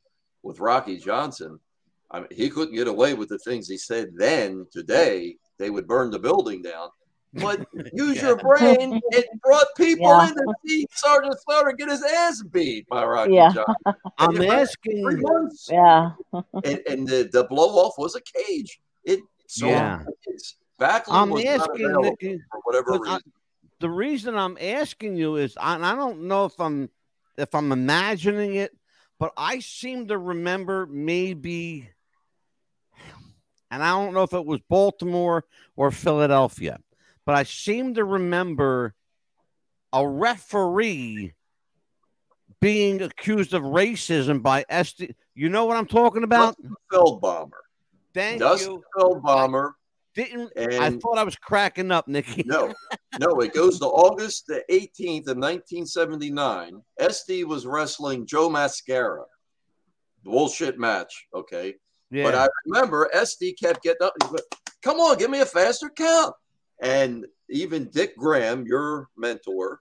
with 0.44 0.60
Rocky 0.60 0.96
Johnson, 0.96 1.58
I 2.12 2.20
mean, 2.20 2.28
he 2.30 2.50
couldn't 2.50 2.76
get 2.76 2.86
away 2.86 3.14
with 3.14 3.30
the 3.30 3.40
things 3.40 3.66
he 3.66 3.78
said 3.78 4.12
then. 4.14 4.68
Today, 4.70 5.38
they 5.58 5.70
would 5.70 5.88
burn 5.88 6.12
the 6.12 6.20
building 6.20 6.62
down. 6.62 6.90
But 7.34 7.66
use 7.92 8.22
your 8.22 8.36
brain. 8.36 9.00
It 9.10 9.26
brought 9.42 9.66
people 9.76 10.06
Yeah. 10.08 10.28
in 10.28 10.34
to 10.34 10.54
see 10.66 10.86
Sergeant 10.92 11.36
Slaughter 11.44 11.72
get 11.72 11.88
his 11.88 12.02
ass 12.02 12.42
beat 12.42 12.86
by 12.88 13.04
Rocky 13.04 13.32
Yeah. 13.34 13.52
Johnson. 13.52 13.74
I'm 14.18 14.40
asking. 14.42 15.02
Three 15.02 15.20
months 15.20 15.68
Yeah. 15.70 16.12
and, 16.32 16.80
and 16.88 17.08
the, 17.08 17.28
the 17.32 17.44
blow 17.44 17.70
off 17.84 17.94
was 17.98 18.14
a 18.16 18.20
cage. 18.20 18.80
It 19.04 19.20
so 19.46 19.66
Yeah. 19.66 20.02
it's 20.26 20.56
Backlund 20.80 21.12
I'm 21.14 21.32
asking 21.46 21.84
available 21.86 22.16
for 22.20 22.60
whatever 22.64 22.98
but 22.98 23.08
I- 23.08 23.18
the 23.80 23.90
reason 23.90 24.36
I'm 24.36 24.56
asking 24.60 25.16
you 25.16 25.36
is 25.36 25.56
I, 25.60 25.74
I 25.76 25.94
don't 25.94 26.22
know 26.22 26.46
if 26.46 26.58
I'm 26.58 26.88
if 27.36 27.54
I'm 27.54 27.70
imagining 27.72 28.54
it, 28.54 28.74
but 29.18 29.32
I 29.36 29.58
seem 29.58 30.06
to 30.08 30.16
remember 30.16 30.86
maybe, 30.86 31.90
and 33.70 33.82
I 33.82 33.88
don't 33.90 34.14
know 34.14 34.22
if 34.22 34.32
it 34.32 34.46
was 34.46 34.60
Baltimore 34.68 35.44
or 35.76 35.90
Philadelphia, 35.90 36.78
but 37.26 37.34
I 37.34 37.44
seem 37.44 37.94
to 37.94 38.04
remember 38.04 38.94
a 39.92 40.06
referee 40.06 41.34
being 42.60 43.02
accused 43.02 43.54
of 43.54 43.62
racism 43.62 44.42
by 44.42 44.64
SD. 44.70 45.14
You 45.34 45.48
know 45.48 45.64
what 45.66 45.76
I'm 45.76 45.86
talking 45.86 46.24
about? 46.24 46.56
Dustin 46.56 46.74
Feldbomber. 46.92 47.50
Thank 48.12 48.40
Dustin 48.40 48.72
you. 48.72 48.84
Feldbomber. 48.96 49.72
Didn't 50.14 50.52
I 50.56 50.90
thought 50.90 51.18
I 51.18 51.24
was 51.24 51.34
cracking 51.34 51.90
up, 51.90 52.06
Nikki? 52.06 52.44
no, 52.46 52.72
no, 53.18 53.40
it 53.40 53.52
goes 53.52 53.80
to 53.80 53.86
August 53.86 54.46
the 54.46 54.62
18th 54.70 55.28
of 55.28 55.36
1979. 55.38 56.80
SD 57.00 57.44
was 57.44 57.66
wrestling 57.66 58.24
Joe 58.24 58.48
Mascara. 58.48 59.24
Bullshit 60.22 60.78
match. 60.78 61.26
Okay. 61.34 61.74
Yeah. 62.10 62.24
But 62.24 62.34
I 62.36 62.48
remember 62.66 63.10
SD 63.14 63.58
kept 63.58 63.82
getting 63.82 64.06
up. 64.06 64.14
Come 64.82 65.00
on, 65.00 65.18
give 65.18 65.30
me 65.30 65.40
a 65.40 65.46
faster 65.46 65.90
count. 65.90 66.34
And 66.82 67.26
even 67.50 67.90
Dick 67.90 68.16
Graham, 68.16 68.66
your 68.66 69.08
mentor, 69.16 69.80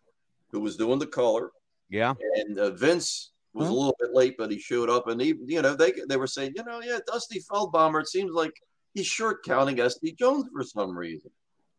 who 0.51 0.59
was 0.59 0.77
doing 0.77 0.99
the 0.99 1.07
color, 1.07 1.51
yeah. 1.89 2.13
and 2.35 2.59
uh, 2.59 2.71
Vince 2.71 3.31
was 3.53 3.67
a 3.67 3.71
Hmm. 3.71 3.75
little 3.77 3.95
bit 3.99 4.13
late, 4.13 4.35
but 4.37 4.51
he 4.51 4.59
showed 4.59 4.89
up. 4.89 5.07
And 5.07 5.19
he, 5.21 5.33
you 5.45 5.61
know, 5.61 5.75
they 5.75 5.93
they 6.07 6.17
were 6.17 6.27
saying, 6.27 6.53
you 6.55 6.63
know, 6.63 6.81
yeah, 6.83 6.99
Dusty 7.07 7.39
Feldbomber. 7.41 8.01
It 8.01 8.07
seems 8.07 8.31
like 8.31 8.53
he's 8.93 9.07
short 9.07 9.43
counting 9.43 9.77
SD 9.77 10.17
Jones 10.17 10.45
for 10.53 10.63
some 10.63 10.95
reason. 10.97 11.31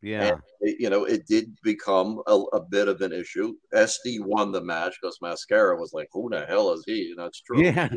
Yeah. 0.03 0.37
It- 0.61 0.81
you 0.81 0.91
know, 0.91 1.05
it 1.05 1.27
did 1.27 1.55
become 1.63 2.21
a, 2.27 2.35
a 2.53 2.61
bit 2.65 2.89
of 2.89 3.01
an 3.03 3.13
issue. 3.13 3.55
SD 3.75 4.21
won 4.21 4.51
the 4.53 4.61
match 4.63 4.97
because 5.01 5.19
Mascara 5.23 5.77
was 5.79 5.93
like, 5.93 6.09
who 6.13 6.29
the 6.31 6.45
hell 6.47 6.73
is 6.73 6.83
he? 6.87 7.11
And 7.11 7.19
that's 7.19 7.41
true. 7.41 7.63
Yeah. 7.63 7.89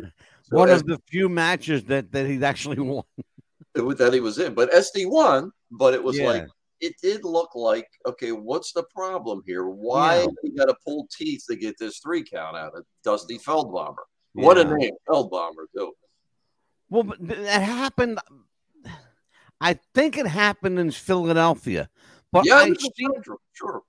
So 0.42 0.56
One 0.56 0.68
SD 0.68 0.74
of 0.74 0.86
the 0.86 0.98
few 1.08 1.28
matches 1.28 1.84
that 1.84 2.12
that 2.12 2.26
he's 2.26 2.42
actually 2.42 2.78
won. 2.92 3.04
that 3.74 4.12
he 4.12 4.20
was 4.20 4.38
in. 4.38 4.54
But 4.54 4.70
SD 4.72 5.08
won, 5.10 5.50
but 5.70 5.94
it 5.94 6.02
was 6.02 6.18
Yeah. 6.18 6.26
like 6.26 6.46
it 6.80 6.94
did 7.02 7.24
look 7.24 7.54
like 7.54 7.88
okay, 8.06 8.32
what's 8.32 8.72
the 8.72 8.84
problem 8.94 9.42
here? 9.46 9.66
Why 9.68 10.20
Yeah. 10.22 10.26
we 10.42 10.50
got 10.50 10.66
to 10.66 10.76
pull 10.84 11.08
teeth 11.10 11.44
to 11.48 11.56
get 11.56 11.78
this 11.78 11.98
three 11.98 12.22
count 12.22 12.56
out 12.56 12.74
of 12.74 12.84
Dusty 13.04 13.38
Feldbomber? 13.38 14.04
What 14.34 14.58
a 14.58 14.64
name, 14.64 14.92
Feldbomber 15.08 15.66
too. 15.76 15.92
Well, 16.90 17.02
but 17.02 17.18
that 17.28 17.62
happened. 17.62 18.18
I 19.60 19.78
think 19.94 20.16
it 20.16 20.26
happened 20.26 20.78
in 20.78 20.90
Philadelphia, 20.92 21.88
but 22.30 22.46
yeah, 22.46 22.56
I 22.56 22.72
see, 22.72 23.08
sure. 23.52 23.82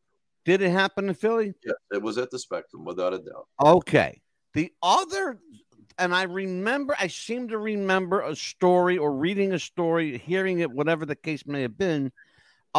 did 0.43 0.61
it 0.61 0.71
happen 0.71 1.07
in 1.09 1.13
Philly? 1.13 1.53
Yeah, 1.63 1.73
it 1.91 2.01
was 2.01 2.17
at 2.17 2.31
the 2.31 2.39
Spectrum 2.39 2.83
without 2.85 3.13
a 3.13 3.19
doubt. 3.19 3.47
Okay. 3.63 4.21
The 4.55 4.73
other, 4.81 5.39
and 5.99 6.15
I 6.15 6.23
remember, 6.23 6.95
I 6.99 7.05
seem 7.05 7.47
to 7.49 7.59
remember 7.59 8.21
a 8.21 8.35
story 8.35 8.97
or 8.97 9.13
reading 9.13 9.53
a 9.53 9.59
story, 9.59 10.17
hearing 10.17 10.59
it, 10.59 10.71
whatever 10.71 11.05
the 11.05 11.15
case 11.15 11.45
may 11.45 11.61
have 11.61 11.77
been, 11.77 12.11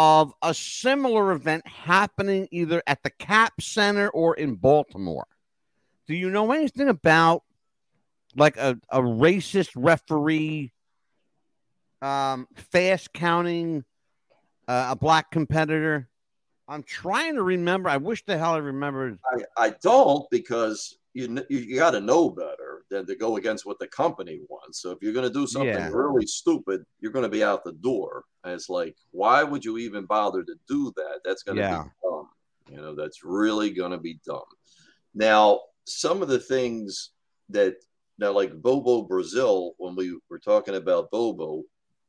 of 0.02 0.32
a 0.40 0.54
similar 0.54 1.30
event 1.32 1.66
happening 1.66 2.48
either 2.50 2.82
at 2.86 3.02
the 3.02 3.10
Cap 3.10 3.60
Center 3.60 4.08
or 4.08 4.34
in 4.34 4.54
Baltimore. 4.54 5.26
Do 6.06 6.14
you 6.14 6.30
know 6.30 6.52
anything 6.52 6.88
about 6.88 7.42
like 8.34 8.56
a, 8.56 8.78
a 8.88 9.00
racist 9.00 9.72
referee 9.76 10.72
um, 12.00 12.48
fast 12.54 13.12
counting 13.12 13.84
uh, 14.66 14.88
a 14.92 14.96
black 14.96 15.30
competitor? 15.30 16.08
I'm 16.66 16.82
trying 16.82 17.34
to 17.34 17.42
remember. 17.42 17.90
I 17.90 17.98
wish 17.98 18.24
the 18.24 18.38
hell 18.38 18.54
I 18.54 18.58
remembered. 18.58 19.18
I, 19.30 19.66
I 19.66 19.74
don't 19.82 20.24
because 20.30 20.96
you 21.12 21.44
you, 21.50 21.58
you 21.58 21.76
got 21.76 21.90
to 21.90 22.00
know 22.00 22.30
better 22.30 22.69
than 22.90 23.06
to 23.06 23.14
go 23.14 23.36
against 23.36 23.64
what 23.64 23.78
the 23.78 23.86
company 23.86 24.40
wants. 24.48 24.82
So 24.82 24.90
if 24.90 24.98
you're 25.00 25.12
going 25.12 25.26
to 25.26 25.32
do 25.32 25.46
something 25.46 25.68
Yeah. 25.68 25.90
really 25.92 26.26
stupid, 26.26 26.84
you're 27.00 27.12
going 27.12 27.22
to 27.22 27.28
be 27.30 27.44
out 27.44 27.64
the 27.64 27.72
door. 27.72 28.24
And 28.44 28.52
it's 28.52 28.68
like, 28.68 28.96
why 29.12 29.42
would 29.42 29.64
you 29.64 29.78
even 29.78 30.04
bother 30.06 30.42
to 30.42 30.54
do 30.68 30.92
that? 30.96 31.20
That's 31.24 31.42
going 31.42 31.56
to 31.56 31.62
Yeah. 31.62 31.84
be 31.84 31.90
dumb. 32.02 32.28
You 32.68 32.76
know, 32.76 32.94
that's 32.94 33.24
really 33.24 33.70
going 33.70 33.92
to 33.92 33.98
be 33.98 34.20
dumb. 34.26 34.42
Now, 35.14 35.60
some 35.86 36.20
of 36.22 36.28
the 36.28 36.40
things 36.40 37.10
that 37.48 37.76
now, 38.18 38.32
like 38.32 38.52
Bobo 38.60 39.02
Brazil, 39.02 39.72
when 39.78 39.94
we 39.96 40.18
were 40.28 40.38
talking 40.38 40.74
about 40.74 41.10
Bobo, 41.10 41.62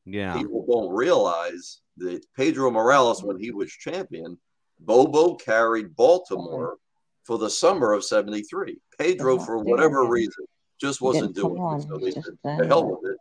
Yeah. 0.05 0.37
people 0.37 0.65
don't 0.67 0.93
realize 0.93 1.81
that 1.97 2.25
Pedro 2.35 2.69
Morales, 2.69 3.23
when 3.23 3.39
he 3.39 3.51
was 3.51 3.71
champion, 3.71 4.37
Bobo 4.79 5.35
carried 5.35 5.95
Baltimore 5.95 6.77
for 7.23 7.37
the 7.37 7.49
summer 7.49 7.93
of 7.93 8.03
73. 8.03 8.77
Pedro, 8.97 9.35
Uh-huh. 9.35 9.45
for 9.45 9.57
whatever 9.59 10.07
reason, 10.09 10.45
just 10.81 10.99
wasn't 10.99 11.35
doing 11.35 11.61
it. 11.75 11.81
So 11.83 11.97
they 11.97 12.11
said, 12.11 12.37
the 12.43 12.65
hell 12.67 12.85
with 12.89 13.11
it. 13.11 13.17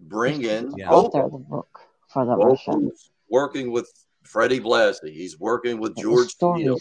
Bring 0.00 0.42
in 0.42 0.72
Yeah. 0.76 0.90
Author 0.90 1.22
of 1.22 1.32
the 1.32 1.38
book 1.38 1.80
for 2.08 2.24
the 2.24 2.34
Russian. 2.36 2.90
Working 3.28 3.70
with 3.70 3.90
Freddie 4.22 4.60
Blassie. 4.60 5.12
He's 5.12 5.38
working 5.38 5.78
with 5.78 5.96
George 5.96 6.30
stories. 6.30 6.80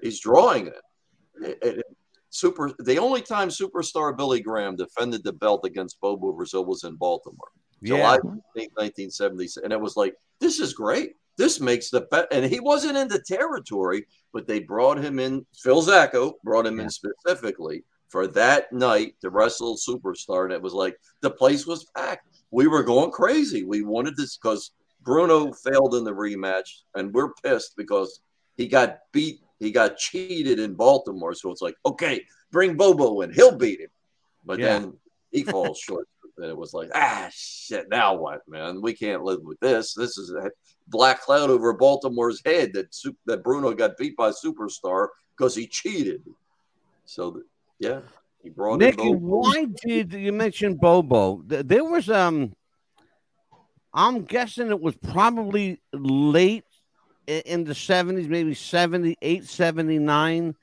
He's 0.00 0.20
drawing 0.20 0.68
it. 0.68 0.80
It- 1.42 1.58
it- 1.62 1.96
Super. 2.32 2.70
The 2.78 2.96
only 2.96 3.22
time 3.22 3.48
superstar 3.48 4.16
Billy 4.16 4.40
Graham 4.40 4.76
defended 4.76 5.24
the 5.24 5.32
belt 5.32 5.64
against 5.64 6.00
Bobo 6.00 6.30
Brazil 6.32 6.64
was 6.64 6.84
in 6.84 6.94
Baltimore. 6.94 7.48
Yeah. 7.80 7.96
July 7.96 8.18
15th, 8.18 8.76
1970. 8.76 9.48
And 9.64 9.72
it 9.72 9.80
was 9.80 9.96
like, 9.96 10.14
this 10.38 10.60
is 10.60 10.72
great. 10.72 11.16
this 11.36 11.58
makes 11.58 11.90
the 11.90 12.02
bet. 12.02 12.28
And 12.30 12.44
he 12.44 12.60
wasn't 12.60 12.98
in 12.98 13.08
the 13.08 13.18
territory, 13.18 14.06
but 14.32 14.46
they 14.46 14.60
brought 14.60 14.98
him 14.98 15.18
in. 15.18 15.44
Phil 15.56 15.82
Zacco 15.82 16.34
brought 16.44 16.66
him 16.66 16.76
yeah. 16.76 16.84
in 16.84 16.90
specifically 16.90 17.82
for 18.10 18.26
that 18.26 18.72
night 18.72 19.14
to 19.22 19.30
wrestle 19.30 19.76
Superstar. 19.76 20.44
And 20.44 20.52
it 20.52 20.60
was 20.60 20.74
like 20.74 20.98
the 21.22 21.30
place 21.30 21.66
was 21.66 21.84
packed. 21.96 22.26
We 22.50 22.66
were 22.66 22.82
going 22.82 23.12
crazy. 23.12 23.64
We 23.64 23.82
wanted 23.82 24.16
this 24.16 24.36
because 24.36 24.72
Bruno 25.02 25.52
failed 25.52 25.94
in 25.94 26.04
the 26.04 26.12
rematch, 26.12 26.82
and 26.94 27.14
we're 27.14 27.32
pissed 27.42 27.76
because 27.76 28.20
he 28.56 28.66
got 28.66 28.98
beat. 29.12 29.40
He 29.60 29.70
got 29.70 29.96
cheated 29.96 30.58
in 30.58 30.74
Baltimore. 30.74 31.34
So 31.34 31.50
it's 31.50 31.62
like, 31.62 31.76
okay, 31.86 32.24
bring 32.50 32.76
Bobo 32.76 33.20
in. 33.20 33.32
He'll 33.32 33.56
beat 33.56 33.80
him. 33.80 33.90
But 34.44 34.58
yeah. 34.58 34.80
then 34.80 34.94
he 35.30 35.44
falls 35.44 35.78
short. 35.86 36.08
And 36.38 36.46
it 36.46 36.56
was 36.56 36.72
like, 36.72 36.90
ah, 36.94 37.28
shit. 37.30 37.88
Now 37.90 38.14
what, 38.14 38.40
man? 38.48 38.80
We 38.80 38.94
can't 38.94 39.22
live 39.22 39.40
with 39.42 39.60
this. 39.60 39.92
This 39.92 40.16
is 40.16 40.30
a 40.30 40.50
black 40.88 41.20
cloud 41.20 41.50
over 41.50 41.72
Baltimore's 41.74 42.40
head 42.44 42.72
that 42.72 42.94
that 43.26 43.44
Bruno 43.44 43.74
got 43.74 43.98
beat 43.98 44.16
by 44.16 44.30
Superstar 44.30 45.08
because 45.36 45.54
he 45.54 45.66
cheated. 45.66 46.22
So, 47.04 47.42
yeah, 47.80 48.00
he 48.42 48.50
brought 48.50 48.78
Nikki. 48.78 49.10
Why 49.10 49.66
did 49.84 50.12
you 50.12 50.32
mention 50.32 50.76
Bobo? 50.76 51.42
There 51.46 51.84
was 51.84 52.08
um, 52.08 52.54
I'm 53.92 54.22
guessing 54.22 54.68
it 54.68 54.80
was 54.80 54.94
probably 54.96 55.80
late 55.92 56.64
in 57.26 57.64
the 57.64 57.72
70s, 57.72 58.28
maybe 58.28 58.54
78, 58.54 59.44
79 59.44 60.54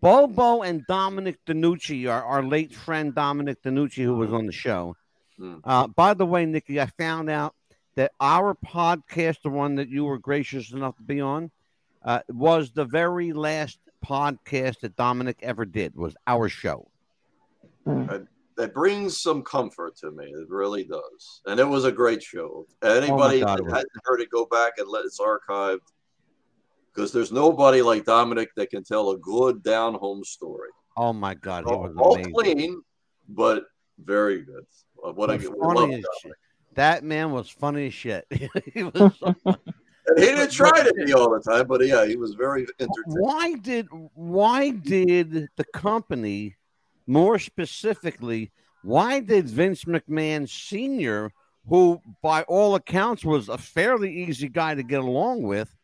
Bobo 0.00 0.62
and 0.62 0.86
Dominic 0.86 1.38
DeNucci, 1.46 2.10
our, 2.10 2.22
our 2.22 2.42
late 2.42 2.74
friend 2.74 3.14
Dominic 3.14 3.62
DeNucci, 3.62 4.04
who 4.04 4.16
was 4.16 4.32
on 4.32 4.46
the 4.46 4.52
show. 4.52 4.96
Mm. 5.40 5.60
Uh, 5.64 5.86
by 5.88 6.14
the 6.14 6.26
way, 6.26 6.44
Nikki, 6.46 6.80
I 6.80 6.86
found 6.86 7.30
out 7.30 7.54
that 7.96 8.12
our 8.20 8.54
podcast, 8.54 9.42
the 9.42 9.50
one 9.50 9.76
that 9.76 9.88
you 9.88 10.04
were 10.04 10.18
gracious 10.18 10.72
enough 10.72 10.96
to 10.96 11.02
be 11.02 11.20
on, 11.20 11.50
uh, 12.04 12.20
was 12.28 12.70
the 12.70 12.84
very 12.84 13.32
last 13.32 13.78
podcast 14.06 14.80
that 14.80 14.96
Dominic 14.96 15.38
ever 15.42 15.64
did. 15.64 15.94
Was 15.96 16.16
our 16.26 16.48
show. 16.48 16.88
Mm. 17.86 18.26
That 18.56 18.72
brings 18.72 19.20
some 19.20 19.42
comfort 19.42 19.96
to 19.98 20.10
me. 20.10 20.24
It 20.24 20.48
really 20.48 20.84
does, 20.84 21.42
and 21.46 21.60
it 21.60 21.68
was 21.68 21.84
a 21.84 21.92
great 21.92 22.22
show. 22.22 22.66
Anybody 22.82 23.42
oh 23.42 23.46
God, 23.46 23.58
that 23.58 23.70
hadn't 23.70 23.90
heard 24.04 24.20
it, 24.20 24.30
go 24.30 24.46
back 24.46 24.74
and 24.78 24.88
let 24.88 25.04
it's 25.04 25.20
archived 25.20 25.80
because 26.94 27.12
there's 27.12 27.30
nobody 27.30 27.82
like 27.82 28.06
Dominic 28.06 28.48
that 28.56 28.70
can 28.70 28.82
tell 28.82 29.10
a 29.10 29.18
good 29.18 29.62
down 29.62 29.94
home 29.94 30.24
story. 30.24 30.70
Oh 30.96 31.12
my 31.12 31.34
God, 31.34 31.64
he 31.68 31.74
was 31.74 31.94
all, 31.98 32.16
clean, 32.32 32.80
but 33.28 33.64
very 33.98 34.42
good. 34.42 34.64
What 34.94 35.30
I 35.30 35.38
funny 35.38 36.02
That 36.74 37.04
man 37.04 37.32
was 37.32 37.50
funny 37.50 37.88
as 37.88 37.94
shit. 37.94 38.26
he 38.74 38.84
was. 38.84 39.12
So 39.18 39.34
he 40.14 40.22
didn't 40.22 40.50
try 40.50 40.82
to 40.82 40.94
be 40.94 41.12
all 41.12 41.30
the 41.30 41.40
time, 41.40 41.66
but 41.66 41.84
yeah, 41.84 42.06
he 42.06 42.16
was 42.16 42.34
very 42.34 42.66
entertaining. 42.78 42.92
Why 43.06 43.54
did 43.54 43.88
why 44.14 44.70
did 44.70 45.48
the 45.56 45.64
company, 45.72 46.56
more 47.06 47.38
specifically, 47.38 48.52
why 48.82 49.20
did 49.20 49.48
Vince 49.48 49.84
McMahon 49.84 50.48
Sr., 50.48 51.32
who 51.68 52.00
by 52.22 52.42
all 52.42 52.76
accounts 52.76 53.24
was 53.24 53.48
a 53.48 53.58
fairly 53.58 54.12
easy 54.24 54.48
guy 54.48 54.74
to 54.74 54.82
get 54.82 55.00
along 55.00 55.42
with, 55.42 55.74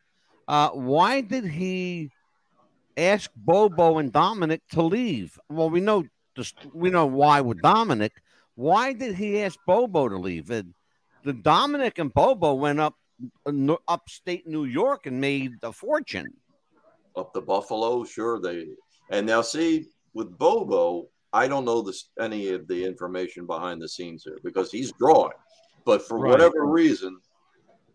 uh, 0.47 0.71
why 0.71 1.21
did 1.21 1.45
he 1.45 2.11
ask 2.97 3.31
Bobo 3.35 3.99
and 3.99 4.13
Dominic 4.13 4.61
to 4.73 4.83
leave? 4.83 5.39
Well, 5.49 5.71
we 5.71 5.81
know 5.81 6.05
this, 6.37 6.55
we 6.73 6.91
know 6.91 7.07
why 7.07 7.41
with 7.41 7.61
Dominic. 7.61 8.13
Why 8.55 8.93
did 8.93 9.15
he 9.15 9.43
ask 9.43 9.59
Bobo 9.67 10.09
to 10.09 10.17
leave? 10.17 10.51
And 10.51 10.75
the 11.25 11.33
Dominic 11.33 11.99
and 11.99 12.13
Bobo 12.13 12.55
went 12.55 12.81
up 12.81 12.95
upstate 13.89 14.47
New 14.47 14.65
York 14.65 15.07
and 15.07 15.21
made 15.21 15.53
a 15.63 15.73
fortune. 15.73 16.33
Up 17.17 17.33
the 17.33 17.43
Buffalo, 17.43 18.05
sure 18.05 18.41
they. 18.41 18.69
And 19.11 19.27
now 19.27 19.43
see 19.43 19.87
with 20.15 20.37
Bobo, 20.39 21.09
I 21.33 21.49
don't 21.49 21.65
know 21.65 21.83
this 21.83 22.11
any 22.21 22.51
of 22.51 22.67
the 22.69 22.85
information 22.85 23.47
behind 23.47 23.81
the 23.81 23.89
scenes 23.89 24.25
here 24.25 24.39
because 24.45 24.71
he's 24.71 24.93
drawing, 24.93 25.33
but 25.85 26.07
for 26.07 26.19
right. 26.19 26.31
whatever 26.31 26.67
reason, 26.67 27.19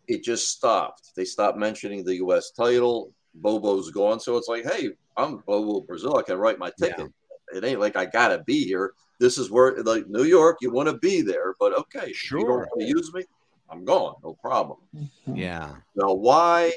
it 0.07 0.23
just 0.23 0.49
stopped. 0.49 1.11
They 1.15 1.25
stopped 1.25 1.57
mentioning 1.57 2.03
the 2.03 2.15
U.S. 2.15 2.51
title. 2.51 3.13
Bobo's 3.35 3.91
gone, 3.91 4.19
so 4.19 4.37
it's 4.37 4.47
like, 4.47 4.63
hey, 4.65 4.89
I'm 5.15 5.37
Bobo 5.45 5.81
Brazil. 5.81 6.17
I 6.17 6.23
can 6.23 6.37
write 6.37 6.57
my 6.57 6.71
ticket. 6.79 6.99
Yeah. 6.99 7.57
It 7.57 7.63
ain't 7.63 7.79
like 7.79 7.95
I 7.95 8.05
gotta 8.05 8.43
be 8.43 8.65
here. 8.65 8.93
This 9.19 9.37
is 9.37 9.49
where, 9.49 9.81
like 9.83 10.07
New 10.07 10.23
York, 10.23 10.57
you 10.61 10.71
want 10.71 10.89
to 10.89 10.97
be 10.97 11.21
there, 11.21 11.55
but 11.59 11.77
okay, 11.77 12.11
sure. 12.13 12.39
You 12.39 12.85
don't 12.85 12.97
use 12.97 13.13
me. 13.13 13.23
I'm 13.69 13.85
gone, 13.85 14.15
no 14.23 14.33
problem. 14.33 14.79
Mm-hmm. 14.95 15.35
Yeah. 15.35 15.75
Now, 15.95 16.13
why? 16.13 16.71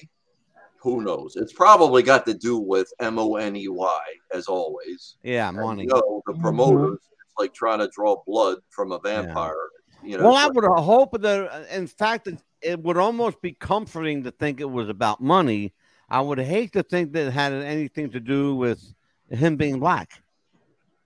Who 0.78 1.03
knows? 1.03 1.36
It's 1.36 1.53
probably 1.53 2.03
got 2.03 2.24
to 2.26 2.34
do 2.34 2.59
with 2.59 2.91
M 3.01 3.18
O 3.18 3.36
N 3.36 3.55
E 3.55 3.68
Y, 3.68 4.01
as 4.32 4.47
always. 4.47 5.16
Yeah, 5.22 5.51
money. 5.51 5.82
You 5.82 5.88
know, 5.88 6.22
the 6.26 6.32
mm-hmm. 6.32 6.43
promoters, 6.43 6.99
mm-hmm. 6.99 7.43
like 7.43 7.53
trying 7.53 7.80
to 7.80 7.88
draw 7.88 8.22
blood 8.26 8.59
from 8.70 8.93
a 8.93 8.99
vampire. 8.99 9.55
Yeah. 10.03 10.11
You 10.11 10.18
know, 10.18 10.24
well, 10.24 10.36
I 10.36 10.47
would 10.47 10.64
hope 10.64 11.20
that, 11.20 11.68
in 11.70 11.86
fact, 11.86 12.28
it 12.62 12.82
would 12.82 12.97
almost 12.97 13.43
be 13.43 13.53
comforting 13.53 14.22
to 14.22 14.30
think 14.30 14.61
it 14.61 14.70
was 14.70 14.88
about 14.88 15.20
money. 15.20 15.74
I 16.09 16.22
would 16.22 16.38
hate 16.38 16.72
to 16.72 16.82
think 16.82 17.12
that 17.12 17.26
it 17.26 17.32
had 17.32 17.53
anything 17.53 18.11
to 18.12 18.20
do 18.20 18.55
with 18.55 18.82
him 19.30 19.57
being 19.57 19.78
black. 19.78 20.22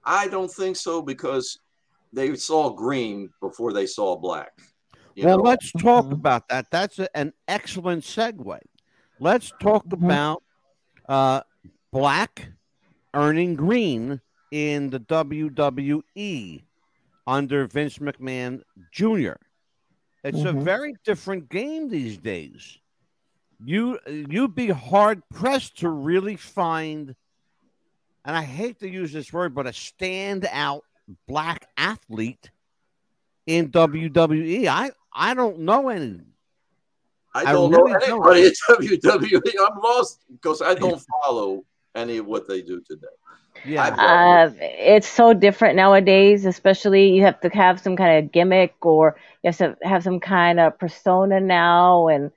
I 0.05 0.29
don't 0.29 0.51
think 0.51 0.77
so 0.77 1.03
because 1.03 1.59
they 2.13 2.37
saw 2.37 2.71
green 2.71 3.31
before 3.41 3.73
they 3.73 3.87
saw 3.87 4.17
black. 4.17 4.53
Well, 5.17 5.39
know? 5.39 5.43
let's 5.43 5.73
talk 5.73 6.05
mm-hmm. 6.05 6.15
about 6.15 6.49
that. 6.49 6.71
That's 6.71 6.99
a, 6.99 7.17
an 7.17 7.33
excellent 7.49 8.05
segue. 8.05 8.59
Let's 9.21 9.53
talk 9.61 9.87
mm-hmm. 9.87 10.05
about 10.05 10.43
uh, 11.09 11.43
black 11.93 12.49
earning 13.13 13.55
green 13.55 14.21
in 14.51 14.91
the 14.91 15.01
WWE 15.01 16.63
under 17.27 17.67
Vince 17.67 17.99
McMahon 17.99 18.63
Jr. 18.93 19.35
It's 20.23 20.39
mm-hmm. 20.39 20.59
a 20.59 20.63
very 20.63 20.95
different 21.05 21.49
game 21.49 21.89
these 21.89 22.19
days. 22.19 22.79
You 23.65 23.99
you'd 24.07 24.55
be 24.55 24.69
hard 24.69 25.23
pressed 25.33 25.79
to 25.79 25.89
really 25.89 26.37
find, 26.37 27.15
and 28.25 28.37
I 28.37 28.43
hate 28.43 28.81
to 28.81 28.89
use 28.89 29.13
this 29.13 29.33
word, 29.33 29.55
but 29.55 29.67
a 29.67 29.71
standout 29.71 30.81
black 31.29 31.69
athlete 31.77 32.51
in 33.47 33.71
WWE. 33.71 34.67
I 34.67 34.91
I 35.15 35.35
don't 35.35 35.61
know 35.61 35.89
any. 35.89 36.21
I 37.35 37.53
don't 37.53 37.75
I 37.75 37.77
really 37.77 37.93
know 37.93 37.99
anybody 37.99 38.53
don't. 38.69 38.93
at 39.15 39.21
WWE. 39.21 39.53
I'm 39.61 39.81
lost 39.81 40.21
because 40.31 40.63
I 40.63 40.75
don't 40.75 41.03
follow 41.25 41.65
any 41.95 42.19
of 42.19 42.27
what 42.27 42.49
they 42.49 42.63
do 42.63 42.81
today. 42.81 43.07
Yeah, 43.65 43.87
uh, 43.87 44.53
it's 44.61 45.09
so 45.09 45.33
different 45.33 45.77
nowadays. 45.77 46.45
Especially, 46.45 47.11
you 47.11 47.23
have 47.23 47.41
to 47.41 47.49
have 47.51 47.81
some 47.81 47.97
kind 47.97 48.25
of 48.25 48.33
gimmick, 48.33 48.75
or 48.83 49.17
you 49.43 49.49
have 49.49 49.59
to 49.59 49.77
have 49.83 50.03
some 50.03 50.21
kind 50.21 50.61
of 50.61 50.79
persona 50.79 51.41
now. 51.41 52.09
And 52.09 52.31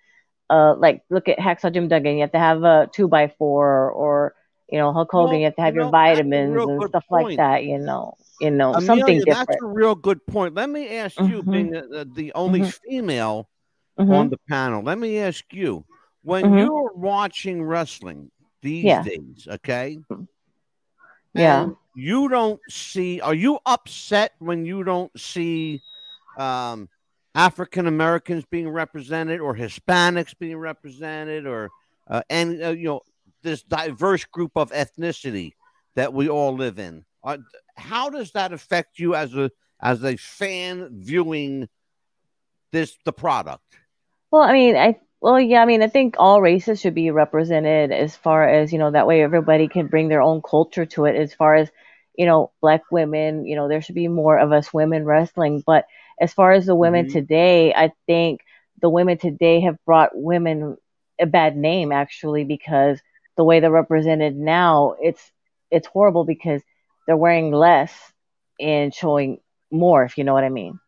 uh, 0.49 0.75
like, 0.75 1.03
look 1.09 1.27
at 1.27 1.37
Hacksaw 1.37 1.73
Jim 1.73 1.87
Duggan. 1.87 2.15
You 2.15 2.21
have 2.21 2.31
to 2.31 2.39
have 2.39 2.63
a 2.63 2.89
two 2.93 3.07
by 3.07 3.33
four, 3.37 3.91
or 3.91 4.35
you 4.69 4.79
know, 4.79 4.93
Hulk 4.93 5.11
Hogan. 5.11 5.31
Well, 5.31 5.39
you 5.39 5.45
have 5.45 5.55
to 5.55 5.61
have 5.61 5.73
you 5.73 5.81
your 5.81 5.85
know, 5.85 5.91
vitamins 5.91 6.55
and 6.55 6.83
stuff 6.89 7.05
point. 7.07 7.27
like 7.27 7.37
that. 7.37 7.63
You 7.63 7.79
know, 7.79 8.15
you 8.41 8.51
know, 8.51 8.73
Amelia, 8.73 8.85
something 8.85 9.19
different. 9.19 9.47
That's 9.47 9.61
a 9.61 9.65
real 9.65 9.95
good 9.95 10.25
point. 10.25 10.53
Let 10.55 10.69
me 10.69 10.97
ask 10.97 11.19
you, 11.19 11.41
mm-hmm. 11.41 11.51
being 11.51 11.69
the, 11.71 12.09
the 12.13 12.33
only 12.33 12.61
mm-hmm. 12.61 12.89
female 12.89 13.49
mm-hmm. 13.99 14.11
on 14.11 14.29
the 14.29 14.37
panel, 14.49 14.83
let 14.83 14.97
me 14.97 15.19
ask 15.19 15.43
you: 15.51 15.85
when 16.23 16.43
mm-hmm. 16.43 16.57
you're 16.57 16.93
watching 16.93 17.63
wrestling 17.63 18.31
these 18.61 18.83
yeah. 18.83 19.03
days, 19.03 19.47
okay? 19.49 19.97
Mm-hmm. 20.11 20.23
Yeah. 21.33 21.69
You 21.95 22.27
don't 22.29 22.59
see, 22.69 23.21
are 23.21 23.33
you 23.33 23.59
upset 23.65 24.33
when 24.39 24.65
you 24.65 24.83
don't 24.83 25.17
see 25.19 25.81
um, 26.37 26.89
African 27.33 27.87
Americans 27.87 28.43
being 28.49 28.69
represented 28.69 29.39
or 29.39 29.55
Hispanics 29.55 30.37
being 30.37 30.57
represented 30.57 31.45
or, 31.45 31.69
uh, 32.07 32.21
and, 32.29 32.63
uh, 32.63 32.69
you 32.69 32.87
know, 32.87 33.01
this 33.43 33.63
diverse 33.63 34.25
group 34.25 34.51
of 34.55 34.71
ethnicity 34.71 35.53
that 35.95 36.13
we 36.13 36.29
all 36.29 36.55
live 36.55 36.79
in? 36.79 37.05
Uh, 37.23 37.37
how 37.75 38.09
does 38.09 38.31
that 38.31 38.53
affect 38.53 38.99
you 38.99 39.15
as 39.15 39.33
a, 39.35 39.51
as 39.81 40.03
a 40.03 40.15
fan 40.17 40.89
viewing 40.91 41.67
this, 42.71 42.97
the 43.05 43.13
product? 43.13 43.63
Well, 44.31 44.41
I 44.41 44.53
mean, 44.53 44.75
I 44.75 44.99
well, 45.19 45.39
yeah, 45.39 45.61
I 45.61 45.65
mean, 45.65 45.81
I 45.81 45.87
think 45.87 46.15
all 46.19 46.41
races 46.41 46.79
should 46.79 46.93
be 46.93 47.09
represented 47.09 47.91
as 47.91 48.15
far 48.15 48.47
as, 48.47 48.71
you 48.71 48.77
know, 48.77 48.91
that 48.91 49.07
way 49.07 49.23
everybody 49.23 49.67
can 49.67 49.87
bring 49.87 50.09
their 50.09 50.21
own 50.21 50.41
culture 50.47 50.85
to 50.85 51.05
it. 51.05 51.15
As 51.15 51.33
far 51.33 51.55
as, 51.55 51.71
you 52.15 52.25
know, 52.25 52.51
black 52.61 52.83
women, 52.91 53.45
you 53.45 53.55
know, 53.55 53.67
there 53.67 53.81
should 53.81 53.95
be 53.95 54.07
more 54.07 54.37
of 54.37 54.51
us 54.51 54.71
women 54.71 55.05
wrestling. 55.05 55.63
But 55.65 55.85
as 56.21 56.33
far 56.33 56.51
as 56.51 56.67
the 56.67 56.75
women 56.75 57.05
mm-hmm. 57.05 57.13
today, 57.13 57.73
I 57.73 57.91
think 58.05 58.41
the 58.79 58.89
women 58.89 59.17
today 59.17 59.61
have 59.61 59.83
brought 59.85 60.11
women 60.13 60.77
a 61.19 61.25
bad 61.25 61.57
name 61.57 61.91
actually 61.91 62.43
because 62.43 62.99
the 63.37 63.43
way 63.43 63.59
they're 63.59 63.71
represented 63.71 64.35
now, 64.35 64.95
it's 65.01 65.31
it's 65.71 65.87
horrible 65.87 66.25
because 66.25 66.61
they're 67.05 67.17
wearing 67.17 67.51
less 67.51 67.93
and 68.59 68.93
showing 68.93 69.39
more, 69.71 70.03
if 70.03 70.17
you 70.17 70.23
know 70.23 70.33
what 70.33 70.43
I 70.43 70.49
mean. 70.49 70.79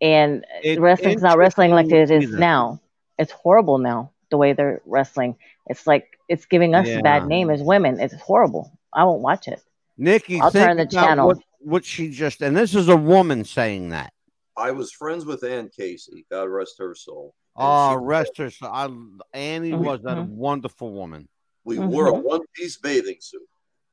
And 0.00 0.46
it, 0.62 0.80
wrestling's 0.80 1.22
not 1.22 1.36
wrestling 1.36 1.72
like 1.72 1.90
it 1.90 2.10
is 2.10 2.32
now 2.32 2.80
it's 3.20 3.32
horrible 3.32 3.78
now. 3.78 4.12
the 4.30 4.38
way 4.38 4.52
they're 4.54 4.80
wrestling. 4.86 5.36
It's 5.66 5.86
like 5.86 6.06
it's 6.28 6.46
giving 6.46 6.74
us 6.74 6.86
a 6.88 7.02
bad 7.02 7.26
name 7.26 7.50
as 7.50 7.62
women. 7.62 8.00
It's 8.00 8.14
horrible. 8.14 8.72
I 8.94 9.04
won't 9.04 9.20
watch 9.20 9.46
it. 9.46 9.60
Nikki, 9.98 10.40
I'll 10.40 10.50
turn 10.50 10.78
the 10.78 10.86
channel. 10.86 11.26
What, 11.28 11.38
what 11.58 11.84
she 11.84 12.10
just 12.10 12.40
and 12.40 12.56
this 12.56 12.74
is 12.74 12.88
a 12.88 12.96
woman 12.96 13.44
saying 13.44 13.90
that. 13.90 14.12
I 14.56 14.70
was 14.70 14.90
friends 14.92 15.24
with 15.26 15.44
Ann 15.44 15.68
Casey. 15.76 16.26
God 16.30 16.44
rest 16.44 16.76
her 16.78 16.94
soul. 16.94 17.34
And 17.56 17.66
Oh, 17.66 17.96
rest 17.96 18.38
her. 18.38 18.50
soul. 18.50 18.70
I, 18.72 18.88
Annie 19.34 19.72
Mhm. 19.72 19.78
was 19.78 20.00
a 20.04 20.22
wonderful 20.22 20.92
woman. 20.92 21.28
We 21.70 21.78
wore 21.78 22.08
a 22.08 22.12
Mhm. 22.12 22.22
one 22.24 22.40
piece 22.54 22.76
bathing 22.78 23.18
suit. 23.20 23.48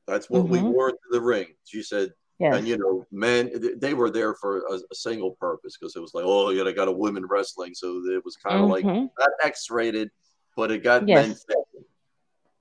That's 0.06 0.28
what 0.28 0.48
we 0.48 0.58
Mhm. 0.58 0.72
wore 0.72 0.88
into 0.90 1.08
the 1.12 1.20
ring. 1.20 1.54
She 1.64 1.82
said, 1.82 2.12
Yes. 2.40 2.56
and 2.56 2.66
you 2.66 2.76
know, 2.76 3.06
men, 3.12 3.52
they 3.78 3.94
were 3.94 4.10
there 4.10 4.34
for 4.34 4.58
a, 4.66 4.74
a 4.90 4.94
single 4.94 5.32
purpose 5.36 5.76
because 5.78 5.94
it 5.94 6.00
was 6.00 6.12
like, 6.14 6.24
oh, 6.26 6.50
yeah, 6.50 6.64
they 6.64 6.72
got 6.72 6.88
a 6.88 6.92
women 6.92 7.24
wrestling. 7.26 7.74
So 7.74 8.02
it 8.06 8.24
was 8.24 8.36
kind 8.36 8.60
of 8.60 8.68
like 8.68 8.84
Mhm. 8.84 9.10
not 9.18 9.30
X 9.44 9.70
rated, 9.70 10.10
but 10.56 10.72
it 10.72 10.82
got 10.82 11.06
Yes. 11.06 11.28
men 11.28 11.36
fed. 11.36 11.84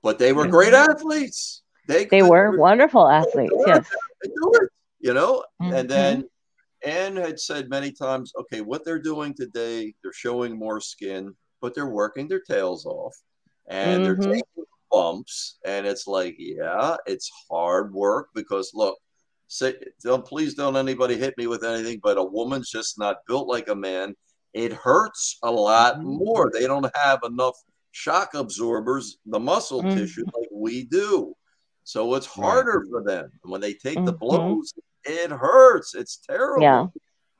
But 0.03 0.19
they 0.19 0.33
were 0.33 0.47
great 0.47 0.73
athletes. 0.73 1.63
They, 1.87 2.05
They 2.05 2.21
were 2.21 2.55
wonderful 2.57 3.07
athletes. 3.07 3.55
Yes. 3.65 3.89
It, 4.21 4.31
you 4.99 5.13
know? 5.13 5.43
And 5.59 5.89
then 5.89 6.29
Anne 6.83 7.15
had 7.15 7.39
said 7.39 7.69
many 7.69 7.91
times, 7.91 8.33
okay, 8.37 8.61
what 8.61 8.85
they're 8.85 8.99
doing 9.01 9.33
today, 9.33 9.95
they're 10.03 10.13
showing 10.13 10.57
more 10.57 10.79
skin, 10.79 11.35
but 11.59 11.73
they're 11.73 11.89
working 11.89 12.27
their 12.27 12.41
tails 12.41 12.85
off 12.85 13.15
and 13.67 14.05
they're 14.05 14.15
Mhm. 14.15 14.25
taking 14.25 14.65
bumps. 14.91 15.57
And 15.65 15.85
it's 15.85 16.07
like, 16.07 16.35
yeah, 16.37 16.95
it's 17.05 17.29
hard 17.49 17.93
work 17.93 18.29
because 18.33 18.71
look, 18.73 18.97
say 19.47 19.75
don't 20.03 20.25
please 20.25 20.53
don't 20.55 20.75
anybody 20.75 21.15
hit 21.17 21.37
me 21.37 21.47
with 21.47 21.63
anything, 21.63 21.99
but 22.03 22.17
a 22.17 22.23
woman's 22.23 22.69
just 22.69 22.99
not 22.99 23.25
built 23.27 23.47
like 23.47 23.69
a 23.69 23.75
man. 23.75 24.15
It 24.53 24.73
hurts 24.73 25.37
a 25.43 25.51
lot 25.51 25.99
Mhm. 25.99 26.03
more. 26.03 26.49
They 26.51 26.67
don't 26.67 26.89
have 26.95 27.19
enough 27.23 27.55
shock 27.91 28.33
absorbers, 28.33 29.17
the 29.25 29.39
muscle 29.39 29.81
Mhm. 29.83 29.95
tissue 29.95 30.25
like 30.35 30.49
we 30.51 30.83
do. 30.85 31.35
So 31.83 32.13
it's 32.15 32.27
Right. 32.37 32.43
harder 32.43 32.85
for 32.89 33.03
them. 33.03 33.31
When 33.43 33.61
they 33.61 33.73
take 33.73 34.03
the 34.03 34.13
Mhm. 34.13 34.19
blows, 34.19 34.73
it 35.05 35.31
hurts. 35.31 35.95
It's 35.95 36.17
terrible. 36.17 36.61
Yeah. 36.61 36.87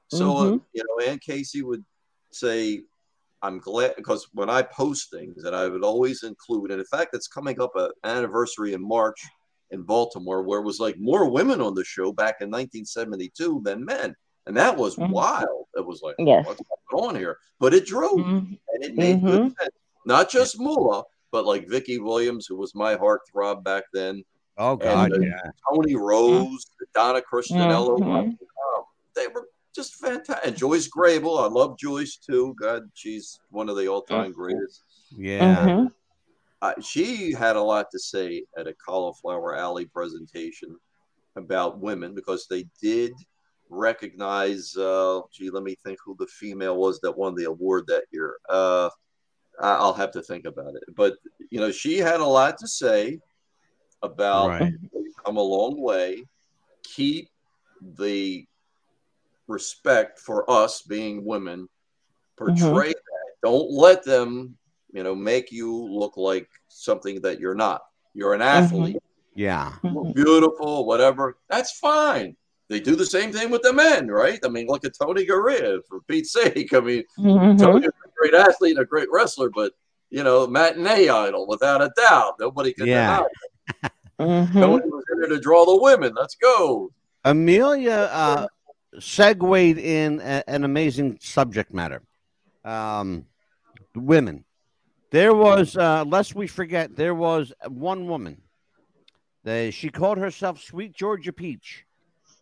So, 0.10 0.38
uh, 0.38 0.52
Mhm. 0.52 0.62
you 0.74 0.84
know, 0.88 1.06
Ann 1.06 1.20
Casey 1.20 1.64
would 1.64 1.84
say, 2.32 2.84
I'm 3.42 3.60
glad 3.60 3.94
because 3.96 4.28
when 4.34 4.50
I 4.50 4.64
post 4.64 5.12
things, 5.12 5.44
and 5.44 5.56
I 5.56 5.68
would 5.68 5.84
always 5.84 6.24
include, 6.24 6.72
and 6.72 6.80
in 6.80 6.86
fact, 6.88 7.14
it's 7.14 7.28
coming 7.28 7.62
up 7.62 7.72
an 7.76 7.92
anniversary 8.04 8.74
in 8.74 8.86
March 8.86 9.20
in 9.72 9.84
Baltimore 9.84 10.44
where 10.44 10.60
it 10.60 10.66
was 10.66 10.80
like 10.80 10.96
more 10.98 11.30
women 11.30 11.62
on 11.62 11.76
the 11.76 11.84
show 11.84 12.12
back 12.12 12.38
in 12.42 12.50
1972 12.50 13.62
than 13.64 13.86
men. 13.86 14.16
And 14.46 14.56
that 14.58 14.76
was 14.78 14.96
Mhm. 14.96 15.10
wild. 15.10 15.66
It 15.76 15.86
was 15.86 16.02
like, 16.02 16.16
Yes. 16.20 16.46
what's 16.46 16.62
going 16.90 17.10
on 17.10 17.16
here? 17.16 17.38
But 17.60 17.74
it 17.74 17.86
drove 17.86 18.20
Mhm. 18.20 18.60
and 18.74 18.84
it 18.84 18.96
made 18.96 19.22
good 19.22 19.42
Mhm. 19.42 19.60
sense. 19.60 19.76
Not 20.06 20.30
just 20.30 20.58
Moolah, 20.60 21.04
but 21.32 21.46
like 21.46 21.68
Vicky 21.68 22.00
Williams, 22.00 22.48
who 22.48 22.56
was 22.56 22.74
my 22.74 22.96
heartthrob 22.96 23.64
back 23.64 23.84
then, 23.94 24.24
Oh 24.58 24.78
God, 24.78 25.12
uh, 25.12 25.20
yeah. 25.20 25.52
Toni 25.70 25.96
Rose, 25.96 26.66
Donna 26.96 27.22
Christanello. 27.22 28.02
Um, 28.02 28.38
they 29.16 29.28
were 29.28 29.48
just 29.78 29.96
fantastic. 29.96 30.46
And 30.46 30.58
Joyce 30.58 30.90
Grable, 30.90 31.42
I 31.42 31.48
love 31.48 31.78
Joyce 31.80 32.18
too. 32.18 32.54
God, 32.60 32.90
she's 32.94 33.40
one 33.52 33.70
of 33.70 33.78
the 33.78 33.88
all-time 33.88 34.34
greatest. 34.34 34.84
Yeah. 35.18 35.66
Mhm. 35.66 35.94
Uh, 36.62 36.74
she 36.82 37.32
had 37.32 37.56
a 37.56 37.62
lot 37.62 37.90
to 37.92 38.00
say 38.00 38.44
at 38.58 38.68
a 38.68 38.74
Cauliflower 38.74 39.56
Alley 39.56 39.86
presentation 39.86 40.76
about 41.36 41.80
women 41.80 42.14
because 42.16 42.48
they 42.48 42.66
did 42.82 43.14
recognize. 43.70 44.76
Uh, 44.76 45.22
gee, 45.32 45.50
let 45.52 45.64
me 45.64 45.76
think 45.84 46.00
who 46.04 46.16
the 46.18 46.28
female 46.28 46.78
was 46.78 47.00
that 47.02 47.16
won 47.18 47.36
the 47.36 47.44
award 47.46 47.86
that 47.88 48.06
year. 48.12 48.38
Uh, 48.50 48.90
I- 49.62 49.76
I'll 49.76 49.94
have 49.94 50.12
to 50.12 50.22
think 50.22 50.46
about 50.46 50.76
it. 50.76 50.84
But 50.96 51.18
you 51.52 51.60
know, 51.60 51.72
she 51.72 51.98
had 52.00 52.20
a 52.20 52.26
lot 52.26 52.58
to 52.60 52.68
say 52.68 53.20
about 54.02 54.48
Right. 54.50 54.74
we've 54.92 55.16
come 55.24 55.38
a 55.38 55.42
long 55.42 55.80
way. 55.80 56.26
Keep 56.84 57.30
the 57.82 58.48
respect 59.48 60.20
for 60.20 60.50
us 60.50 60.82
being 60.82 61.26
women. 61.26 61.68
Portray 62.38 62.90
that. 62.90 63.28
Don't 63.44 63.72
let 63.72 64.04
them, 64.04 64.58
you 64.92 65.04
know, 65.04 65.16
make 65.16 65.52
you 65.52 65.74
look 65.74 66.18
like 66.18 66.50
something 66.68 67.22
that 67.22 67.40
you're 67.40 67.56
not. 67.56 67.82
You're 68.14 68.34
an 68.34 68.42
athlete, 68.42 68.98
Yeah. 69.36 69.74
Mhm. 69.84 70.14
beautiful, 70.14 70.86
whatever. 70.86 71.38
That's 71.50 71.78
fine. 71.78 72.36
They 72.70 72.80
do 72.80 72.96
the 72.96 73.06
same 73.06 73.32
thing 73.32 73.50
with 73.50 73.62
the 73.62 73.72
men, 73.74 74.08
right? 74.10 74.40
I 74.44 74.50
mean, 74.50 74.68
look 74.68 74.84
at 74.84 74.94
Tony 75.00 75.26
Garea, 75.26 75.80
for 75.88 76.02
Pete's 76.02 76.34
sake. 76.34 76.74
I 76.74 76.80
mean, 76.80 77.04
Mhm. 77.18 77.60
Tony's 77.60 77.88
a 77.88 78.10
great 78.18 78.34
athlete 78.34 78.76
and 78.76 78.84
a 78.84 78.86
great 78.86 79.08
wrestler, 79.12 79.50
but 79.50 79.74
you 80.10 80.24
know, 80.24 80.48
matinee 80.48 81.10
idol 81.10 81.48
without 81.48 81.82
a 81.82 81.92
doubt. 81.98 82.36
Nobody 82.40 82.74
can 82.74 82.88
Yeah. 82.88 83.18
deny. 83.18 83.28
it. 83.84 83.92
Mhm. 84.20 84.54
Tony 84.62 84.86
was 84.90 85.04
in 85.12 85.20
there 85.20 85.30
to 85.30 85.40
draw 85.40 85.66
the 85.66 85.76
women. 85.82 86.14
Let's 86.16 86.36
go. 86.36 86.92
Amelia 87.26 88.10
uh, 88.12 88.48
segued 89.00 89.78
in 89.78 90.20
a- 90.22 90.44
an 90.48 90.64
amazing 90.64 91.18
subject 91.22 91.74
matter. 91.74 92.02
Um, 92.64 93.26
women. 93.96 94.46
There 95.12 95.34
was, 95.34 95.78
uh, 95.78 96.04
lest 96.06 96.36
we 96.36 96.48
forget, 96.48 96.96
there 96.96 97.16
was 97.16 97.54
one 97.68 98.08
woman. 98.08 98.42
They, 99.44 99.72
she 99.72 99.90
called 99.90 100.18
herself 100.18 100.62
Sweet 100.62 100.94
Georgia 100.94 101.32
Peach 101.32 101.86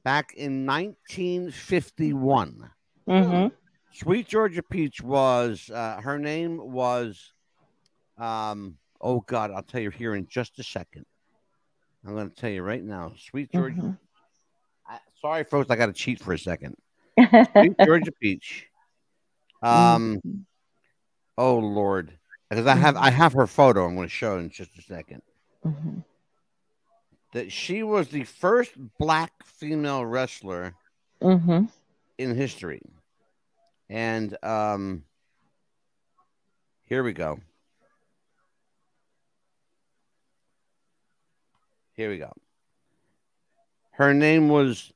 back 0.03 0.33
in 0.33 0.65
1951. 0.65 2.71
Mhm. 3.07 3.51
Sweet 3.91 4.27
Georgia 4.27 4.63
Peach 4.63 5.01
was, 5.01 5.69
uh, 5.69 6.01
her 6.01 6.17
name 6.17 6.57
was, 6.71 7.33
um, 8.17 8.77
oh 8.99 9.19
God, 9.21 9.51
I'll 9.51 9.61
tell 9.63 9.81
you 9.81 9.91
here 9.91 10.15
in 10.15 10.27
just 10.27 10.57
a 10.59 10.63
second. 10.63 11.05
I'm 12.05 12.15
going 12.15 12.29
to 12.29 12.35
tell 12.35 12.49
you 12.49 12.63
right 12.63 12.83
now. 12.83 13.13
Sweet 13.17 13.51
Georgia 13.51 13.81
Mhm. 13.81 13.97
Sorry, 15.25 15.43
folks, 15.43 15.71
I 15.71 15.75
got 15.75 15.87
to 15.87 15.93
cheat 15.93 16.19
for 16.19 16.33
a 16.33 16.37
second. 16.37 16.75
Georgia 17.83 18.11
Peach. 18.21 18.67
Um. 19.63 20.21
Oh 21.35 21.57
Lord, 21.57 22.11
because 22.47 22.67
I 22.67 22.75
have 22.75 22.95
I 22.95 23.09
have 23.09 23.33
her 23.33 23.47
photo. 23.47 23.87
I'm 23.87 23.95
going 23.95 24.07
to 24.07 24.13
show 24.13 24.37
in 24.37 24.51
just 24.51 24.77
a 24.77 24.83
second. 24.83 25.23
Mhm. 25.65 26.03
That 27.33 27.51
she 27.51 27.81
was 27.81 28.09
the 28.09 28.23
first 28.23 28.73
black 28.99 29.31
female 29.43 30.05
wrestler 30.05 30.75
Mhm. 31.23 31.69
in 32.19 32.35
history, 32.35 32.83
and 33.89 34.37
um. 34.43 35.05
Here 36.83 37.01
we 37.03 37.13
go. 37.13 37.39
Here 41.93 42.11
we 42.11 42.19
go. 42.19 42.31
Her 43.93 44.13
name 44.13 44.49
was 44.49 44.91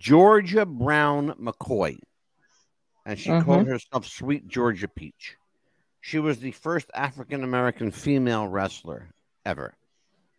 Georgia 0.00 0.64
Brown 0.64 1.34
McCoy, 1.34 1.98
and 3.04 3.18
she 3.18 3.28
Mhm. 3.28 3.44
called 3.44 3.66
herself 3.66 4.06
Sweet 4.06 4.48
Georgia 4.48 4.88
Peach. 4.88 5.36
She 6.00 6.18
was 6.18 6.38
the 6.40 6.52
first 6.52 6.90
African 6.94 7.44
American 7.44 7.90
female 7.90 8.48
wrestler 8.48 9.10
ever, 9.44 9.74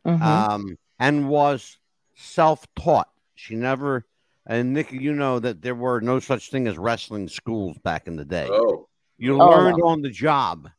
Mhm. 0.03 0.20
um, 0.20 0.78
and 0.97 1.30
was 1.30 1.78
self-taught. 2.16 3.09
She 3.36 3.53
never, 3.53 4.07
and 4.47 4.74
Nikki, 4.74 4.97
you 4.97 5.14
know 5.14 5.38
that 5.38 5.62
there 5.62 5.76
were 5.76 6.01
no 6.01 6.20
such 6.20 6.49
thing 6.49 6.66
as 6.68 6.80
wrestling 6.80 7.28
schools 7.28 7.78
back 7.78 8.07
in 8.07 8.16
the 8.16 8.26
day. 8.26 8.47
Oh, 8.51 8.88
You 9.20 9.39
Oh, 9.39 9.45
learned 9.45 9.78
no. 9.78 9.86
on 9.89 10.01
the 10.01 10.09
job, 10.09 10.72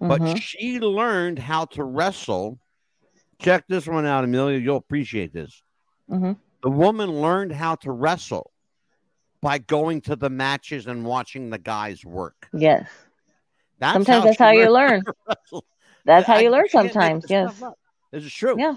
but 0.00 0.20
Mhm. 0.20 0.42
she 0.42 0.80
learned 0.80 1.38
how 1.38 1.66
to 1.66 1.84
wrestle. 1.84 2.58
Check 3.38 3.68
this 3.68 3.86
one 3.86 4.04
out, 4.04 4.24
Amelia. 4.24 4.58
You'll 4.58 4.78
appreciate 4.78 5.32
this. 5.32 5.62
Mhm. 6.10 6.36
The 6.66 6.72
woman 6.72 7.20
learned 7.22 7.52
how 7.52 7.76
to 7.76 7.92
wrestle 7.92 8.50
by 9.40 9.58
going 9.58 10.00
to 10.00 10.16
the 10.16 10.28
matches 10.28 10.88
and 10.88 11.04
watching 11.04 11.48
the 11.50 11.58
guys 11.58 12.04
work. 12.04 12.48
Yes. 12.52 12.88
That's 13.78 13.92
Sometimes 13.92 14.24
that's 14.24 14.38
how 14.40 14.50
you 14.50 14.68
learn. 14.72 15.04
That's 16.04 16.26
how 16.26 16.38
you 16.38 16.50
learn 16.50 16.68
sometimes. 16.68 17.26
Yes. 17.28 17.62
This 18.10 18.24
is 18.24 18.32
true. 18.34 18.56
Yeah. 18.58 18.74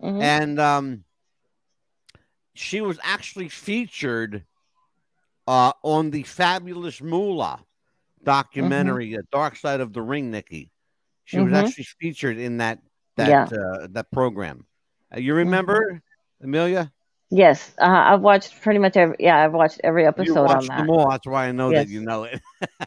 Mhm. 0.00 0.22
And 0.22 0.60
um, 0.60 1.04
she 2.54 2.80
was 2.80 3.00
actually 3.02 3.48
featured 3.48 4.44
uh, 5.48 5.72
on 5.82 6.12
the 6.12 6.22
Fabulous 6.22 7.02
Moolah 7.02 7.64
documentary, 8.22 9.08
Mm-hmm. 9.08 9.18
uh, 9.18 9.22
Dark 9.32 9.56
Side 9.56 9.80
of 9.80 9.92
the 9.92 10.02
Ring, 10.02 10.30
Nikki. 10.30 10.70
She 11.24 11.40
was 11.40 11.52
Mhm. 11.52 11.64
actually 11.64 11.86
featured 11.98 12.38
in 12.38 12.58
that 12.58 12.78
that 13.16 13.28
Yeah. 13.28 13.58
uh, 13.58 13.88
that 13.90 14.12
program. 14.12 14.66
Uh, 15.12 15.18
you 15.18 15.34
remember, 15.34 16.00
Amelia? 16.40 16.92
Yes. 17.30 17.72
Uh, 17.80 17.84
I've 17.86 18.20
watched 18.20 18.60
pretty 18.60 18.78
much 18.78 18.96
every. 18.96 19.16
Yeah, 19.18 19.44
I've 19.44 19.52
watched 19.52 19.80
every 19.82 20.02
You 20.02 20.08
episode 20.08 20.38
on 20.40 20.46
watched 20.46 20.68
that. 20.68 20.76
them 20.78 20.90
all. 20.90 21.10
That's 21.10 21.26
why 21.26 21.46
I 21.48 21.52
know 21.52 21.70
Yes. 21.70 21.86
that 21.86 21.92
you 21.92 22.02
know 22.02 22.24
it. 22.24 22.40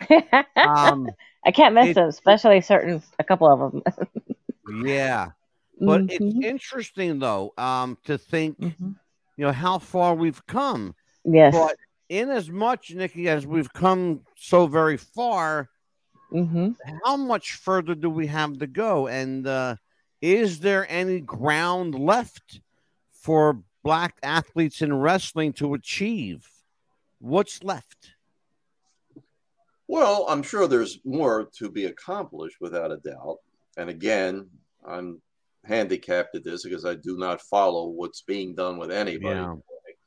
Um, 0.56 1.08
I 1.46 1.52
can't 1.52 1.74
miss 1.76 1.90
it- 1.90 1.94
them, 1.96 2.08
especially 2.10 2.62
certain 2.62 3.02
a 3.20 3.24
couple 3.24 3.48
of 3.52 3.72
them. 3.72 3.84
yeah, 4.86 5.30
but 5.80 6.02
Mhm. 6.02 6.10
it's 6.12 6.46
interesting 6.46 7.20
though 7.20 7.54
um, 7.58 7.98
to 8.06 8.18
think, 8.18 8.60
Mhm. 8.60 8.96
you 9.38 9.46
know, 9.46 9.52
how 9.52 9.80
far 9.80 10.16
we've 10.16 10.46
come. 10.48 10.96
yes. 11.26 11.54
But 11.54 11.76
in 12.10 12.30
as 12.30 12.50
much, 12.50 12.92
Nikki, 12.94 13.28
as 13.28 13.46
we've 13.46 13.72
come 13.74 14.22
so 14.38 14.66
very 14.68 14.98
far, 14.98 15.70
hmm 16.32 16.70
how 17.04 17.16
much 17.18 17.54
further 17.54 17.96
do 17.96 18.10
we 18.10 18.28
have 18.28 18.60
to 18.60 18.68
go? 18.68 19.08
And 19.08 19.46
uh, 19.48 19.76
is 20.22 20.60
there 20.60 20.86
any 20.90 21.20
ground 21.22 21.96
left 21.96 22.62
for 23.12 23.62
black 23.88 24.18
athletes 24.22 24.82
in 24.82 24.94
wrestling 24.94 25.54
to 25.54 25.74
achieve? 25.74 26.46
What's 27.20 27.64
left? 27.64 28.16
Well, 29.88 30.26
I'm 30.28 30.44
sure 30.44 30.68
there's 30.68 31.00
more 31.06 31.48
to 31.58 31.72
be 31.72 31.86
accomplished 31.86 32.58
without 32.60 32.92
a 32.92 32.98
doubt. 32.98 33.38
And 33.78 33.90
again, 33.90 34.50
I'm 34.86 35.22
handicapped 35.64 36.36
at 36.36 36.44
this 36.44 36.64
because 36.64 36.84
I 36.84 36.96
do 36.96 37.18
not 37.18 37.42
follow 37.42 37.88
what's 37.88 38.22
being 38.22 38.54
done 38.54 38.78
with 38.78 38.92
anybody. 38.92 39.40
Yeah. 39.40 39.56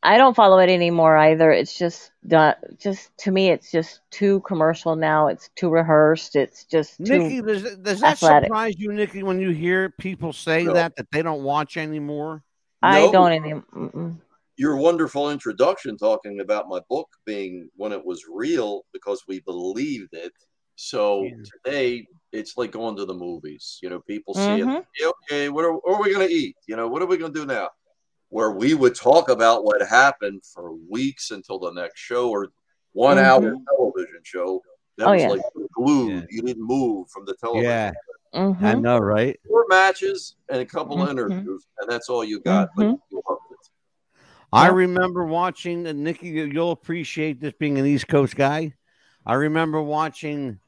I 0.03 0.18
don't 0.18 0.37
follow 0.37 0.59
it 0.59 0.68
anymore 0.68 1.16
either. 1.16 1.51
It's 1.51 1.78
just 1.78 2.12
not 2.22 2.59
just 2.78 3.16
to 3.18 3.31
me. 3.31 3.49
It's 3.49 3.70
just 3.70 4.01
too 4.11 4.41
commercial 4.41 4.95
now. 4.95 5.28
It's 5.28 5.49
too 5.57 5.70
rehearsed. 5.70 6.37
It's 6.37 6.64
just 6.64 7.03
too. 7.03 7.18
Nikki, 7.18 7.41
does, 7.41 7.62
does 7.76 8.01
that 8.01 8.12
athletic. 8.12 8.49
surprise 8.49 8.74
you, 8.76 8.93
Nikki, 8.93 9.22
when 9.22 9.41
you 9.41 9.51
hear 9.51 9.89
people 9.89 10.35
say 10.35 10.64
No. 10.64 10.74
that 10.74 10.97
that 10.97 11.11
they 11.12 11.22
don't 11.22 11.43
watch 11.43 11.78
anymore? 11.78 12.43
I 12.83 13.07
No. 13.07 13.12
don't 13.12 13.33
anymore. 13.33 14.16
Your 14.57 14.76
wonderful 14.76 15.31
introduction 15.31 15.97
talking 15.97 16.41
about 16.41 16.68
my 16.68 16.81
book 16.89 17.09
being 17.24 17.70
when 17.76 17.93
it 17.93 18.05
was 18.05 18.24
real 18.31 18.85
because 18.93 19.22
we 19.26 19.41
believed 19.41 20.12
it. 20.12 20.33
So 20.76 21.24
Yeah. 21.24 21.35
today 21.64 22.07
it's 22.33 22.57
like 22.57 22.72
going 22.72 22.97
to 22.97 23.05
the 23.05 23.14
movies. 23.14 23.78
You 23.83 23.91
know, 23.91 24.01
people 24.01 24.35
see 24.35 24.61
it. 24.61 24.66
Mhm. 24.66 24.87
"Yeah, 24.99 25.11
Okay, 25.24 25.49
what 25.49 25.64
are, 25.64 25.72
what 25.72 25.95
are 25.99 26.03
we 26.03 26.12
going 26.12 26.26
to 26.28 26.33
eat? 26.33 26.57
You 26.66 26.76
know, 26.76 26.89
what 26.89 27.03
are 27.03 27.07
we 27.07 27.16
going 27.16 27.33
to 27.33 27.41
do 27.41 27.47
now? 27.47 27.70
Where 28.28 28.53
we 28.53 28.74
would 28.74 28.95
talk 28.95 29.28
about 29.28 29.64
what 29.64 29.83
happened 29.87 30.45
for 30.45 30.72
weeks 30.72 31.31
until 31.33 31.59
the 31.59 31.72
next 31.72 31.99
show 31.99 32.31
or 32.31 32.49
one 32.93 33.18
hour 33.18 33.41
Mhm. 33.41 33.64
television 33.66 34.20
show. 34.22 34.62
That 34.97 35.09
Oh, 35.09 35.12
was 35.12 35.22
yeah. 35.22 35.28
like 35.31 35.43
glued. 35.72 36.11
Yeah. 36.12 36.26
You 36.31 36.43
didn't 36.43 36.62
move 36.66 37.09
from 37.11 37.24
the 37.24 37.35
television. 37.35 37.95
Mhm. 38.35 38.62
I 38.62 38.74
know, 38.74 38.99
right? 38.99 39.39
Four 39.49 39.66
matches 39.68 40.37
and 40.49 40.61
a 40.61 40.66
couple 40.66 40.97
Mhm. 40.99 41.11
interviews, 41.11 41.66
and 41.81 41.91
that's 41.91 42.09
all 42.09 42.24
you 42.24 42.41
got. 42.41 42.70
But 42.76 42.87
Mhm. 42.87 43.01
you 43.11 43.22
loved 43.28 43.43
it. 43.51 43.70
I 44.53 44.68
remember 44.68 45.24
watching, 45.24 45.87
and 45.87 46.03
Nikki, 46.05 46.28
you- 46.28 46.45
you'll 46.45 46.72
appreciate 46.72 47.41
this 47.41 47.55
being 47.59 47.78
an 47.78 47.87
East 47.87 48.09
Coast 48.09 48.37
guy. 48.37 48.74
I 49.26 49.35
remember 49.35 49.81
watching 49.83 50.59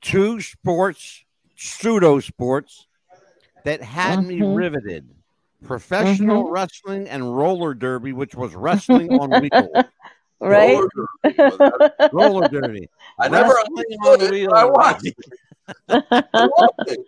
two 0.00 0.40
sports, 0.40 1.24
pseudo 1.56 2.20
sports, 2.20 2.86
that 3.64 3.80
had 3.80 4.26
me 4.26 4.40
Mhm. 4.40 4.56
riveted 4.56 5.08
professional 5.64 6.42
Mm-hmm. 6.44 6.52
wrestling 6.52 7.08
and 7.08 7.36
roller 7.36 7.72
derby, 7.74 8.12
which 8.12 8.34
was 8.34 8.54
wrestling 8.56 9.12
on 9.20 9.30
wheels. 9.42 9.84
Right. 10.40 10.74
Roller 10.74 10.88
derby 11.22 11.36
was 11.38 11.58
that- 11.58 12.10
Roller 12.12 12.48
derby. 12.48 12.90
I 13.20 13.28
never 13.28 13.54
Wrestling 13.54 13.86
understood 14.02 14.28
on 14.28 14.34
it, 14.34 14.52
I 14.52 14.64
watched 14.64 15.06
it. 15.68 16.24
I 16.34 16.48
loved 16.60 16.88
it. 16.88 17.00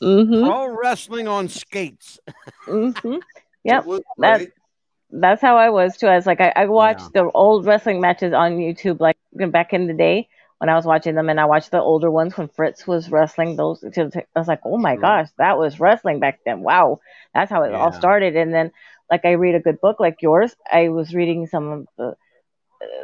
hmm 0.00 0.44
Pro 0.44 0.66
wrestling 0.66 1.28
on 1.28 1.48
skates. 1.48 2.18
hmm 2.66 2.90
Yep. 3.64 3.82
It 3.84 3.86
was 3.86 4.02
That- 4.18 4.40
That's 5.10 5.40
how 5.42 5.56
I 5.56 5.70
was 5.70 5.96
too. 5.96 6.06
I 6.08 6.16
was 6.16 6.26
like, 6.26 6.40
I, 6.40 6.52
I 6.56 6.66
watched 6.66 7.12
the 7.12 7.30
old 7.32 7.66
wrestling 7.66 8.00
matches 8.00 8.32
on 8.32 8.56
YouTube, 8.56 8.98
like 9.00 9.16
back 9.32 9.72
in 9.72 9.86
the 9.86 9.92
day 9.94 10.28
when 10.58 10.68
I 10.70 10.74
was 10.74 10.86
watching 10.86 11.14
them, 11.14 11.28
and 11.28 11.38
I 11.38 11.44
watched 11.44 11.70
the 11.70 11.80
older 11.80 12.10
ones 12.10 12.36
when 12.36 12.48
Fritz 12.48 12.86
was 12.86 13.10
wrestling. 13.10 13.56
Those, 13.56 13.84
I 13.84 14.10
was 14.34 14.48
like, 14.48 14.60
oh 14.64 14.78
my 14.78 14.96
gosh, 14.96 15.28
that 15.38 15.58
was 15.58 15.78
wrestling 15.78 16.18
back 16.18 16.40
then. 16.46 16.62
Wow, 16.62 17.00
that's 17.34 17.50
how 17.50 17.62
it 17.62 17.74
all 17.74 17.90
started. 17.92 18.36
And 18.36 18.52
then, 18.54 18.72
like, 19.10 19.24
I 19.24 19.32
read 19.32 19.54
a 19.54 19.60
good 19.60 19.80
book 19.80 20.00
like 20.00 20.22
yours. 20.22 20.56
I 20.72 20.88
was 20.88 21.14
reading 21.14 21.46
some 21.46 21.68
of 21.72 21.86
the 21.98 22.16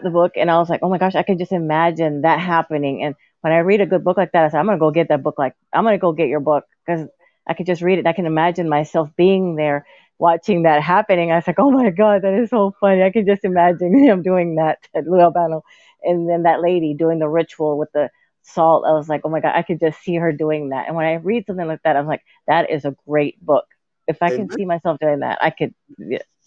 the 0.03 0.11
book, 0.11 0.33
and 0.37 0.51
I 0.51 0.59
was 0.59 0.68
like, 0.68 0.81
oh 0.83 0.89
my 0.89 0.99
gosh, 0.99 1.14
I 1.14 1.22
could 1.22 1.39
just 1.39 1.53
imagine 1.53 2.22
that 2.22 2.41
happening. 2.41 3.03
And 3.03 3.14
when 3.41 3.53
I 3.53 3.59
read 3.59 3.81
a 3.81 3.87
good 3.87 4.05
book 4.05 4.16
like 4.16 4.33
that, 4.33 4.45
I 4.45 4.49
said, 4.49 4.59
I'm 4.59 4.66
gonna 4.66 4.79
go 4.79 4.91
get 4.91 5.09
that 5.09 5.22
book. 5.22 5.37
Like, 5.39 5.55
I'm 5.72 5.85
gonna 5.85 5.99
go 5.99 6.12
get 6.12 6.29
your 6.29 6.41
book 6.41 6.64
because 6.87 7.07
I 7.47 7.55
could 7.55 7.66
just 7.66 7.83
read 7.83 7.99
it. 7.99 8.07
I 8.07 8.12
can 8.12 8.26
imagine 8.26 8.68
myself 8.68 9.11
being 9.16 9.57
there 9.57 9.87
watching 10.18 10.62
that 10.64 10.83
happening. 10.83 11.31
I 11.33 11.37
was 11.37 11.47
like, 11.47 11.59
oh 11.59 11.70
my 11.70 11.91
God, 11.91 12.22
that 12.22 12.35
is 12.35 12.51
so 12.51 12.74
funny. 12.81 13.03
I 13.03 13.11
can 13.11 13.26
just 13.26 13.45
imagine 13.45 13.97
him 14.05 14.22
doing 14.22 14.57
that 14.57 14.79
at 14.95 15.07
Lou 15.07 15.20
Albano. 15.20 15.62
And 16.03 16.29
then 16.29 16.43
that 16.43 16.61
lady 16.61 16.95
doing 16.95 17.18
the 17.18 17.29
ritual 17.29 17.79
with 17.79 17.91
the 17.93 18.11
salt. 18.43 18.85
I 18.87 18.93
was 18.93 19.09
like, 19.09 19.22
oh 19.24 19.29
my 19.29 19.41
God, 19.41 19.53
I 19.55 19.62
could 19.62 19.81
just 19.81 20.01
see 20.01 20.16
her 20.16 20.33
doing 20.33 20.70
that. 20.70 20.87
And 20.87 20.97
when 20.97 21.07
I 21.07 21.14
read 21.14 21.47
something 21.47 21.66
like 21.66 21.83
that, 21.85 21.97
I'm 21.97 22.07
like, 22.07 22.22
that 22.47 22.70
is 22.70 22.85
a 22.85 22.97
great 23.07 23.45
book. 23.45 23.66
If 24.07 24.22
I 24.22 24.31
can 24.31 24.51
see 24.51 24.64
myself 24.64 24.99
doing 25.01 25.20
that, 25.20 25.39
I 25.43 25.51
could, 25.51 25.74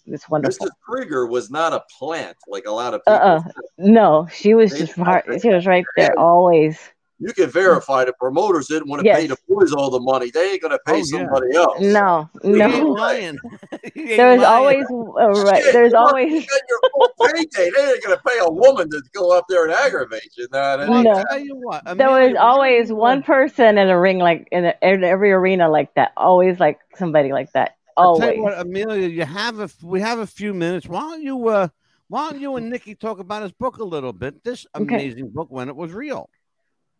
it's 0.06 0.28
wonderful. 0.28 0.66
Mrs. 0.66 0.70
Krieger 0.84 1.26
was 1.26 1.50
not 1.50 1.72
a 1.72 1.82
plant 1.98 2.36
like 2.48 2.66
a 2.66 2.70
lot 2.72 2.94
of 2.94 3.00
people. 3.04 3.14
Uh-uh. 3.14 3.40
No, 3.78 4.26
she 4.32 4.54
was 4.54 4.72
They- 4.72 4.78
just 4.80 4.96
right, 4.98 5.24
she 5.40 5.48
was 5.48 5.66
right 5.66 5.84
there 5.96 6.18
always. 6.18 6.78
You 7.24 7.32
can 7.32 7.48
verify 7.50 8.04
the 8.04 8.12
promoters 8.14 8.66
didn't 8.66 8.88
want 8.88 9.02
to 9.02 9.06
Yes. 9.06 9.20
pay 9.20 9.26
the 9.28 9.36
boys 9.48 9.72
all 9.72 9.90
the 9.90 10.00
money. 10.00 10.32
They 10.32 10.50
ain't 10.54 10.60
going 10.60 10.72
to 10.72 10.80
pay 10.84 10.94
Oh, 10.94 10.96
yeah. 10.96 11.02
somebody 11.04 11.54
else. 11.54 11.80
No, 11.80 12.28
He 12.42 12.48
ain't 12.48 12.58
no. 12.58 12.88
lying. 12.88 13.38
He 13.94 14.00
ain't 14.00 14.16
There's 14.16 14.40
lying. 14.40 14.44
always, 14.44 14.86
uh, 14.90 15.42
right, 15.48 15.62
Shit, 15.62 15.72
there's 15.72 15.92
you 15.92 15.98
always, 15.98 16.32
You 16.32 16.60
your 16.68 17.08
payday. 17.32 17.70
They 17.76 17.92
ain't 17.92 18.02
going 18.02 18.16
to 18.16 18.22
pay 18.26 18.38
a 18.40 18.50
woman 18.50 18.90
to 18.90 19.00
go 19.14 19.36
up 19.38 19.44
there 19.48 19.64
and 19.66 19.72
aggravate 19.72 20.32
you. 20.36 20.48
No, 20.52 20.76
that 20.78 20.88
ain't 20.88 21.04
No. 21.04 21.22
Tell 21.30 21.38
you 21.38 21.54
what. 21.54 21.84
there 21.84 21.92
Amelia, 22.08 22.28
was 22.30 22.36
always 22.40 22.88
don't 22.88 22.98
one 22.98 23.22
person 23.22 23.78
in 23.78 23.88
a 23.88 23.98
ring 24.00 24.18
like 24.18 24.48
in, 24.50 24.64
a, 24.64 24.74
in 24.82 25.04
every 25.04 25.30
arena 25.30 25.68
like 25.68 25.94
that 25.94 26.10
always 26.16 26.58
like 26.58 26.80
somebody 26.96 27.32
like 27.32 27.52
that 27.52 27.76
I'll 27.96 28.16
tell 28.16 28.32
you 28.34 28.42
what, 28.42 28.58
Amelia, 28.58 29.08
you 29.08 29.24
have 29.24 29.60
a 29.60 29.68
we 29.82 30.00
have 30.00 30.18
a 30.18 30.26
few 30.26 30.54
minutes. 30.54 30.86
Why 30.86 31.00
don't 31.00 31.22
you 31.22 31.48
uh 31.48 31.68
why 32.08 32.30
don't 32.30 32.40
you 32.40 32.56
and 32.56 32.70
Nikki 32.70 32.94
talk 32.94 33.18
about 33.18 33.42
his 33.42 33.52
book 33.52 33.78
a 33.78 33.84
little 33.84 34.12
bit? 34.12 34.42
This 34.44 34.66
Okay. 34.76 34.94
amazing 34.96 35.30
book 35.30 35.48
when 35.50 35.68
it 35.68 35.76
was 35.76 35.92
real. 35.92 36.28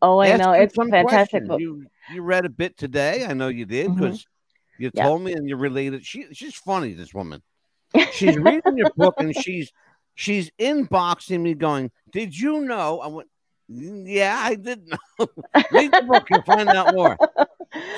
oh 0.02 0.18
i 0.20 0.28
Ask 0.28 0.38
know 0.40 0.52
it's 0.52 0.76
a 0.76 0.84
fantastic 0.86 1.46
book 1.46 1.60
You 1.60 1.84
you 2.14 2.22
read 2.22 2.44
a 2.44 2.50
bit 2.50 2.76
today. 2.76 3.24
I 3.26 3.32
know 3.32 3.48
you 3.48 3.64
did 3.64 3.94
because 3.94 4.26
you 4.78 4.90
Yeah. 4.92 5.04
told 5.04 5.22
me 5.22 5.32
and 5.32 5.48
you 5.48 5.56
related. 5.56 6.04
She 6.04 6.26
she's 6.32 6.54
funny. 6.54 6.92
This 6.94 7.14
woman. 7.14 7.42
She's 8.12 8.36
reading 8.38 8.76
your 8.76 8.90
book 8.96 9.14
and 9.18 9.34
she's 9.34 9.70
she's 10.14 10.50
inboxing 10.58 11.40
me 11.40 11.54
going, 11.54 11.90
"Did 12.10 12.38
you 12.38 12.60
know?" 12.60 13.00
I 13.00 13.06
went, 13.08 13.28
"Mm, 13.70 14.04
"Yeah, 14.06 14.36
I 14.40 14.54
did 14.54 14.88
know." 14.88 14.98
Read 15.70 15.92
the 15.94 16.02
book. 16.02 16.28
You'll 16.30 16.42
find 16.42 16.68
out 16.74 16.90
more. 16.90 17.18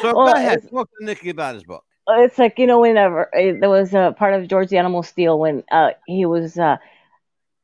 So 0.02 0.14
Well, 0.14 0.26
go 0.26 0.32
ahead. 0.36 0.60
Talk 0.70 0.88
to 0.98 1.04
Nikki 1.04 1.30
about 1.30 1.54
his 1.54 1.64
book. 1.64 1.84
It's 2.08 2.38
like 2.38 2.58
you 2.58 2.66
know 2.66 2.80
whenever 2.80 3.34
uh, 3.34 3.58
there 3.60 3.70
was 3.70 3.94
a 3.94 4.14
part 4.18 4.34
of 4.34 4.46
george 4.48 4.68
the 4.68 4.76
animal 4.78 5.02
Steele 5.02 5.38
when 5.38 5.64
uh 5.72 5.90
he 6.06 6.26
was 6.26 6.58
uh 6.58 6.76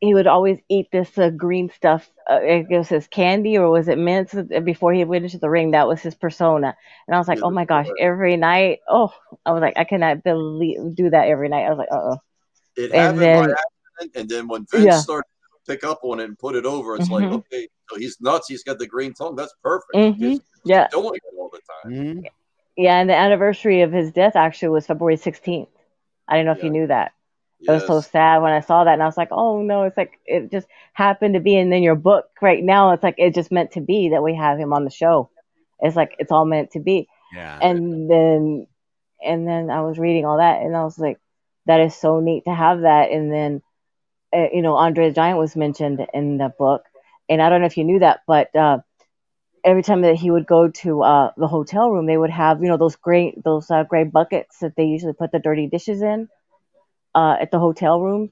he 0.01 0.15
would 0.15 0.27
always 0.27 0.59
eat 0.71 0.89
this 0.91 1.19
uh, 1.19 1.29
green 1.29 1.69
stuff 1.71 2.09
uh, 2.31 2.41
it 2.43 2.67
was 2.71 2.89
his 2.89 3.07
candy 3.07 3.59
or 3.59 3.69
was 3.71 3.87
it 3.87 3.99
mints 3.99 4.35
uh, 4.35 4.43
before 4.65 4.95
he 4.95 5.05
went 5.05 5.25
into 5.25 5.37
the 5.39 5.51
ring 5.51 5.73
that 5.73 5.87
was 5.87 6.01
his 6.01 6.15
persona 6.15 6.75
and 7.07 7.15
i 7.15 7.19
was 7.19 7.29
like 7.29 7.41
oh 7.43 7.51
my 7.51 7.67
gosh 7.67 7.87
every 7.99 8.37
night 8.39 8.79
oh 8.89 9.13
i 9.45 9.53
was 9.53 9.61
like 9.61 9.77
i 9.77 9.85
cannot 9.85 10.25
believe 10.25 10.79
do 10.95 11.11
that 11.11 11.29
every 11.29 11.51
night 11.51 11.67
i 11.67 11.69
was 11.69 11.79
like 11.79 11.93
uh-uh 11.93 12.17
It 12.77 12.93
And 12.93 12.95
happened 12.95 13.21
then- 13.21 13.49
by 13.49 13.53
accident, 13.53 14.17
and 14.17 14.29
then 14.31 14.49
when 14.49 14.65
Vince 14.73 14.85
Yeah. 14.87 14.99
started 15.01 15.29
to 15.67 15.73
pick 15.73 15.85
up 15.85 16.01
on 16.03 16.19
it 16.21 16.25
and 16.25 16.39
put 16.39 16.55
it 16.57 16.65
over, 16.65 16.97
it's 16.97 17.11
like, 17.11 17.27
Mhm. 17.27 17.35
okay, 17.41 17.69
so 17.91 17.99
he's 17.99 18.17
nuts. 18.21 18.49
He's 18.49 18.63
got 18.65 18.79
the 18.79 18.87
green 18.87 19.13
tongue. 19.13 19.37
That's 19.37 19.55
perfect. 19.63 19.95
Mhm. 19.95 20.17
He's 20.17 20.41
yeah 20.65 20.89
doing 20.91 21.17
it 21.17 21.23
all 21.39 21.51
the 21.53 21.61
time. 21.73 21.93
Mhm. 21.93 22.25
Yeah, 22.81 22.99
and 22.99 23.11
the 23.11 23.15
anniversary 23.15 23.83
of 23.83 23.93
his 23.93 24.11
death 24.11 24.37
actually 24.37 24.71
was 24.71 24.87
February 24.87 25.17
16th. 25.19 25.69
I 26.27 26.37
don't 26.37 26.47
know 26.47 26.53
if 26.53 26.63
you 26.63 26.71
knew 26.71 26.87
that. 26.87 27.13
It 27.69 27.73
was 27.73 27.87
so 27.87 28.01
sad 28.01 28.39
when 28.43 28.53
I 28.53 28.61
saw 28.61 28.85
that, 28.85 28.95
and 28.95 29.03
I 29.03 29.07
was 29.07 29.19
like, 29.19 29.29
"Oh 29.33 29.61
no!" 29.63 29.83
It's 29.85 29.99
like 29.99 30.13
it 30.25 30.51
just 30.51 30.67
happened 30.95 31.35
to 31.35 31.41
be, 31.41 31.57
and 31.59 31.71
then 31.71 31.83
your 31.83 31.95
book 31.95 32.25
right 32.41 32.65
now, 32.65 32.93
it's 32.93 33.03
like 33.03 33.17
it 33.19 33.35
just 33.35 33.53
meant 33.53 33.73
to 33.73 33.83
be 33.83 34.11
that 34.11 34.23
we 34.23 34.35
have 34.35 34.59
him 34.59 34.73
on 34.73 34.85
the 34.85 34.91
show. 34.91 35.31
It's 35.81 35.95
like 35.97 36.17
it's 36.19 36.33
all 36.33 36.47
meant 36.47 36.71
to 36.73 36.81
be, 36.81 37.09
Yeah. 37.35 37.59
and 37.61 38.11
then, 38.11 38.67
and 39.23 39.47
then 39.47 39.71
I 39.71 39.83
was 39.83 39.99
reading 39.99 40.25
all 40.25 40.39
that, 40.39 40.63
and 40.63 40.75
I 40.75 40.85
was 40.85 40.99
like, 40.99 41.19
"That 41.67 41.81
is 41.81 41.95
so 41.95 42.21
neat 42.21 42.45
to 42.47 42.55
have 42.55 42.81
that." 42.81 43.11
And 43.11 43.31
then, 43.33 43.63
uh, 44.35 44.49
you 44.53 44.63
know, 44.63 44.77
Andre 44.77 45.09
the 45.09 45.15
Giant 45.15 45.39
was 45.39 45.55
mentioned 45.57 46.07
in 46.15 46.39
the 46.39 46.53
book, 46.59 46.85
and 47.29 47.43
I 47.43 47.51
don't 47.51 47.61
know 47.61 47.67
if 47.67 47.77
you 47.77 47.85
knew 47.85 47.99
that, 48.01 48.21
but 48.27 48.57
uh, 48.57 48.79
every 49.65 49.83
time 49.83 50.03
that 50.03 50.17
he 50.17 50.31
would 50.31 50.47
go 50.47 50.69
to 50.69 51.03
uh, 51.03 51.31
the 51.37 51.47
hotel 51.49 51.91
room, 51.91 52.07
they 52.07 52.17
would 52.17 52.31
have 52.31 52.63
you 52.63 52.69
know 52.69 52.77
those 52.77 52.97
gray 52.97 53.35
those 53.45 53.71
uh, 53.71 53.85
gray 53.85 54.05
buckets 54.05 54.59
that 54.61 54.75
they 54.77 54.85
usually 54.85 55.13
put 55.13 55.33
the 55.33 55.39
dirty 55.39 55.67
dishes 55.69 56.03
in 56.03 56.29
uh, 57.15 57.37
at 57.41 57.51
the 57.51 57.59
hotel 57.59 58.01
room 58.01 58.31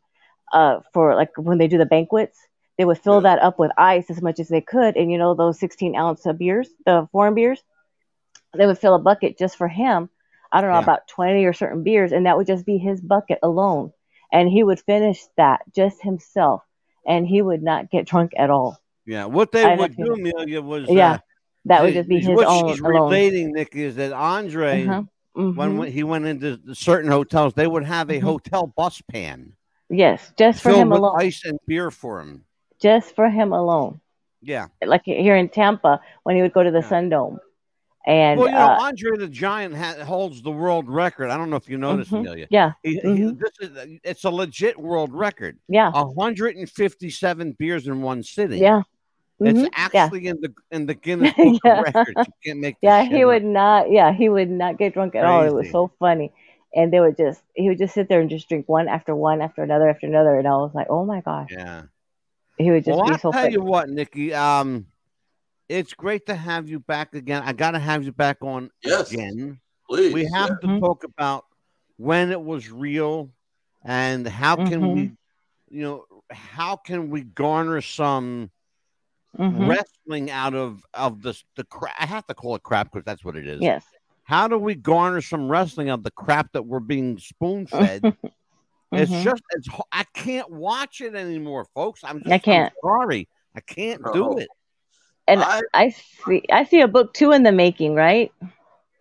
uh, 0.53 0.81
for 0.93 1.14
like 1.14 1.31
when 1.37 1.59
they 1.59 1.68
do 1.68 1.79
the 1.79 1.87
banquets. 1.87 2.39
They 2.79 2.85
would 2.85 2.99
fill 2.99 3.20
Yeah. 3.20 3.22
that 3.22 3.41
up 3.41 3.59
with 3.59 3.72
ice 3.79 4.11
as 4.11 4.22
much 4.22 4.39
as 4.41 4.49
they 4.49 4.61
could, 4.61 4.97
and 4.97 5.11
you 5.11 5.18
know 5.18 5.35
those 5.35 5.59
16 5.59 5.97
ounce 5.97 6.26
of 6.26 6.39
beers, 6.39 6.68
the 6.87 7.09
foreign 7.12 7.35
beers, 7.35 7.62
they 8.57 8.66
would 8.66 8.79
fill 8.79 8.95
a 8.95 8.99
bucket 8.99 9.39
just 9.39 9.57
for 9.57 9.68
him. 9.68 10.09
I 10.53 10.61
don't 10.61 10.70
know 10.70 10.79
Yeah. 10.79 10.81
about 10.81 11.07
20 11.09 11.45
or 11.45 11.53
certain 11.53 11.83
beers, 11.83 12.12
and 12.12 12.26
that 12.26 12.37
would 12.37 12.47
just 12.47 12.66
be 12.66 12.79
his 12.79 13.01
bucket 13.01 13.39
alone, 13.43 13.93
and 14.33 14.49
he 14.49 14.62
would 14.62 14.81
finish 14.81 15.24
that 15.37 15.62
just 15.74 16.03
himself, 16.03 16.62
and 17.07 17.26
he 17.26 17.43
would 17.43 17.62
not 17.62 17.91
get 17.91 18.07
drunk 18.07 18.33
at 18.37 18.51
all. 18.51 18.79
Yeah, 19.09 19.24
what 19.24 19.52
they 19.52 19.64
I 19.64 19.74
would 19.74 19.96
don't. 19.96 20.20
Amelia, 20.20 20.61
was 20.61 20.84
Yeah, 20.88 21.12
uh, 21.12 21.18
That 21.64 21.82
would 21.82 21.94
just 21.94 22.09
be 22.11 22.18
his 22.18 22.28
what 22.28 22.46
own 22.46 22.70
she's 22.72 22.80
alone. 22.80 22.92
relating, 23.11 23.52
Nick, 23.52 23.74
is 23.74 23.96
that 23.96 24.12
Andre, 24.12 24.84
Uh-huh. 24.86 25.02
when, 25.32 25.54
Mhm. 25.54 25.78
when 25.78 25.90
he 25.92 26.02
went 26.02 26.26
into 26.26 26.61
certain 26.74 27.11
hotels, 27.11 27.54
they 27.54 27.66
would 27.66 27.84
have 27.84 28.11
a 28.11 28.18
Mhm. 28.18 28.22
hotel 28.22 28.66
bus 28.76 29.00
pan 29.11 29.54
Yes, 29.88 30.32
just 30.36 30.62
for 30.62 30.70
him 30.72 30.92
alone. 30.92 31.16
ice 31.18 31.42
and 31.46 31.59
beer 31.66 31.90
for 31.90 32.20
him. 32.20 32.44
Just 32.80 33.14
for 33.16 33.28
him 33.30 33.52
alone. 33.52 34.00
Yeah. 34.40 34.66
like 34.86 35.02
here 35.04 35.34
in 35.34 35.48
Tampa 35.48 36.00
when 36.22 36.36
he 36.36 36.42
would 36.42 36.52
go 36.52 36.62
to 36.62 36.70
the 36.70 36.78
Yeah. 36.78 36.88
Sun 36.88 37.09
Dome. 37.09 37.40
And 38.06 38.38
well, 38.38 38.48
you 38.48 38.54
know, 38.54 38.61
uh, 38.61 38.78
Andre 38.82 39.16
the 39.18 39.26
Giant 39.28 39.74
ha- 39.74 40.04
holds 40.04 40.42
the 40.42 40.50
world 40.52 40.88
record. 40.88 41.28
I 41.30 41.36
don't 41.36 41.50
know 41.50 41.56
if 41.56 41.68
you 41.68 41.76
noticed, 41.76 42.12
Mhm. 42.12 42.20
Amelia. 42.20 42.46
yeah, 42.48 42.72
He, 42.84 42.94
he- 42.94 43.00
Mhm. 43.00 43.38
this 43.40 43.50
is 43.61 43.98
it's 44.04 44.24
a 44.24 44.30
legit 44.30 44.78
world 44.78 45.12
record. 45.12 45.59
yeah, 45.68 45.90
157 45.92 47.52
beers 47.59 47.86
in 47.88 48.00
one 48.00 48.22
sitting. 48.22 48.62
yeah. 48.62 48.82
It's 49.41 49.64
Mhm, 49.64 49.68
yeah. 49.93 50.11
actually 50.11 50.26
in 50.26 50.41
the 50.41 50.53
in 50.70 50.86
the 50.86 50.95
Guinness 50.95 51.32
Book 51.34 51.57
Yeah. 51.64 51.74
of 51.74 51.80
Records. 51.80 52.26
You 52.26 52.32
can't 52.45 52.61
make. 52.61 52.76
Yeah, 52.82 53.03
he 53.05 53.24
up. 53.24 53.24
would 53.24 53.45
not. 53.45 53.91
Yeah, 53.91 54.12
he 54.12 54.28
would 54.28 54.51
not 54.51 54.78
get 54.78 54.95
drunk 54.95 55.14
at 55.14 55.24
all. 55.24 55.43
It 55.45 55.51
was 55.53 55.70
so 55.70 55.91
funny, 55.99 56.32
and 56.74 56.93
they 56.93 57.01
would 57.01 57.16
just 57.16 57.43
he 57.55 57.68
would 57.68 57.78
just 57.78 57.95
sit 57.95 58.09
there 58.09 58.20
and 58.20 58.30
just 58.30 58.49
drink 58.49 58.68
one 58.68 58.89
after 58.89 59.14
one 59.14 59.41
after 59.41 59.62
another 59.62 59.89
after 59.89 60.07
another, 60.07 60.36
and 60.39 60.47
I 60.47 60.53
was 60.53 60.72
like, 60.74 60.89
oh 60.91 61.05
my 61.05 61.20
gosh, 61.20 61.51
Yeah. 61.51 61.82
he 62.59 62.70
would 62.70 62.84
just 62.84 62.99
Well, 62.99 63.05
be 63.05 63.12
I'll 63.12 63.18
so 63.18 63.32
tell 63.32 63.43
funny. 63.43 63.53
you 63.53 63.62
what, 63.62 63.89
Nikki. 63.89 64.34
Um, 64.34 64.86
it's 65.68 65.95
great 65.95 66.26
to 66.26 66.34
have 66.34 66.68
you 66.68 66.80
back 66.80 67.14
again. 67.14 67.43
I 67.45 67.53
got 67.53 67.72
to 67.72 67.78
have 67.78 68.05
you 68.05 68.12
back 68.12 68.39
on 68.43 68.70
Yes. 68.82 69.11
again. 69.12 69.61
Please. 69.89 70.12
We 70.14 70.24
have 70.34 70.61
to 70.61 70.66
Mhm. 70.66 70.80
talk 70.80 71.05
about 71.05 71.45
when 71.97 72.30
it 72.30 72.41
was 72.41 72.70
real 72.70 73.30
and 73.84 74.26
how 74.26 74.57
can 74.57 74.80
Mhm. 74.80 74.95
we, 74.95 75.03
you 75.70 75.82
know, 75.82 76.05
how 76.30 76.76
can 76.76 77.11
we 77.11 77.22
garner 77.22 77.80
some 77.80 78.51
Mhm. 79.37 79.68
wrestling 79.68 80.31
out 80.31 80.55
of 80.55 80.83
of 80.95 81.22
the 81.22 81.41
the 81.57 81.64
crap. 81.64 81.95
I 81.99 82.07
have 82.07 82.26
to 82.29 82.35
call 82.35 82.55
it 82.57 82.62
crap 82.62 82.93
because 82.93 83.05
that's 83.05 83.24
what 83.24 83.37
it 83.37 83.47
is. 83.47 83.61
Yes. 83.61 83.85
How 84.24 84.47
do 84.49 84.59
we 84.59 84.74
garner 84.74 85.20
some 85.20 85.49
wrestling 85.51 85.89
out 85.91 86.01
of 86.01 86.05
the 86.05 86.11
crap 86.11 86.53
that 86.53 86.64
we're 86.66 86.81
being 86.81 87.18
spoon 87.18 87.66
fed? 87.66 88.03
It's 88.91 89.12
Mhm. 89.12 89.22
just 89.22 89.43
it's 89.51 89.68
I 89.93 90.05
can't 90.14 90.49
watch 90.51 91.03
it 91.03 91.14
anymore, 91.14 91.66
folks. 91.74 92.03
I'm 92.03 92.20
just 92.22 92.33
I 92.33 92.39
can't. 92.39 92.72
I'm 92.72 92.89
sorry. 92.89 93.29
I 93.55 93.61
can't 93.61 94.01
No. 94.03 94.12
do 94.14 94.39
it. 94.39 94.49
And 95.26 95.43
I, 95.43 95.61
I 95.74 95.91
see 95.91 96.43
I 96.51 96.64
see 96.64 96.81
a 96.81 96.89
book 96.89 97.12
two 97.12 97.33
in 97.33 97.43
the 97.43 97.53
making, 97.53 97.95
right? 97.95 98.33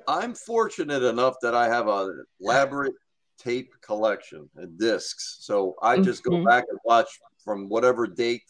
I'm 0.05 0.33
fortunate 0.33 1.03
enough 1.03 1.35
that 1.41 1.55
I 1.55 1.69
have 1.69 1.87
a 1.87 2.13
elaborate 2.41 2.95
tape 3.37 3.71
collection 3.79 4.49
and 4.57 4.77
discs. 4.77 5.37
So 5.39 5.75
I 5.81 5.99
just 5.99 6.21
go 6.21 6.31
Mhm. 6.31 6.45
back 6.45 6.65
and 6.69 6.79
watch 6.83 7.07
from 7.45 7.69
whatever 7.69 8.07
date. 8.07 8.43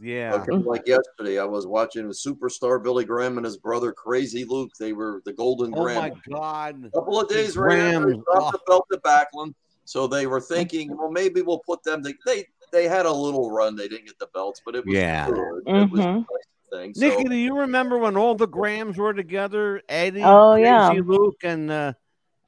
Yeah. 0.00 0.34
Okay, 0.34 0.52
like 0.52 0.86
yesterday, 0.86 1.38
I 1.38 1.44
was 1.44 1.66
watching 1.66 2.06
superstar 2.06 2.82
Billy 2.82 3.04
Graham 3.04 3.36
and 3.36 3.44
his 3.44 3.56
brother 3.56 3.92
Crazy 3.92 4.44
Luke. 4.44 4.72
They 4.78 4.92
were 4.92 5.22
the 5.24 5.32
Golden 5.32 5.72
Oh 5.74 5.82
Graham. 5.82 6.00
my 6.00 6.12
god. 6.30 6.84
A 6.86 6.90
couple 6.90 7.20
of 7.20 7.28
days 7.28 7.56
right 7.56 7.78
after 7.78 8.12
dropped 8.12 8.26
oh. 8.28 8.50
the 8.52 8.60
belt 8.66 8.86
to 8.92 8.98
Backlund. 8.98 9.54
So 9.84 10.06
they 10.06 10.26
were 10.26 10.40
thinking, 10.40 10.96
well, 10.96 11.10
maybe 11.10 11.42
we'll 11.42 11.62
put 11.66 11.82
them. 11.82 12.02
They 12.02 12.14
they, 12.26 12.44
they 12.72 12.88
had 12.88 13.06
a 13.06 13.12
little 13.12 13.50
run. 13.50 13.76
They 13.76 13.88
didn't 13.88 14.06
get 14.06 14.18
the 14.18 14.28
belts, 14.34 14.60
but 14.64 14.74
it 14.74 14.84
was 14.86 14.94
Yeah. 14.94 15.26
good. 15.28 15.62
It 15.66 15.90
was 15.90 16.00
a 16.00 16.04
Mhm. 16.04 16.14
nice 16.16 16.26
thing. 16.72 16.94
So, 16.94 17.06
Nikki, 17.06 17.24
do 17.24 17.34
you 17.36 17.58
remember 17.58 17.98
when 17.98 18.16
all 18.16 18.34
the 18.34 18.46
Grahams 18.46 18.96
were 18.96 19.12
together? 19.12 19.82
Eddie, 19.88 20.22
Oh, 20.24 20.52
Crazy 20.54 20.64
yeah. 20.64 21.00
Luke, 21.04 21.36
and 21.44 21.70
uh, 21.70 21.92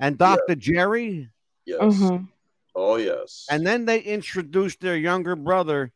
and 0.00 0.16
Dr. 0.18 0.54
Jerry. 0.56 1.30
yes. 1.66 1.80
Mhm. 1.80 2.28
Oh 2.74 2.96
yes. 2.96 3.46
And 3.50 3.64
then 3.66 3.84
they 3.84 4.00
introduced 4.00 4.80
their 4.80 4.96
younger 4.96 5.36
brother, 5.36 5.92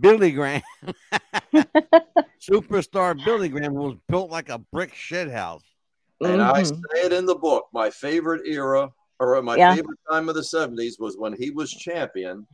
Billy 0.00 0.32
Graham. 0.32 0.62
Superstar 2.40 3.22
Billy 3.24 3.48
Graham 3.48 3.74
was 3.74 3.96
built 4.08 4.30
like 4.30 4.48
a 4.48 4.58
brick 4.58 4.94
shit 4.94 5.30
house. 5.30 5.62
And 6.20 6.42
I 6.42 6.62
Mhm. 6.62 6.76
say 6.76 7.06
it 7.06 7.12
in 7.12 7.26
the 7.26 7.34
book. 7.34 7.66
My 7.72 7.90
favorite 7.90 8.42
era, 8.46 8.90
or 9.18 9.40
my 9.42 9.56
Yeah. 9.56 9.74
favorite 9.74 9.98
time 10.10 10.28
of 10.28 10.34
the 10.34 10.42
'70s, 10.42 10.98
was 10.98 11.16
when 11.16 11.32
he 11.32 11.50
was 11.50 11.70
champion. 11.72 12.46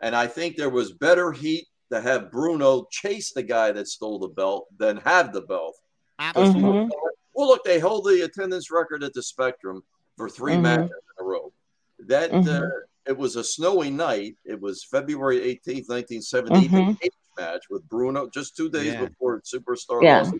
And 0.00 0.14
I 0.14 0.26
think 0.26 0.56
there 0.56 0.70
was 0.70 0.92
better 0.92 1.32
heat 1.32 1.66
to 1.90 2.00
have 2.00 2.30
Bruno 2.30 2.86
chase 2.90 3.32
the 3.32 3.42
guy 3.42 3.72
that 3.72 3.88
stole 3.88 4.18
the 4.18 4.28
belt 4.28 4.66
than 4.78 4.98
have 4.98 5.32
the 5.32 5.40
belt. 5.42 5.76
Mhm. 6.20 6.88
Well, 7.32 7.48
look, 7.48 7.64
they 7.64 7.78
hold 7.78 8.04
the 8.04 8.22
attendance 8.24 8.70
record 8.70 9.02
at 9.02 9.14
the 9.14 9.22
Spectrum 9.22 9.82
for 10.16 10.28
3 10.28 10.54
Mhm. 10.54 10.62
matches 10.62 10.90
in 10.90 11.24
a 11.24 11.24
row. 11.24 11.52
That 12.00 12.30
uh, 12.32 12.34
Mhm. 12.34 12.70
It 13.08 13.16
was 13.16 13.34
a 13.36 13.42
snowy 13.42 13.90
night. 13.90 14.36
It 14.44 14.60
was 14.60 14.84
February 14.84 15.40
18th, 15.40 15.88
1970. 15.88 16.68
Mhm. 16.68 16.98
Match 17.38 17.64
with 17.70 17.88
Bruno 17.88 18.28
just 18.28 18.54
two 18.56 18.68
days 18.68 18.92
Yeah. 18.92 19.06
before 19.06 19.40
Superstar 19.42 20.02
Yeah. 20.02 20.18
lost. 20.22 20.34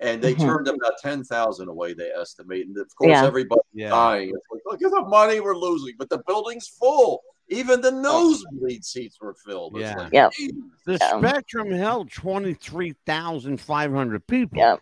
And 0.00 0.22
they 0.22 0.34
Mhm. 0.34 0.40
turned 0.40 0.68
about 0.68 0.94
10,000 1.02 1.68
away, 1.68 1.92
they 1.92 2.08
estimate. 2.10 2.66
And 2.68 2.78
of 2.78 2.88
course, 2.96 3.10
Yeah. 3.10 3.26
everybody 3.26 3.60
Yeah. 3.74 3.90
dying. 3.90 4.28
It's 4.30 4.46
like, 4.50 4.62
look 4.64 4.80
at 4.82 4.90
the 4.92 5.02
money 5.08 5.40
we're 5.40 5.56
losing, 5.56 5.94
but 5.98 6.08
the 6.08 6.22
building's 6.26 6.68
full. 6.68 7.22
Even 7.48 7.80
the 7.80 7.90
nosebleed 7.90 8.84
seats 8.84 9.18
were 9.20 9.34
filled. 9.34 9.76
It's 9.76 9.90
Yeah. 9.90 9.96
like, 9.96 10.12
Yep. 10.12 10.32
The 10.86 10.98
Yeah. 11.00 11.18
Spectrum 11.18 11.70
held 11.72 12.12
23,500 12.12 14.24
people. 14.26 14.58
Yeah. 14.58 14.76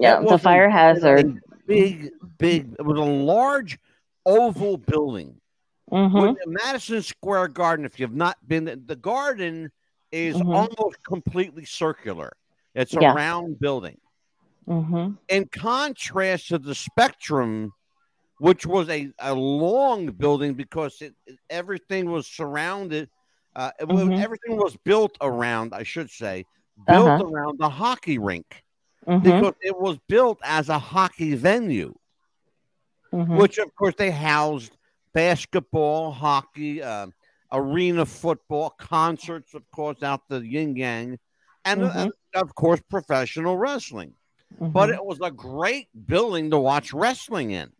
Yeah. 0.00 0.14
That 0.14 0.20
The 0.26 0.32
was 0.32 0.40
a- 0.40 0.44
fire 0.44 0.68
hazard. 0.70 1.40
Big, 1.66 2.10
big, 2.38 2.74
it 2.78 2.82
was 2.84 2.98
a 2.98 3.02
large 3.04 3.78
oval 4.26 4.76
building. 4.78 5.40
Mhm. 5.90 6.12
When 6.12 6.34
the 6.34 6.58
Madison 6.64 7.02
Square 7.02 7.48
Garden, 7.48 7.84
if 7.86 7.98
you've 7.98 8.14
not 8.14 8.36
been, 8.46 8.64
the 8.86 8.96
garden 8.96 9.70
is 10.12 10.36
Mhm. 10.36 10.54
almost 10.54 11.02
completely 11.06 11.64
circular. 11.64 12.32
It's 12.74 12.94
a 12.96 13.00
Yeah. 13.00 13.12
round 13.14 13.58
building. 13.58 13.98
Mhm. 14.66 15.18
In 15.28 15.48
contrast 15.48 16.48
to 16.48 16.58
the 16.58 16.74
Spectrum, 16.74 17.72
which 18.38 18.66
was 18.66 18.88
a, 18.88 19.10
a 19.18 19.34
long 19.34 20.06
building 20.12 20.54
because 20.54 21.00
it, 21.02 21.14
everything 21.50 22.10
was 22.10 22.26
surrounded, 22.26 23.10
uh, 23.56 23.72
Mhm. 23.80 24.18
everything 24.18 24.56
was 24.56 24.76
built 24.84 25.16
around, 25.20 25.74
I 25.74 25.82
should 25.82 26.10
say, 26.10 26.44
built 26.86 27.08
Uh-huh. 27.08 27.24
around 27.26 27.58
the 27.58 27.68
hockey 27.68 28.18
rink 28.18 28.62
Mhm. 29.06 29.22
because 29.22 29.54
it 29.62 29.76
was 29.76 29.98
built 30.06 30.38
as 30.44 30.68
a 30.68 30.78
hockey 30.78 31.34
venue, 31.34 31.94
Mhm. 33.12 33.36
which 33.38 33.58
of 33.58 33.74
course 33.74 33.94
they 33.96 34.10
housed 34.10 34.77
basketball, 35.18 36.12
hockey, 36.12 36.80
uh, 36.80 37.08
arena 37.50 38.06
football, 38.06 38.70
concerts, 38.70 39.52
of 39.52 39.68
course, 39.72 40.00
out 40.00 40.20
the 40.28 40.38
yin 40.38 40.76
yang, 40.76 41.18
and 41.64 41.82
uh, 41.82 41.90
Mhm. 41.90 42.10
of 42.34 42.54
course, 42.54 42.80
professional 42.88 43.56
wrestling. 43.56 44.14
But 44.60 44.90
Mhm. 44.90 44.94
it 44.94 45.04
was 45.04 45.18
a 45.20 45.32
great 45.32 45.88
building 46.06 46.50
to 46.50 46.58
watch 46.60 46.92
wrestling 46.92 47.50
in, 47.50 47.72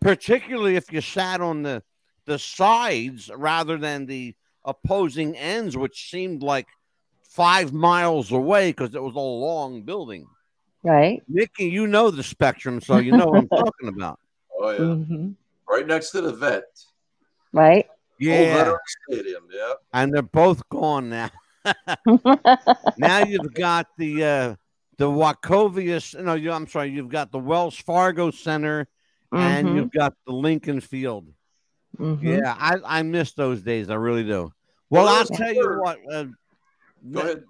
particularly 0.00 0.76
if 0.76 0.92
you 0.92 1.00
sat 1.00 1.40
on 1.40 1.62
the 1.62 1.82
the 2.26 2.38
sides 2.38 3.30
rather 3.34 3.78
than 3.78 4.04
the 4.04 4.34
opposing 4.62 5.38
ends, 5.38 5.78
which 5.78 6.10
seemed 6.10 6.42
like 6.42 6.68
five 7.22 7.72
miles 7.72 8.30
away 8.30 8.68
because 8.70 8.94
it 8.94 9.02
was 9.02 9.14
a 9.14 9.18
long 9.18 9.82
building. 9.82 10.26
right. 10.82 11.22
Nikki, 11.26 11.70
you 11.70 11.86
know 11.86 12.10
the 12.10 12.22
spectrum, 12.22 12.82
so 12.82 12.98
you 12.98 13.12
know 13.12 13.26
what 13.28 13.38
I'm 13.38 13.48
talking 13.64 13.88
about. 13.88 14.20
Oh, 14.58 14.70
yeah. 14.70 14.78
Mhm. 14.78 15.36
Right 15.70 15.86
next 15.86 16.10
to 16.10 16.20
the 16.20 16.32
vet. 16.32 16.64
Right. 17.52 17.86
Yeah, 18.18 18.56
Veteran 18.56 18.76
Stadium. 19.08 19.44
Yeah. 19.52 19.72
and 19.94 20.12
they're 20.12 20.22
both 20.22 20.68
gone 20.68 21.08
now. 21.10 21.30
Now 22.98 23.24
you've 23.24 23.54
got 23.54 23.86
the 23.98 24.24
uh, 24.24 24.54
the 24.98 25.06
Wachovia. 25.06 26.22
No, 26.22 26.34
you, 26.34 26.52
I'm 26.52 26.66
sorry. 26.66 26.90
You've 26.90 27.08
got 27.08 27.30
the 27.32 27.38
Wells 27.38 27.76
Fargo 27.76 28.30
Center, 28.30 28.88
and 29.32 29.68
Mhm. 29.68 29.74
you've 29.76 29.92
got 29.92 30.14
the 30.26 30.32
Lincoln 30.32 30.80
Field. 30.80 31.28
Mhm. 31.98 32.22
Yeah, 32.22 32.54
I, 32.58 32.76
I 32.84 33.02
miss 33.02 33.32
those 33.32 33.62
days. 33.62 33.90
I 33.90 33.94
really 33.94 34.24
do. 34.24 34.52
Well, 34.90 35.04
Well, 35.04 35.08
I'll 35.08 35.18
those 35.24 35.36
tell 35.38 35.52
you 35.54 35.78
what. 35.80 35.98
Uh, 36.10 36.24
Go 36.24 36.32
the, 37.12 37.20
ahead. 37.20 37.44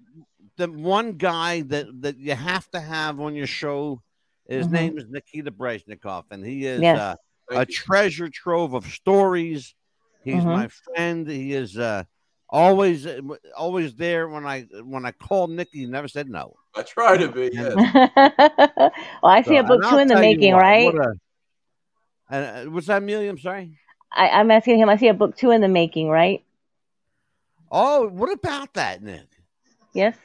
the 0.57 0.71
one 0.71 1.13
guy 1.13 1.63
that, 1.63 1.87
that 2.03 2.19
you 2.19 2.35
have 2.35 2.69
to 2.71 2.81
have 2.81 3.19
on 3.21 3.35
your 3.35 3.47
show, 3.49 4.01
his 4.49 4.67
Mhm. 4.69 4.73
name 4.73 4.99
is 4.99 5.05
Nikita 5.09 5.51
Breznikov, 5.51 6.25
and 6.31 6.45
he 6.45 6.67
is 6.67 6.81
Yes. 6.81 6.99
uh, 6.99 7.17
a 7.51 7.61
you. 7.61 7.67
treasure 7.67 8.29
trove 8.29 8.75
of 8.75 8.87
stories. 8.87 9.75
He's 10.25 10.45
Mhm. 10.45 10.53
my 10.53 10.69
friend. 10.69 11.29
He 11.29 11.53
is 11.53 11.79
uh, 11.79 12.05
always 12.49 13.07
always 13.57 13.95
there 13.95 14.29
when 14.29 14.47
I 14.47 14.63
when 14.85 15.05
I 15.07 15.13
call 15.13 15.49
Nikki. 15.49 15.81
He 15.81 15.87
never 15.87 16.09
said 16.09 16.29
no. 16.29 16.57
I 16.75 16.83
try 16.83 17.17
to 17.17 17.29
be. 17.29 17.51
Yes. 17.53 17.75
well, 17.75 19.33
I 19.33 19.43
see 19.43 19.57
So, 19.57 19.59
a 19.59 19.63
book 19.63 19.83
and 19.83 19.91
two 19.91 19.99
in 19.99 20.09
the 20.09 20.17
making, 20.17 20.53
what, 20.55 20.61
right? 20.63 20.95
what 20.95 21.07
a- 21.07 21.19
uh, 22.31 22.65
what's 22.67 22.87
that, 22.87 22.99
Amelia? 23.03 23.29
I'm 23.31 23.39
sorry. 23.39 23.73
I, 24.13 24.29
I'm 24.29 24.51
asking 24.51 24.79
him. 24.79 24.89
I 24.89 24.97
see 24.97 25.09
a 25.09 25.15
book 25.15 25.37
two 25.37 25.51
in 25.51 25.61
the 25.61 25.69
making, 25.69 26.09
right? 26.09 26.45
Oh, 27.73 28.09
what 28.09 28.33
about 28.33 28.75
that, 28.75 29.03
Nick? 29.03 29.27
Yes. 29.93 30.17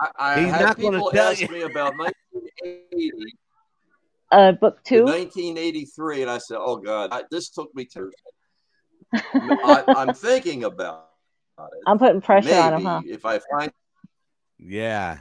I, 0.00 0.10
I 0.18 0.40
He's 0.40 0.50
had 0.52 0.62
not 0.62 0.76
people 0.76 1.10
tell 1.10 1.30
ask 1.30 1.40
you. 1.42 1.48
me 1.48 1.62
about 1.62 1.96
1980, 1.96 3.12
Uh, 4.34 4.50
book 4.50 4.82
two. 4.82 5.04
1983, 5.04 6.22
and 6.22 6.30
I 6.30 6.38
said, 6.38 6.56
"Oh 6.60 6.74
God, 6.76 7.10
I, 7.12 7.22
this 7.30 7.50
took 7.50 7.72
me 7.72 7.84
to." 7.94 8.10
I, 9.62 9.84
I'm 9.94 10.12
thinking 10.12 10.64
about 10.64 11.10
it. 11.56 11.64
I'm 11.86 12.00
putting 12.00 12.20
pressure 12.20 12.48
Maybe 12.48 12.58
on 12.58 12.72
him, 12.74 12.84
huh? 12.84 13.00
if 13.06 13.24
I 13.24 13.38
find 13.48 13.70
Yeah, 14.58 15.18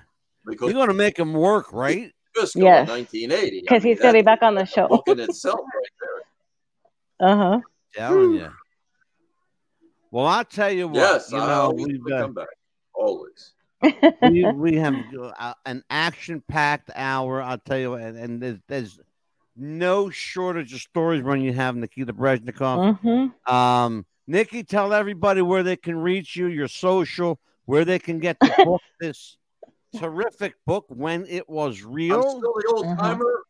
because 0.47 0.71
you're 0.71 0.81
gonna 0.81 0.95
make 0.95 1.19
him 1.19 1.33
work, 1.33 1.71
right? 1.71 2.11
Fiscal 2.35 2.63
Yes. 2.63 2.89
in 2.89 2.95
1980 2.95 3.61
Because 3.61 3.83
he's 3.83 3.99
gonna 3.99 4.13
be 4.13 4.23
back 4.23 4.41
on 4.41 4.55
the 4.55 4.65
show. 4.65 4.87
book 4.87 5.07
in 5.07 5.19
itself 5.19 5.59
right 5.59 5.91
there. 6.01 7.29
Uh 7.29 7.37
huh. 7.37 7.59
Telling 7.93 8.33
you. 8.33 8.51
Well, 10.09 10.25
I'll 10.25 10.43
tell 10.43 10.71
you 10.71 10.87
what. 10.87 10.95
Yes, 10.95 11.31
you 11.31 11.37
I 11.37 11.47
know, 11.47 11.61
always 11.65 11.85
we've 11.85 12.03
will 12.03 12.13
uh, 12.13 12.21
come 12.23 12.33
back 12.33 12.47
always. 12.47 12.62
we, 14.21 14.45
we 14.45 14.75
have 14.77 14.95
uh, 15.39 15.53
an 15.65 15.83
action-packed 15.89 16.91
hour. 16.95 17.41
I'll 17.41 17.57
tell 17.57 17.77
you, 17.77 17.93
and, 17.95 18.17
and 18.17 18.41
there's, 18.41 18.59
there's 18.67 18.99
no 19.55 20.09
shortage 20.09 20.73
of 20.73 20.81
stories 20.81 21.23
when 21.23 21.41
you 21.41 21.53
have 21.53 21.75
Nikita 21.75 22.13
Breznikov. 22.13 22.97
hmm 22.99 23.53
Um, 23.53 24.05
Nikki, 24.27 24.63
tell 24.63 24.93
everybody 24.93 25.41
where 25.41 25.63
they 25.63 25.75
can 25.75 25.97
reach 25.97 26.35
you, 26.35 26.47
your 26.47 26.67
social, 26.67 27.39
where 27.65 27.85
they 27.85 27.99
can 27.99 28.19
get 28.19 28.37
the 28.39 28.53
book, 28.63 28.81
this 28.99 29.37
terrific 29.97 30.55
book, 30.65 30.85
When 30.87 31.25
It 31.27 31.47
Was 31.49 31.81
I'm 31.83 31.91
Real. 31.91 32.21
still 32.23 32.53
the 32.55 32.73
old 32.75 32.85
Uh-huh. 32.85 33.01
timer. 33.09 33.43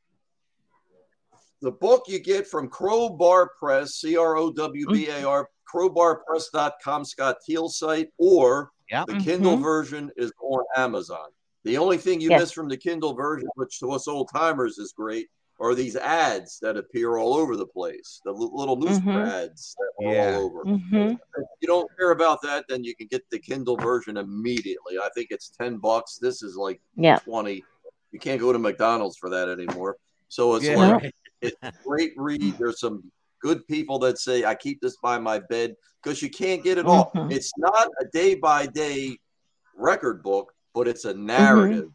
The 1.61 1.71
book 1.71 2.03
you 2.07 2.19
get 2.19 2.45
from 2.45 2.67
Crowbar 2.67 3.51
Press, 3.57 3.95
C 3.95 4.17
R 4.17 4.35
O 4.35 4.51
W 4.51 4.85
B 4.91 5.07
A 5.07 5.23
R, 5.25 5.47
crowbarpress.com, 5.73 7.05
Scott 7.05 7.37
Teal 7.45 7.69
site, 7.69 8.09
or 8.17 8.71
Yep. 8.93 9.07
the 9.07 9.15
Kindle 9.15 9.57
Mhm. 9.57 9.63
version 9.63 10.11
is 10.17 10.31
on 10.39 10.63
Amazon. 10.77 11.29
The 11.63 11.77
only 11.79 11.97
thing 11.97 12.21
you 12.21 12.29
Yes. 12.29 12.41
miss 12.41 12.51
from 12.51 12.67
the 12.67 12.77
Kindle 12.77 13.13
version, 13.15 13.49
which 13.55 13.79
to 13.79 13.91
us 13.91 14.07
old 14.07 14.29
timers 14.31 14.77
is 14.77 14.93
great, 14.93 15.29
are 15.59 15.73
these 15.73 15.95
ads 15.95 16.59
that 16.59 16.77
appear 16.77 17.17
all 17.17 17.33
over 17.33 17.55
the 17.55 17.65
place. 17.65 18.21
The 18.23 18.31
little 18.31 18.75
newspaper 18.75 19.19
Mhm. 19.23 19.27
ads 19.27 19.75
that 19.79 20.05
are 20.05 20.13
Yeah. 20.13 20.37
all 20.37 20.45
over. 20.45 20.63
hmm 20.63 20.95
If 21.35 21.47
you 21.61 21.67
don't 21.67 21.89
care 21.97 22.11
about 22.11 22.43
that, 22.43 22.65
then 22.69 22.83
you 22.83 22.95
can 22.95 23.07
get 23.07 23.27
the 23.31 23.39
Kindle 23.39 23.77
version 23.77 24.17
immediately. 24.17 24.99
I 24.99 25.09
think 25.15 25.29
it's 25.31 25.49
10 25.49 25.77
bucks. 25.77 26.17
This 26.19 26.43
is 26.43 26.55
like 26.55 26.79
Yeah. 26.95 27.17
20. 27.17 27.65
You 28.11 28.19
can't 28.19 28.39
go 28.39 28.53
to 28.53 28.59
McDonald's 28.59 29.17
for 29.17 29.29
that 29.31 29.49
anymore. 29.49 29.97
So 30.27 30.53
it's 30.55 30.65
Yeah. 30.65 30.75
like 30.77 31.13
it's 31.41 31.57
great 31.83 32.13
read. 32.15 32.55
There's 32.59 32.79
some 32.79 33.11
good 33.43 33.67
people 33.67 33.99
that 33.99 34.17
say 34.17 34.45
I 34.45 34.55
keep 34.55 34.81
this 34.81 34.95
by 35.03 35.19
my 35.19 35.37
bed 35.37 35.75
because 36.01 36.21
you 36.21 36.29
can't 36.29 36.63
get 36.63 36.77
it 36.77 36.85
all. 36.85 37.11
Mhm. 37.13 37.31
It's 37.31 37.51
not 37.57 37.89
a 37.99 38.05
day 38.05 38.35
by 38.35 38.65
day 38.65 39.17
record 39.75 40.23
book, 40.23 40.53
but 40.73 40.87
it's 40.87 41.05
a 41.05 41.13
narrative 41.13 41.91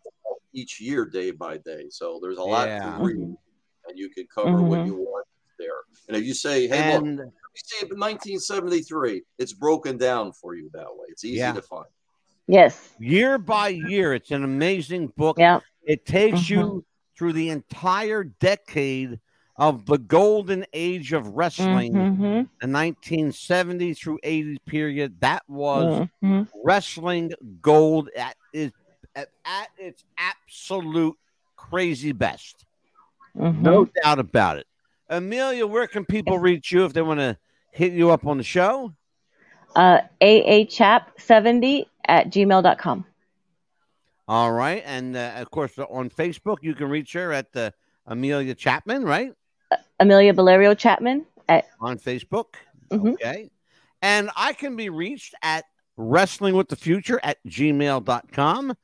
each 0.53 0.79
year, 0.81 1.07
day 1.07 1.31
by 1.31 1.57
day. 1.57 1.87
So 1.89 2.21
there's 2.23 2.37
a 2.37 2.43
lot 2.43 2.69
Yeah. 2.69 2.97
to 2.99 3.03
read, 3.03 3.17
and 3.17 3.95
you 3.95 4.11
can 4.11 4.27
cover 4.27 4.63
what 4.63 4.81
Mhm. 4.81 4.87
you 4.87 4.95
want 4.97 5.27
there. 5.59 5.81
And 6.07 6.17
if 6.17 6.25
you 6.25 6.35
say, 6.35 6.69
"Hey, 6.69 6.95
look, 6.95 7.05
And 7.07 7.19
you 7.19 7.33
see 7.65 7.87
in 7.87 7.99
1973," 7.99 9.25
it's 9.39 9.55
broken 9.55 9.97
down 9.97 10.33
for 10.33 10.55
you 10.55 10.71
that 10.75 10.95
way. 10.95 11.07
It's 11.09 11.25
easy 11.25 11.39
Yeah. 11.39 11.53
to 11.53 11.63
find. 11.63 11.87
Yes. 12.47 12.95
year 12.99 13.37
by 13.37 13.69
year, 13.69 14.15
it's 14.15 14.31
an 14.31 14.43
amazing 14.43 15.09
book. 15.09 15.39
Yeah. 15.39 15.61
It 15.83 16.07
takes 16.07 16.49
you 16.49 16.85
through 17.17 17.35
the 17.35 17.51
entire 17.51 18.25
decade 18.25 19.21
of 19.59 19.87
the 19.87 19.99
golden 19.99 20.65
age 20.73 21.13
of 21.13 21.27
wrestling, 21.37 21.93
hmm 21.93 22.43
the 22.61 22.67
1970 22.67 23.95
through 23.95 24.19
80 24.23 24.59
period. 24.67 25.21
That 25.21 25.43
was 25.49 26.01
hmm 26.23 26.43
wrestling 26.65 27.33
gold 27.61 28.09
at 28.17 28.37
its, 28.53 28.75
at, 29.15 29.29
at 29.45 29.69
its 29.79 30.03
absolute 30.17 31.17
crazy 31.57 32.13
best. 32.13 32.65
hmm 33.37 33.63
No 33.63 33.89
doubt 34.03 34.19
about 34.19 34.59
it. 34.59 34.67
Amelia, 35.09 35.67
where 35.67 35.87
can 35.87 36.05
people 36.05 36.39
reach 36.39 36.73
you 36.73 36.85
if 36.85 36.93
they 36.93 37.03
want 37.03 37.21
to 37.21 37.37
hit 37.73 37.93
you 37.93 38.11
up 38.11 38.27
on 38.27 38.39
the 38.39 38.43
show? 38.43 38.93
Uh, 39.77 40.01
aachap70 40.21 41.87
at 42.07 42.31
gmail.com. 42.31 43.05
All 44.27 44.53
right. 44.53 44.83
And 44.85 45.17
uh, 45.17 45.33
of 45.37 45.51
course, 45.51 45.79
on 45.79 46.11
Facebook, 46.11 46.59
you 46.63 46.75
can 46.75 46.89
reach 46.89 47.13
her 47.15 47.33
at 47.33 47.55
uh, 47.57 47.71
Amelia 48.07 48.55
Chapman, 48.55 49.05
right? 49.05 49.33
Amelia 50.01 50.33
Valerio 50.33 50.75
Chapman 50.75 51.27
at 51.49 51.67
On 51.81 51.99
Facebook. 51.99 52.55
Mhm. 52.91 53.15
Okay. 53.15 53.51
And 54.03 54.31
I 54.37 54.53
can 54.53 54.77
be 54.77 54.91
reached 54.91 55.35
at 55.43 55.65
wrestling 55.97 56.55
with 56.55 56.69
the 56.69 56.77
future 56.77 57.21
at 57.23 57.39
gmail.com, 57.47 58.75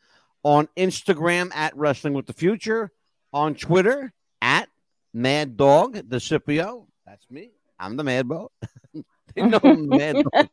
on 0.43 0.69
Instagram 0.77 1.55
at 1.55 1.77
wrestling 1.77 2.15
with 2.15 2.27
the 2.27 2.33
future, 2.33 2.91
on 3.33 3.55
Twitter 3.55 4.13
at 4.43 4.69
Mad 5.13 5.57
Dog 5.57 5.95
DeCipio. 6.09 6.87
That's 7.07 7.31
me. 7.31 7.51
I'm 7.79 7.97
the 7.97 8.05
Mad 8.05 8.29
Dog. 8.29 8.51
they 9.35 9.43
know 9.43 9.61
I'm 9.63 9.89
the 9.89 9.97
Mad 9.97 10.17
Dog. 10.17 10.49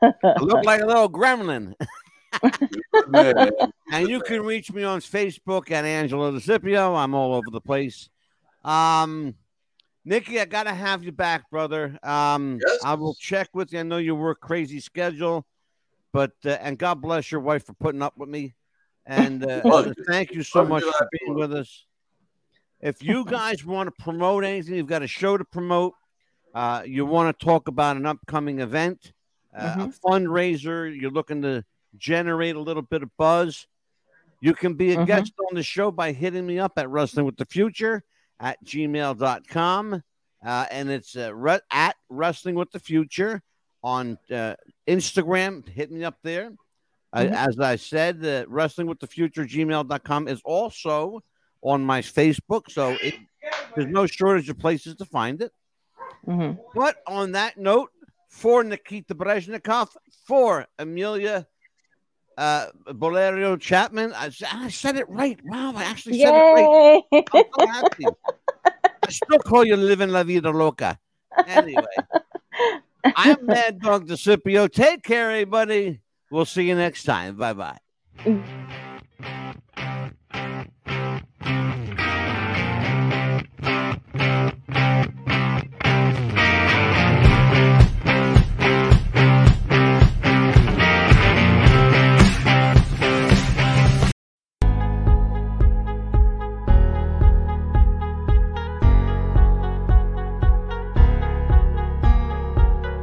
I 0.22 0.40
look 0.40 0.64
like 0.64 0.80
a 0.80 0.86
little 0.86 1.10
gremlin. 1.10 1.74
And 3.90 4.06
you 4.08 4.20
can 4.20 4.42
reach 4.42 4.70
me 4.70 4.84
on 4.84 5.00
Facebook 5.00 5.70
at 5.70 5.84
Angelo 5.84 6.30
DeCipio. 6.30 6.96
I'm 6.96 7.14
all 7.14 7.34
over 7.34 7.46
the 7.50 7.60
place. 7.60 8.10
Um, 8.64 9.34
Nikki, 10.04 10.40
I 10.40 10.44
gotta 10.44 10.72
have 10.72 11.04
you 11.04 11.12
back, 11.12 11.50
brother. 11.50 11.98
Um, 12.02 12.58
Yes. 12.66 12.78
I 12.84 12.94
will 12.94 13.14
check 13.14 13.48
with 13.54 13.72
you. 13.72 13.80
I 13.80 13.82
know 13.82 13.98
you 13.98 14.14
work 14.14 14.40
crazy 14.40 14.80
schedule, 14.80 15.46
but 16.12 16.32
uh, 16.44 16.50
and 16.60 16.78
God 16.78 17.00
bless 17.02 17.30
your 17.30 17.40
wife 17.40 17.66
for 17.66 17.74
putting 17.74 18.02
up 18.02 18.16
with 18.16 18.28
me. 18.28 18.54
And 19.06 19.44
uh, 19.44 19.62
Love 19.64 19.86
you. 19.86 19.94
thank 20.06 20.32
you 20.32 20.42
so 20.42 20.60
Love 20.60 20.68
much 20.68 20.84
for 20.84 21.08
being 21.20 21.36
with 21.36 21.52
us. 21.52 21.84
If 22.80 23.02
you 23.02 23.24
guys 23.26 23.64
want 23.64 23.88
to 23.88 24.02
promote 24.02 24.44
anything, 24.44 24.74
you've 24.76 24.86
got 24.86 25.02
a 25.02 25.06
show 25.06 25.36
to 25.36 25.44
promote. 25.44 25.94
Uh, 26.54 26.82
you 26.86 27.04
want 27.04 27.38
to 27.38 27.44
talk 27.44 27.68
about 27.68 27.96
an 27.96 28.06
upcoming 28.06 28.60
event, 28.60 29.12
uh, 29.54 29.86
a 29.88 30.08
fundraiser. 30.08 30.98
You're 30.98 31.10
looking 31.10 31.42
to 31.42 31.64
generate 31.96 32.56
a 32.56 32.60
little 32.60 32.82
bit 32.82 33.02
of 33.02 33.10
buzz. 33.18 33.66
You 34.40 34.54
can 34.54 34.74
be 34.74 34.92
a 34.92 34.96
Mhm. 34.96 35.06
guest 35.06 35.32
on 35.50 35.54
the 35.56 35.62
show 35.62 35.90
by 35.90 36.12
hitting 36.12 36.46
me 36.46 36.58
up 36.58 36.78
at 36.78 36.88
Wrestling 36.88 37.26
with 37.26 37.36
the 37.36 37.44
Future 37.44 38.04
at 38.40 38.62
gmail.com. 38.64 40.02
Uh, 40.44 40.66
and 40.70 40.88
it's 40.90 41.16
uh, 41.16 41.34
re- 41.34 41.60
at 41.72 41.96
Wrestling 42.08 42.54
with 42.54 42.70
the 42.70 42.78
Future 42.78 43.42
on 43.82 44.18
uh, 44.30 44.54
Instagram. 44.88 45.68
Hit 45.68 45.90
me 45.90 46.04
up 46.04 46.16
there. 46.22 46.52
Uh, 47.12 47.20
Mhm. 47.22 47.32
as 47.32 47.58
I 47.58 47.76
said, 47.76 48.24
uh, 48.24 48.44
Wrestling 48.48 48.86
with 48.86 49.00
the 49.00 49.06
Future 49.06 49.44
gmail.com 49.44 50.28
is 50.28 50.40
also 50.44 51.22
on 51.62 51.82
my 51.82 52.02
Facebook. 52.02 52.70
So 52.70 52.96
it, 53.02 53.14
there's 53.74 53.88
no 53.88 54.06
shortage 54.06 54.48
of 54.48 54.58
places 54.58 54.94
to 54.96 55.04
find 55.04 55.42
it. 55.42 55.52
hmm 56.24 56.52
But 56.74 56.96
on 57.06 57.32
that 57.32 57.56
note, 57.56 57.90
for 58.28 58.62
Nikita 58.62 59.14
Breznikov, 59.14 59.88
for 60.26 60.66
Amelia 60.78 61.46
uh, 62.38 62.66
Bolerio 62.86 63.60
Chapman, 63.60 64.14
I 64.14 64.30
said 64.30 64.96
it 64.96 65.08
right. 65.08 65.38
Wow, 65.44 65.74
I 65.74 65.82
actually 65.84 66.20
said 66.20 66.34
it 66.34 66.54
right. 66.54 67.02
I'm 67.34 67.44
so 67.52 67.66
happy. 67.66 68.06
I 68.64 69.10
still 69.10 69.40
call 69.40 69.64
you 69.64 69.76
living 69.76 70.10
La 70.10 70.22
Vida 70.22 70.50
Loca. 70.50 70.98
Anyway, 71.46 71.84
I'm 73.16 73.44
Mad 73.44 73.80
Dog 73.80 74.06
DeCipio. 74.06 74.70
Take 74.70 75.02
care, 75.02 75.32
everybody. 75.32 76.00
We'll 76.30 76.44
see 76.44 76.68
you 76.68 76.76
next 76.76 77.02
time. 77.02 77.36
Bye 77.36 77.54
bye. 77.54 78.64